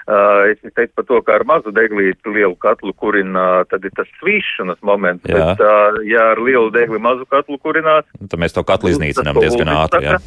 Uh, 0.07 0.53
es 0.53 0.61
teicu 0.71 0.93
par 0.95 1.05
to, 1.09 1.17
ka 1.27 1.33
ar 1.35 1.43
mazu 1.43 1.73
deglīti 1.75 2.31
lielu 2.31 2.55
katlu 2.63 2.93
kurina, 2.95 3.65
tad 3.67 3.83
ir 3.83 3.91
tas 3.97 4.07
svīšanas 4.21 4.79
moments, 4.87 5.27
Jā. 5.27 5.35
bet, 5.35 5.63
uh, 5.67 5.97
ja 6.07 6.29
ar 6.31 6.39
lielu 6.39 6.69
degli 6.71 7.01
mazu 7.03 7.27
katlu 7.27 7.59
kurinās, 7.59 8.07
tad 8.21 8.39
mēs 8.39 8.55
to 8.55 8.63
katlu 8.63 8.93
iznīcinām 8.93 9.41
diezgan 9.43 9.73
ātri. 9.75 10.07
Jā. 10.07 10.21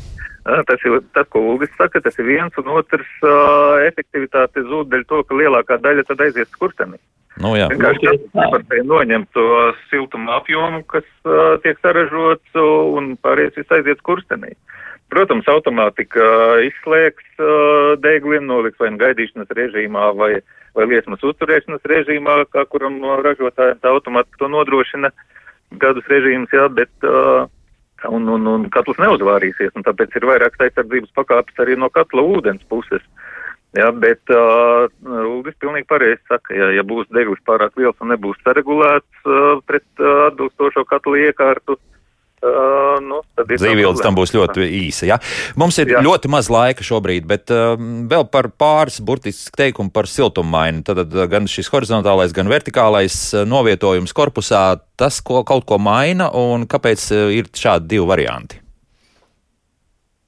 Tas 0.69 0.85
ir 0.89 1.01
tas, 1.17 1.29
ko 1.33 1.41
Ulris 1.53 1.73
saka, 1.77 2.01
tas 2.05 2.17
ir 2.21 2.29
viens 2.29 2.61
un 2.61 2.69
otrs 2.77 3.09
uh, 3.25 3.81
efektivitāte 3.87 4.65
zūd 4.69 4.93
dēļ 4.93 5.09
to, 5.09 5.23
ka 5.29 5.37
lielākā 5.37 5.81
daļa 5.81 6.05
tad 6.09 6.29
aizies 6.29 6.49
skurstenī. 6.53 7.01
Nu, 7.39 7.55
jā. 7.55 7.69
Vienkārši 7.71 8.17
nevarēja 8.35 8.85
noņemt 8.85 9.31
to 9.37 9.47
siltuma 9.89 10.41
apjomu, 10.41 10.83
kas 10.91 11.07
uh, 11.23 11.57
tiek 11.63 11.79
saražots, 11.81 12.57
un 12.59 13.15
pārējais 13.23 13.61
viss 13.61 13.77
aiziet 13.77 14.03
skurstenī. 14.03 14.57
Protams, 15.11 15.47
automātika 15.51 16.25
izslēgs 16.67 17.27
uh, 17.39 17.95
degli, 18.03 18.43
noliks 18.43 18.79
vai 18.83 18.93
nu 18.95 19.01
gaidīšanas 19.01 19.55
režīmā 19.57 20.11
vai, 20.19 20.33
vai 20.79 20.89
liesmas 20.91 21.23
uzturēšanas 21.27 21.87
režīmā, 21.91 22.43
kā 22.51 22.67
kuram 22.71 23.01
ražotājiem 23.25 23.81
tā 23.83 23.95
automātika 23.95 24.45
to 24.45 24.51
nodrošina 24.51 25.11
gadus 25.83 26.07
režīms, 26.11 26.51
jā, 26.55 26.67
bet 26.75 26.93
uh, 27.07 27.47
un, 28.09 28.29
un, 28.29 28.47
un 28.47 28.69
katls 28.75 29.01
neuzvārīsies, 29.03 29.75
un 29.77 29.87
tāpēc 29.87 30.15
ir 30.19 30.29
vairākas 30.31 30.67
aizsardzības 30.67 31.13
pakāpes 31.19 31.63
arī 31.63 31.77
no 31.79 31.91
katla 31.93 32.25
ūdens 32.37 32.63
puses. 32.71 33.03
Jā, 33.79 33.93
bet 33.95 34.33
uh, 34.35 34.89
Ulris 35.31 35.55
pilnīgi 35.63 35.87
pareizi 35.87 36.19
saka, 36.27 36.57
ja, 36.59 36.73
ja 36.75 36.83
būs 36.83 37.07
deglis 37.15 37.39
pārāk 37.47 37.77
liels 37.79 38.01
un 38.03 38.11
nebūs 38.11 38.41
saregulēts 38.43 39.29
uh, 39.29 39.61
pret 39.63 39.87
uh, 40.03 40.27
atbilstošo 40.31 40.83
katla 40.91 41.29
iekārtu, 41.29 41.79
Uh, 42.41 42.95
nu, 43.05 43.19
Zīvīlis 43.37 44.01
tam 44.01 44.15
būs 44.17 44.31
ļoti 44.33 44.65
īsa. 44.65 45.05
Ja? 45.05 45.19
Mums 45.61 45.77
ir 45.83 45.91
jā. 45.93 46.01
ļoti 46.01 46.31
maz 46.33 46.47
laika 46.49 46.81
šobrīd, 46.81 47.27
bet 47.29 47.53
uh, 47.53 47.75
vēl 48.09 48.25
par 48.33 48.49
pāris 48.57 48.97
burtiski 49.05 49.53
teikumu 49.61 49.93
par 49.93 50.09
siltummaiņu. 50.09 50.81
Tad 50.89 51.03
uh, 51.05 51.27
gan 51.29 51.45
šis 51.45 51.69
horizontālais, 51.69 52.33
gan 52.33 52.49
vertikālais 52.49 53.19
uh, 53.35 53.45
novietojums 53.45 54.17
korpusā, 54.17 54.65
tas 54.97 55.21
ko, 55.21 55.43
kaut 55.45 55.69
ko 55.69 55.77
maina 55.77 56.31
un 56.33 56.65
kāpēc 56.65 57.05
uh, 57.13 57.29
ir 57.37 57.53
šādi 57.53 57.93
divi 57.93 58.09
varianti? 58.09 58.60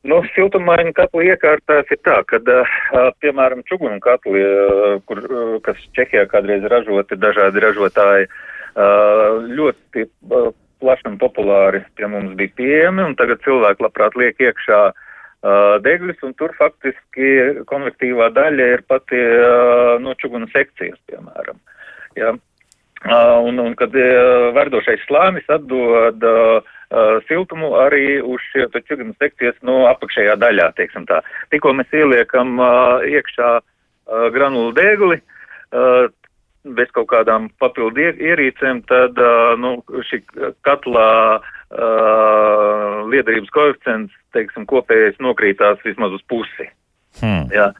Nu, 0.03 0.19
siltummaiņu 0.35 0.97
katlu 0.99 1.23
iekārtās 1.31 1.91
ir 1.95 2.01
tā, 2.03 2.17
ka, 2.27 2.41
piemēram, 3.23 3.63
čugunu 3.69 4.01
katli, 4.03 4.43
kur, 5.07 5.21
kas 5.63 5.79
Čehijā 5.95 6.25
kādreiz 6.31 6.67
ražoti, 6.73 7.19
dažādi 7.23 7.63
ražotāji, 7.63 8.27
ļoti 9.55 10.09
plaši 10.83 11.07
un 11.07 11.19
populāri 11.23 11.85
pie 11.95 12.11
mums 12.11 12.35
bija 12.35 12.51
pieejami, 12.59 13.07
un 13.07 13.15
tagad 13.15 13.45
cilvēki 13.47 13.87
labprāt 13.87 14.19
liek 14.19 14.43
iekšā 14.43 14.83
degļus, 15.87 16.19
un 16.27 16.35
tur 16.39 16.55
faktiski 16.59 17.63
konvektīvā 17.71 18.33
daļa 18.35 18.71
ir 18.75 18.83
pati 18.91 19.23
no 20.03 20.19
čuguna 20.19 20.51
sekcijas, 20.51 20.99
piemēram. 21.11 21.63
Ja? 22.19 22.35
Un, 23.43 23.59
un 23.59 23.73
kad 23.79 23.95
verdošais 24.55 25.03
slānis 25.09 25.47
atdod 25.51 26.23
uh, 26.23 26.75
siltumu 27.29 27.75
arī 27.81 28.21
uz 28.21 28.43
šie 28.53 28.67
čuguna 28.85 29.15
sekcijas 29.17 29.57
no 29.63 29.83
nu, 29.83 29.85
apakšējā 29.91 30.35
daļā, 30.41 30.73
teiksim 30.77 31.07
tā. 31.09 31.23
Tikko 31.55 31.73
mēs 31.79 31.95
ieliekam 31.97 32.61
iekšā 33.09 33.53
granulu 34.35 34.75
degli, 34.77 35.17
uh, 35.17 36.11
bez 36.63 36.91
kaut 36.95 37.09
kādām 37.11 37.49
papildu 37.61 38.05
ierīcēm, 38.13 38.83
tad 38.91 39.19
nu, 39.59 39.75
šī 40.09 40.23
katlā 40.67 41.09
liederības 43.13 43.53
koeficients, 43.55 44.15
teiksim, 44.37 44.67
kopējais 44.71 45.19
nokrītās 45.25 45.81
vismaz 45.87 46.15
uz 46.19 46.23
pusi. 46.29 46.69
Hmm. 47.21 47.49
Jā. 47.53 47.73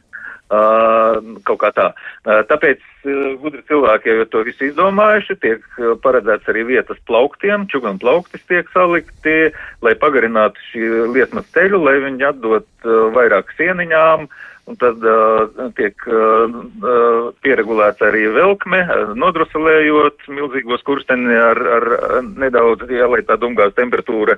Uh, 0.53 1.39
kaut 1.47 1.61
kā 1.63 1.71
tā. 1.73 1.85
Uh, 2.27 2.43
tāpēc 2.49 2.81
uh, 3.07 3.33
gudri 3.41 3.63
cilvēki 3.69 4.11
jau 4.11 4.25
to 4.29 4.43
visu 4.45 4.67
izdomājuši, 4.67 5.37
tiek 5.41 5.63
paredzēts 6.03 6.51
arī 6.51 6.65
vietas 6.67 6.99
plauktiem, 7.09 7.65
čugan 7.71 7.97
plauktis 8.01 8.43
tiek 8.51 8.69
salikti, 8.75 9.53
lai 9.81 9.95
pagarinātu 9.97 10.61
šī 10.69 10.89
liesmas 11.15 11.47
ceļu, 11.55 11.81
lai 11.87 11.95
viņi 12.03 12.27
atdot 12.29 12.89
vairāk 13.15 13.55
sieniņām, 13.57 14.27
uh, 14.27 14.53
Un 14.63 14.77
tad 14.79 15.01
uh, 15.03 15.49
tiek 15.75 16.05
uh, 16.07 17.33
pieregulēts 17.43 18.03
arī 18.07 18.29
velkme, 18.31 18.79
nodroselējot 19.19 20.23
milzīgos 20.31 20.85
kursteni 20.87 21.35
ar, 21.35 21.59
ar 21.77 21.87
nedaudz, 22.23 22.87
jā, 22.87 23.09
lai 23.11 23.19
tā 23.27 23.35
dumgās 23.41 23.75
temperatūra 23.75 24.37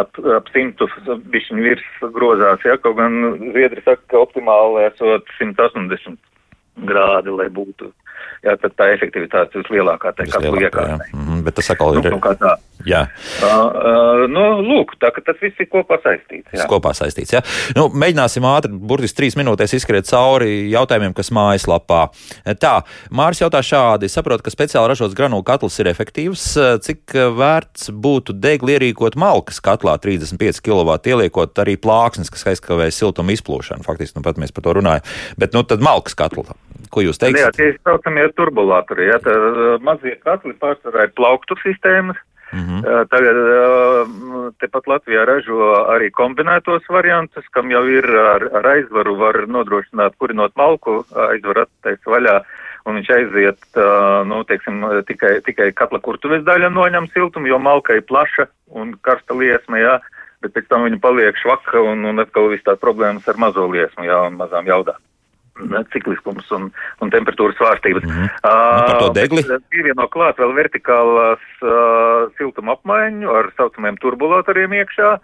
ap, 0.00 0.20
ap 0.36 0.52
simtu 0.54 0.88
bišķiņu 1.34 1.66
virs 1.66 2.06
grozās, 2.14 2.62
jā, 2.66 2.78
kaut 2.82 2.98
gan 3.00 3.18
Zviedri 3.50 3.84
saka, 3.84 4.02
ka 4.12 4.22
optimāli 4.24 4.86
esot 4.88 5.28
180 5.40 6.18
grādi, 6.88 7.34
lai 7.34 7.50
būtu 7.54 7.92
jā, 8.44 8.54
tad 8.60 8.74
tā 8.78 8.88
efektivitāte 8.94 9.60
ir 9.60 9.70
lielākā 9.72 10.12
tajā 10.16 10.36
katlu 10.36 10.60
iekārtā. 10.62 11.08
Mm, 11.14 11.33
bet 11.44 11.58
tas 11.58 11.72
atkal 11.74 11.98
ir. 11.98 12.08
Nu, 12.14 12.20
tā. 12.40 12.56
Jā. 12.84 13.04
Uh, 13.38 13.46
uh, 13.48 14.22
nu, 14.28 14.42
lūk, 14.66 14.96
tā 15.00 15.08
tas 15.14 15.38
viss 15.40 15.60
ir 15.62 15.68
kopā 15.72 15.96
saistīts. 16.02 16.50
Jā. 16.52 16.66
Kopā 16.68 16.92
saistīts, 16.96 17.32
jā. 17.36 17.40
Nu, 17.76 17.86
mēģināsim 17.94 18.44
ātri, 18.48 18.74
burtiski 18.74 19.22
trīs 19.22 19.38
minūtēs 19.40 19.76
izskriet 19.78 20.08
cauri 20.10 20.66
jautājumiem, 20.72 21.14
kas 21.16 21.30
mājaslapā. 21.34 22.02
Tā, 22.60 22.74
Māris 23.14 23.40
jautā 23.40 23.62
šādi. 23.64 24.10
Saprotu, 24.12 24.44
ka 24.44 24.52
speciāli 24.52 24.90
ražots 24.90 25.16
granulu 25.16 25.46
katls 25.46 25.78
ir 25.80 25.88
efektīvs. 25.92 26.48
Cik 26.84 27.16
vērts 27.38 27.88
būtu 27.94 28.36
degli 28.36 28.76
ierīkot 28.76 29.16
malkas 29.20 29.62
katlā 29.64 29.96
35 30.02 30.60
kW, 30.64 30.98
ieliekot 31.14 31.64
arī 31.64 31.78
plāksnes, 31.80 32.32
kas 32.34 32.48
aizkavē 32.52 32.90
siltumu 32.92 33.36
izplūšanu? 33.38 33.86
Faktiski, 33.86 34.18
nu 34.18 34.26
pat 34.26 34.40
mēs 34.42 34.52
par 34.52 34.66
to 34.66 34.76
runājam. 34.80 35.08
Bet, 35.40 35.56
nu, 35.56 35.64
tad 35.68 35.84
malkas 35.84 36.18
katla. 36.18 36.52
Ko 36.94 37.02
jūs 37.02 37.18
teiksiet? 37.18 37.42
Jā, 37.42 37.50
tie 37.56 37.72
ir 37.72 37.80
saucamie 37.82 38.28
turbulātori. 38.38 39.08
Ja, 39.10 39.18
tā, 39.22 39.34
mazie 39.82 40.14
katli 40.22 40.54
pārsvarā 40.60 41.08
ir 41.08 41.16
plauktu 41.18 41.58
sistēmas. 41.64 42.20
Mm 42.54 42.60
-hmm. 42.60 43.06
Tagad 43.10 43.36
tepat 44.62 44.86
Latvijā 44.86 45.24
ražo 45.26 45.70
arī 45.90 46.10
kombinētos 46.10 46.84
variantus, 46.88 47.48
kam 47.50 47.70
jau 47.70 47.82
ir 47.88 48.06
ar, 48.06 48.42
ar 48.58 48.66
aizvaru 48.66 49.16
var 49.16 49.46
nodrošināt 49.46 50.14
kurinot 50.18 50.52
malku, 50.56 51.02
aizvaru 51.30 51.64
attaisa 51.64 52.10
vaļā, 52.14 52.36
un 52.86 52.94
viņš 52.94 53.10
aiziet, 53.16 53.58
nu, 54.30 54.44
teiksim, 54.44 54.84
tikai, 55.06 55.40
tikai 55.40 55.72
katla 55.72 55.98
kurtuves 55.98 56.44
daļa 56.44 56.70
noņem 56.70 57.08
siltumu, 57.14 57.46
jo 57.46 57.58
malka 57.58 57.94
ir 57.94 58.02
plaša 58.02 58.46
un 58.70 58.94
karsta 59.02 59.34
liesma, 59.34 59.78
jā, 59.78 59.98
bet 60.42 60.52
pēc 60.52 60.68
tam 60.68 60.84
viņa 60.84 61.00
paliek 61.00 61.36
švaka 61.36 61.80
un, 61.80 62.04
un 62.04 62.18
atkal 62.18 62.48
viss 62.48 62.64
tās 62.64 62.78
problēmas 62.78 63.28
ar 63.28 63.36
mazo 63.36 63.66
liesmu, 63.66 64.04
jā, 64.04 64.20
un 64.28 64.36
mazām 64.36 64.66
jaudām 64.66 65.00
cikliskums 65.92 66.48
un, 66.54 66.70
un 67.02 67.12
temperatūras 67.14 67.56
svārstības. 67.58 68.04
Mm 68.04 68.10
-hmm. 68.10 68.30
uh, 68.42 68.86
par 68.86 68.98
to 68.98 69.12
degli? 69.14 69.44
Pievieno 69.70 70.08
klāt 70.08 70.38
vēl 70.38 70.54
vertikālās 70.54 71.44
uh, 71.62 72.30
siltuma 72.38 72.72
apmaiņu 72.72 73.30
ar 73.30 73.52
saucamiem 73.56 73.96
turbulatoriem 73.96 74.72
iekšā. 74.72 75.18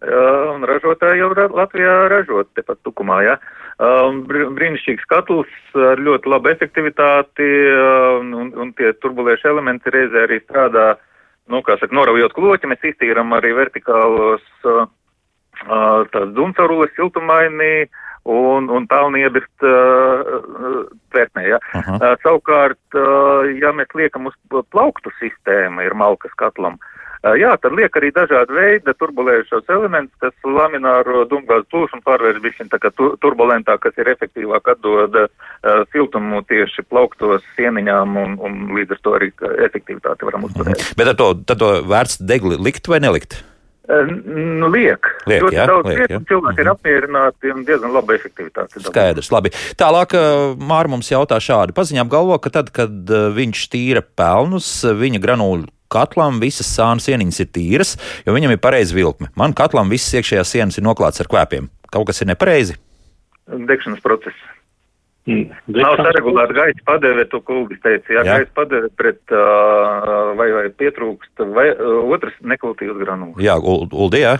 Uh, 0.00 0.54
un 0.54 0.64
ražotāji 0.64 1.20
jau 1.20 1.34
ra 1.34 1.48
Latvijā 1.48 2.08
ražot 2.08 2.48
tepat 2.54 2.78
tukumā, 2.82 3.22
ja. 3.22 3.38
Uh, 3.80 4.12
brīnišķīgs 4.56 5.04
katls 5.08 5.48
ar 5.74 6.00
ļoti 6.00 6.28
labu 6.28 6.48
efektivitāti 6.48 7.48
uh, 7.68 8.20
un, 8.20 8.52
un 8.56 8.72
tie 8.72 8.92
turbulējuši 8.92 9.48
elementi 9.48 9.90
reizē 9.90 10.24
arī 10.24 10.40
strādā, 10.40 10.96
nu, 11.48 11.62
kā 11.62 11.76
saka, 11.78 11.94
noraujot 11.94 12.32
kloķi, 12.32 12.66
mēs 12.66 12.84
iztīram 12.84 13.32
arī 13.32 13.52
vertikālos 13.52 14.42
uh, 14.64 14.88
tās 16.12 16.28
dumcarules 16.32 16.90
siltumainī, 16.96 17.84
uh, 17.84 18.09
un, 18.28 18.68
un 18.68 18.86
pelni 18.86 19.24
iebirst 19.24 19.64
uh, 19.64 20.86
tvertnē. 21.12 21.46
Ja? 21.48 21.58
Uh 21.74 21.80
-huh. 21.80 21.96
uh, 21.96 22.16
savukārt, 22.22 22.86
uh, 22.94 23.48
ja 23.60 23.72
mēs 23.72 23.94
liekam 23.94 24.26
uz 24.26 24.34
plauktu 24.70 25.10
sistēmu, 25.20 25.80
ir 25.80 25.94
malkas 25.94 26.32
katlam, 26.36 26.74
uh, 27.24 27.34
jā, 27.34 27.56
tad 27.62 27.72
liek 27.72 27.96
arī 27.96 28.12
dažādi 28.12 28.52
veidi 28.52 28.94
turbulējušos 28.98 29.68
elementus, 29.68 30.16
kas 30.20 30.34
lamināro 30.44 31.24
dumgāzu 31.24 31.64
plūšanu 31.72 32.02
pārvērš 32.04 32.40
bišķiņ 32.40 32.68
tā 32.68 32.78
kā 32.78 32.90
tu, 32.96 33.16
turbulentā, 33.20 33.78
kas 33.78 33.98
ir 33.98 34.08
efektīvāk 34.08 34.68
atdod 34.68 35.14
uh, 35.14 35.28
siltumu 35.92 36.42
tieši 36.42 36.82
plauktos 36.82 37.42
sieniņām 37.56 38.16
un, 38.16 38.38
un 38.40 38.74
līdz 38.76 38.90
ar 38.90 38.98
to 39.02 39.14
arī 39.14 39.32
efektivitāti 39.64 40.24
varam 40.24 40.44
uzturēt. 40.44 40.94
Bet 40.96 41.08
ar 41.08 41.14
to, 41.14 41.34
to 41.54 41.82
vērts 41.88 42.20
degli 42.20 42.56
likt 42.56 42.88
vai 42.88 43.00
nelikt? 43.00 43.49
Nu, 43.90 44.68
liek. 44.70 45.08
Liek, 45.26 45.42
Ļoti 45.42 45.56
jā, 45.56 45.64
daudz 45.66 45.88
liek, 45.88 45.98
liek, 45.98 46.12
jā. 46.12 46.20
un 46.20 46.26
cilvēki 46.28 46.62
ir 46.62 46.70
apmierināti 46.70 47.50
un 47.54 47.64
diezgan 47.66 47.94
laba 47.96 48.14
efektivitāte. 48.14 48.82
Skaidrs, 48.84 49.32
labi. 49.34 49.50
Tālāk 49.80 50.14
uh, 50.18 50.54
Māra 50.60 50.92
mums 50.92 51.10
jautā 51.10 51.40
šādi. 51.42 51.74
Paziņā 51.74 52.04
apgalvo, 52.04 52.38
ka 52.42 52.52
tad, 52.54 52.70
kad 52.76 53.10
uh, 53.10 53.28
viņš 53.34 53.64
tīra 53.72 54.04
pelnus, 54.04 54.70
viņa 54.84 55.22
granulu 55.22 55.66
katlam 55.90 56.38
visas 56.38 56.70
sānu 56.70 57.02
sieniņas 57.02 57.42
ir 57.42 57.50
tīras, 57.50 57.96
jo 58.22 58.34
viņam 58.36 58.54
ir 58.54 58.62
pareizi 58.62 58.94
vilkme. 58.94 59.32
Man 59.38 59.56
katlam 59.58 59.90
visas 59.90 60.14
iekšējās 60.20 60.54
sienas 60.54 60.78
ir 60.78 60.86
noklāts 60.86 61.22
ar 61.22 61.26
kvēpiem. 61.30 61.66
Kaut 61.90 62.06
kas 62.06 62.22
ir 62.22 62.30
nepareizi. 62.30 62.78
Degšanas 63.50 64.02
process. 64.04 64.38
Mm. 65.28 65.50
Nav 65.76 65.98
saregulēta 66.00 66.54
gaisa 66.56 66.84
padeve, 66.88 67.26
to 67.28 67.40
kungs 67.44 67.76
teica. 67.84 68.08
Jā, 68.14 68.22
Jā. 68.24 68.38
gaisa 68.38 68.54
padeve 68.56 68.88
pret 68.96 69.20
uh, 69.36 70.32
vai, 70.38 70.48
vai 70.56 70.64
pietrūkst, 70.80 71.42
vai 71.54 71.66
uh, 71.74 72.00
otrs 72.16 72.38
nekvaltīvs 72.40 72.96
granulas. 73.02 73.42
Jā, 73.44 73.58
Ul- 73.60 73.84
Uldi, 73.92 74.24
jā. 74.24 74.38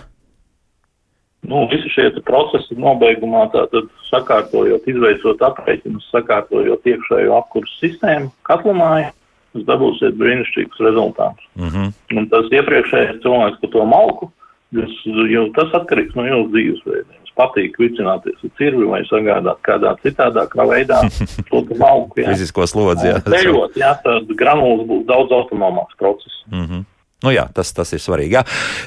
Nu, 1.47 1.63
visi 1.71 1.89
šie 1.93 2.11
procesi 2.27 2.77
nobeigumā, 2.77 3.47
tātad 3.53 3.89
sakārtojot, 4.11 4.85
izveicot 4.93 5.41
aprēķinus, 5.47 6.09
sakārtojot 6.13 6.85
iekšējo 6.85 7.37
apkursu 7.39 7.79
sistēmu 7.81 8.29
katlumā, 8.49 8.91
jūs 9.55 9.65
dabūsiet 9.69 10.19
brīnišķīgus 10.21 10.83
rezultātus. 10.85 11.47
Mm 11.57 11.71
-hmm. 11.73 11.95
Un 12.19 12.29
tas 12.29 12.51
iepriekšējais 12.53 13.23
cilvēks 13.25 13.61
par 13.63 13.71
to 13.77 13.85
malku, 13.85 14.31
jūs, 14.73 14.93
jau 15.33 15.47
tas 15.57 15.73
atkarīgs 15.81 16.15
no 16.17 16.27
jūsu 16.29 16.53
dzīvesveidiem. 16.57 17.20
Patīk 17.41 17.81
vicināties 17.81 18.45
ar 18.45 18.55
cirvi 18.61 18.87
vai 18.91 19.01
sagādāt 19.09 19.65
kādā 19.67 19.97
citādākā 20.05 20.69
veidā 20.69 21.01
to 21.51 21.65
te 21.69 21.81
malku. 21.81 22.21
jā. 22.21 22.31
Fizisko 22.35 22.69
slodzi, 22.69 23.11
jā. 23.15 23.19
Ceļot, 23.27 23.81
jā, 23.81 23.97
tad 24.05 24.33
granulas 24.37 24.87
būs 24.91 25.05
daudz 25.09 25.37
autonomāks 25.41 25.97
process. 26.01 26.43
Mm 26.53 26.67
-hmm. 26.67 26.89
Nu 27.21 27.33
jā, 27.35 27.45
tas, 27.53 27.69
tas 27.77 27.91
ir 27.93 28.01
svarīgi. 28.01 28.39
Jā. 28.39 28.45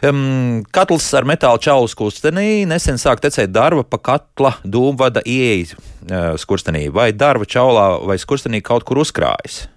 Um, 0.09 0.63
katls 0.73 1.05
ar 1.13 1.25
metāla 1.29 1.61
čaulu 1.61 1.89
skurstenī 1.91 2.65
nesen 2.65 2.97
sāk 2.97 3.21
tecēt 3.21 3.53
darba 3.53 3.83
pa 3.85 3.99
katla 4.01 4.55
dūmvada 4.65 5.21
ieejas 5.21 5.75
uh, 5.77 6.33
skurstenī. 6.41 6.87
Vai 6.93 7.11
darba 7.13 7.45
čaulā 7.45 8.01
vai 8.01 8.17
skurstenī 8.17 8.63
kaut 8.65 8.87
kur 8.89 9.03
uzkrājas? 9.05 9.67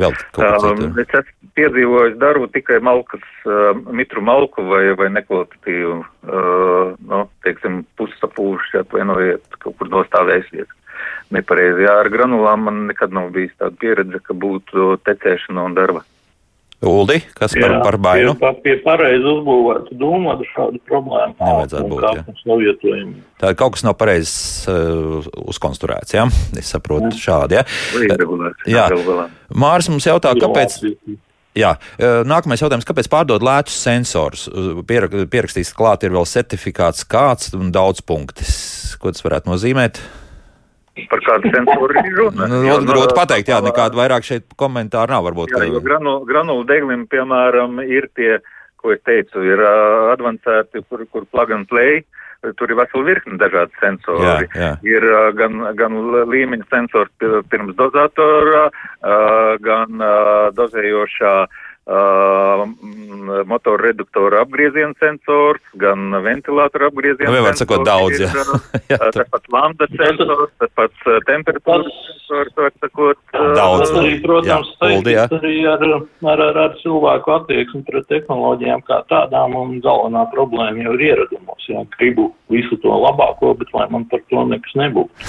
Vēl 0.00 0.14
kaut 0.34 0.42
kas 0.42 0.64
Um, 0.64 0.80
cits. 0.80 0.98
es 1.04 1.18
esmu 1.20 1.50
piedzīvojis 1.54 2.16
darbu 2.18 2.48
tikai 2.54 2.80
malkas, 2.82 3.26
uh, 3.46 3.76
mitru 3.94 4.22
malku 4.26 4.64
vai, 4.66 4.88
vai 4.98 5.10
nekvalitatīvu, 5.14 5.98
uh, 6.26 6.94
nu, 6.98 7.20
teiksim, 7.46 7.84
pussapūšu, 8.00 8.80
atvainojiet, 8.82 9.44
kaut 9.62 9.78
kur 9.78 9.92
nostāvēsies. 9.92 10.66
Nepareizi. 11.34 11.86
Jā, 11.86 12.00
ar 12.02 12.10
granulām 12.12 12.66
man 12.66 12.82
nekad 12.90 13.14
nav 13.14 13.30
bijis 13.34 13.54
tāda 13.58 13.76
pieredze, 13.80 14.20
ka 14.22 14.34
būtu 14.34 14.96
tecēšana 15.06 15.64
un 15.68 15.78
darba. 15.78 16.04
Uldi, 16.84 17.16
kas 17.38 17.54
par, 17.56 17.74
par 17.84 17.96
bainu? 18.02 18.34
Pie, 18.40 18.50
pie 18.64 18.74
pareizi 18.84 19.24
uzbūvēta 19.30 19.96
dūmada 20.00 20.46
šāda 20.52 20.80
problēma. 20.88 21.34
Nevajadzētu 21.40 21.90
būt, 21.90 22.04
jā. 22.04 22.24
Tā 23.40 23.52
kaut 23.58 23.76
kas 23.76 23.84
nav 23.86 23.96
pareizi 24.00 24.70
uh, 24.72 25.28
uzkonstruēts. 25.48 26.16
Jā? 26.16 26.26
Es 26.60 26.72
saprotu, 26.74 27.12
šādi. 27.18 27.60
Jā. 27.60 27.66
Līdzregulēts. 27.98 28.66
Jā. 28.70 28.88
Māris 29.64 29.90
mums 29.92 30.08
jautā, 30.08 30.34
kāpēc. 30.40 30.80
Jā, 31.54 31.76
eh, 32.02 32.24
nākamais 32.26 32.58
jautājums, 32.58 32.82
kāpēc 32.88 33.06
pārdod 33.12 33.44
lētus 33.46 33.76
sensorus? 33.78 34.48
Pierak- 34.88 35.14
Pierakstīts, 35.30 35.70
klāt 35.76 36.02
ir 36.02 36.10
vēl 36.10 36.26
certifikāts 36.26 37.06
kāds 37.06 37.52
un 37.54 37.70
daudz 37.70 38.02
punktis. 38.02 38.96
Ko 38.98 39.12
tas 39.14 39.22
varētu 39.22 39.52
nozīmēt? 39.52 40.00
Par 41.10 41.18
kādu 41.26 41.50
sensoru 41.50 41.96
ir 41.98 42.12
runa? 42.14 42.46
Nu, 42.46 42.60
Jo, 42.62 42.76
grūti 42.86 43.10
no- 43.10 43.18
pateikt, 43.18 43.48
jā, 43.50 43.58
nekādu 43.66 43.98
vairāk 43.98 44.22
šeit 44.22 44.44
komentāru 44.56 45.10
nav. 45.10 45.24
Varbūt, 45.26 45.50
Jā, 45.50 45.64
jo 45.66 45.80
ka- 45.80 45.86
granu, 45.88 46.12
granulu 46.28 46.64
deglim, 46.68 47.06
piemēram, 47.10 47.80
ir 47.82 48.06
tie, 48.14 48.38
ko 48.78 48.92
es 48.94 49.00
teicu, 49.02 49.42
ir 49.42 49.58
uh, 49.58 50.12
advancēti, 50.14 50.84
kur, 50.88 51.04
kur 51.10 51.24
plug 51.26 51.50
and 51.50 51.66
play. 51.68 52.04
Tur 52.58 52.68
ir 52.68 52.76
vesela 52.76 53.04
virkne 53.08 53.38
dažādu 53.40 53.72
sensori. 53.80 54.20
Jā, 54.20 54.48
jā. 54.54 54.70
Ir 54.84 55.02
uh, 55.08 55.30
gan, 55.32 55.62
gan 55.74 55.94
līmeņa 56.28 56.66
sensors 56.68 57.08
pi- 57.18 57.40
pirms 57.48 57.74
dozatora, 57.74 58.66
uh, 58.68 59.56
gan 59.64 59.96
uh, 60.04 60.50
dozējošā 60.52 61.34
uh, 61.48 61.62
mm, 61.86 63.44
motora 63.46 63.82
reduktora 63.88 64.40
apgrieziena 64.44 64.94
sensors, 65.00 65.60
gan 65.80 66.10
ventilātora 66.24 66.88
apgrieziena 66.90 67.30
Nu, 67.30 67.36
vienmēr 67.36 67.56
sensors. 67.56 67.64
sakot, 67.64 67.84
daudz, 67.86 68.18
ir, 68.20 68.26
jā. 68.26 68.30
uh, 68.32 68.60
Jā, 68.92 68.98
uh, 69.00 69.10
tur- 69.10 69.24
Tas 69.24 69.30
pats 69.34 69.52
lambda 69.54 69.88
sensors, 69.92 70.52
tas 70.62 70.72
pats 70.78 71.06
uh, 71.08 71.18
temperatūras 71.28 71.98
sensors, 72.08 72.54
var 72.56 72.72
sakot. 72.80 73.20
uh, 73.34 73.50
Daudz. 73.58 73.84
Tas 73.90 73.98
arī, 74.02 74.14
protams, 74.24 74.72
saistīts 74.80 75.36
arī 75.40 75.54
ar, 75.74 75.84
ar, 76.32 76.44
ar, 76.48 76.60
ar 76.64 76.78
cilvēku 76.82 77.34
attieksmi 77.38 77.84
pret 77.88 78.08
tehnoloģijām 78.12 78.84
kā 78.88 79.02
tādām, 79.12 79.56
un 79.60 79.76
galvenā 79.84 80.24
problēma 80.34 80.86
jau 80.88 80.96
ir 80.98 81.06
ieradumos. 81.12 81.68
Jā, 81.68 81.84
gribu 81.98 82.30
visu 82.52 82.76
to 82.82 82.92
labāko, 82.92 83.54
bet 83.56 83.70
lai 83.72 83.86
man 83.92 84.04
par 84.10 84.20
to 84.28 84.44
nekas 84.50 84.76
nebūtu. 84.76 85.10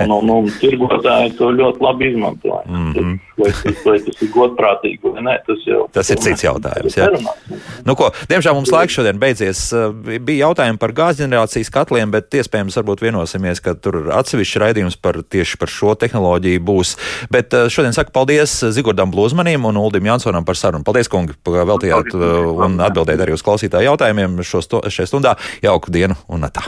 Un, 0.00 0.10
un, 0.10 0.30
un 0.32 0.46
tirgotāji 0.58 1.34
to 1.38 1.50
ļoti 1.54 1.82
labi 1.84 2.08
izmanto. 2.10 2.56
Mhm. 2.66 2.92
Tur, 2.94 3.08
vai, 3.38 3.50
tas, 3.54 3.82
vai 3.84 3.96
tas 4.02 4.22
ir 4.24 4.30
godprātīgi 4.34 5.12
vai 5.14 5.22
nē, 5.26 5.34
tas 5.46 5.62
jau 5.66 5.84
Tas 5.94 6.10
ir 6.10 6.20
cits 6.22 6.44
jautājums, 6.44 6.96
jā. 6.98 7.06
Nu, 7.86 7.94
ko, 7.98 8.08
diemžēl 8.30 8.56
mums 8.56 8.72
laiks 8.74 8.96
šodien 8.96 9.20
beidzies. 9.22 9.62
Bija 10.02 10.48
jautājumi 10.48 10.80
par 10.82 10.94
gāzģenerācijas 10.96 11.70
katliem, 11.74 12.12
bet 12.14 12.34
iespējams 12.40 12.78
varbūt 12.80 13.04
vienosimies, 13.04 13.62
ka 13.62 13.76
tur 13.78 14.10
atsevišķi 14.16 14.62
raidījums 14.64 14.98
par 15.02 15.20
tieši 15.22 15.60
par 15.60 15.72
šo 15.72 15.94
tehnoloģiju 16.00 16.64
būs. 16.66 16.94
Bet 17.32 17.54
šodien 17.72 17.94
saku 17.96 18.14
paldies 18.16 18.56
Zigordam 18.74 19.12
Blūzmanim 19.14 19.68
un 19.70 19.78
Uldim 19.80 20.10
Jansonam 20.10 20.46
par 20.48 20.58
sarunu. 20.58 20.86
Paldies, 20.86 21.10
kungi, 21.12 21.36
ka 21.46 21.66
veltījāt 21.70 22.14
un 22.16 22.80
atbildējāt 22.86 23.26
arī 23.26 23.38
uz 23.38 23.46
klausītāju 23.46 23.92
jautājumiem 23.92 24.40
šo 24.46 24.64
sto, 24.66 24.82
šajā 24.88 25.10
stundā. 25.10 25.36
Jauku 25.64 25.92
dienu 25.94 26.18
un 26.30 26.46
tā! 26.54 26.62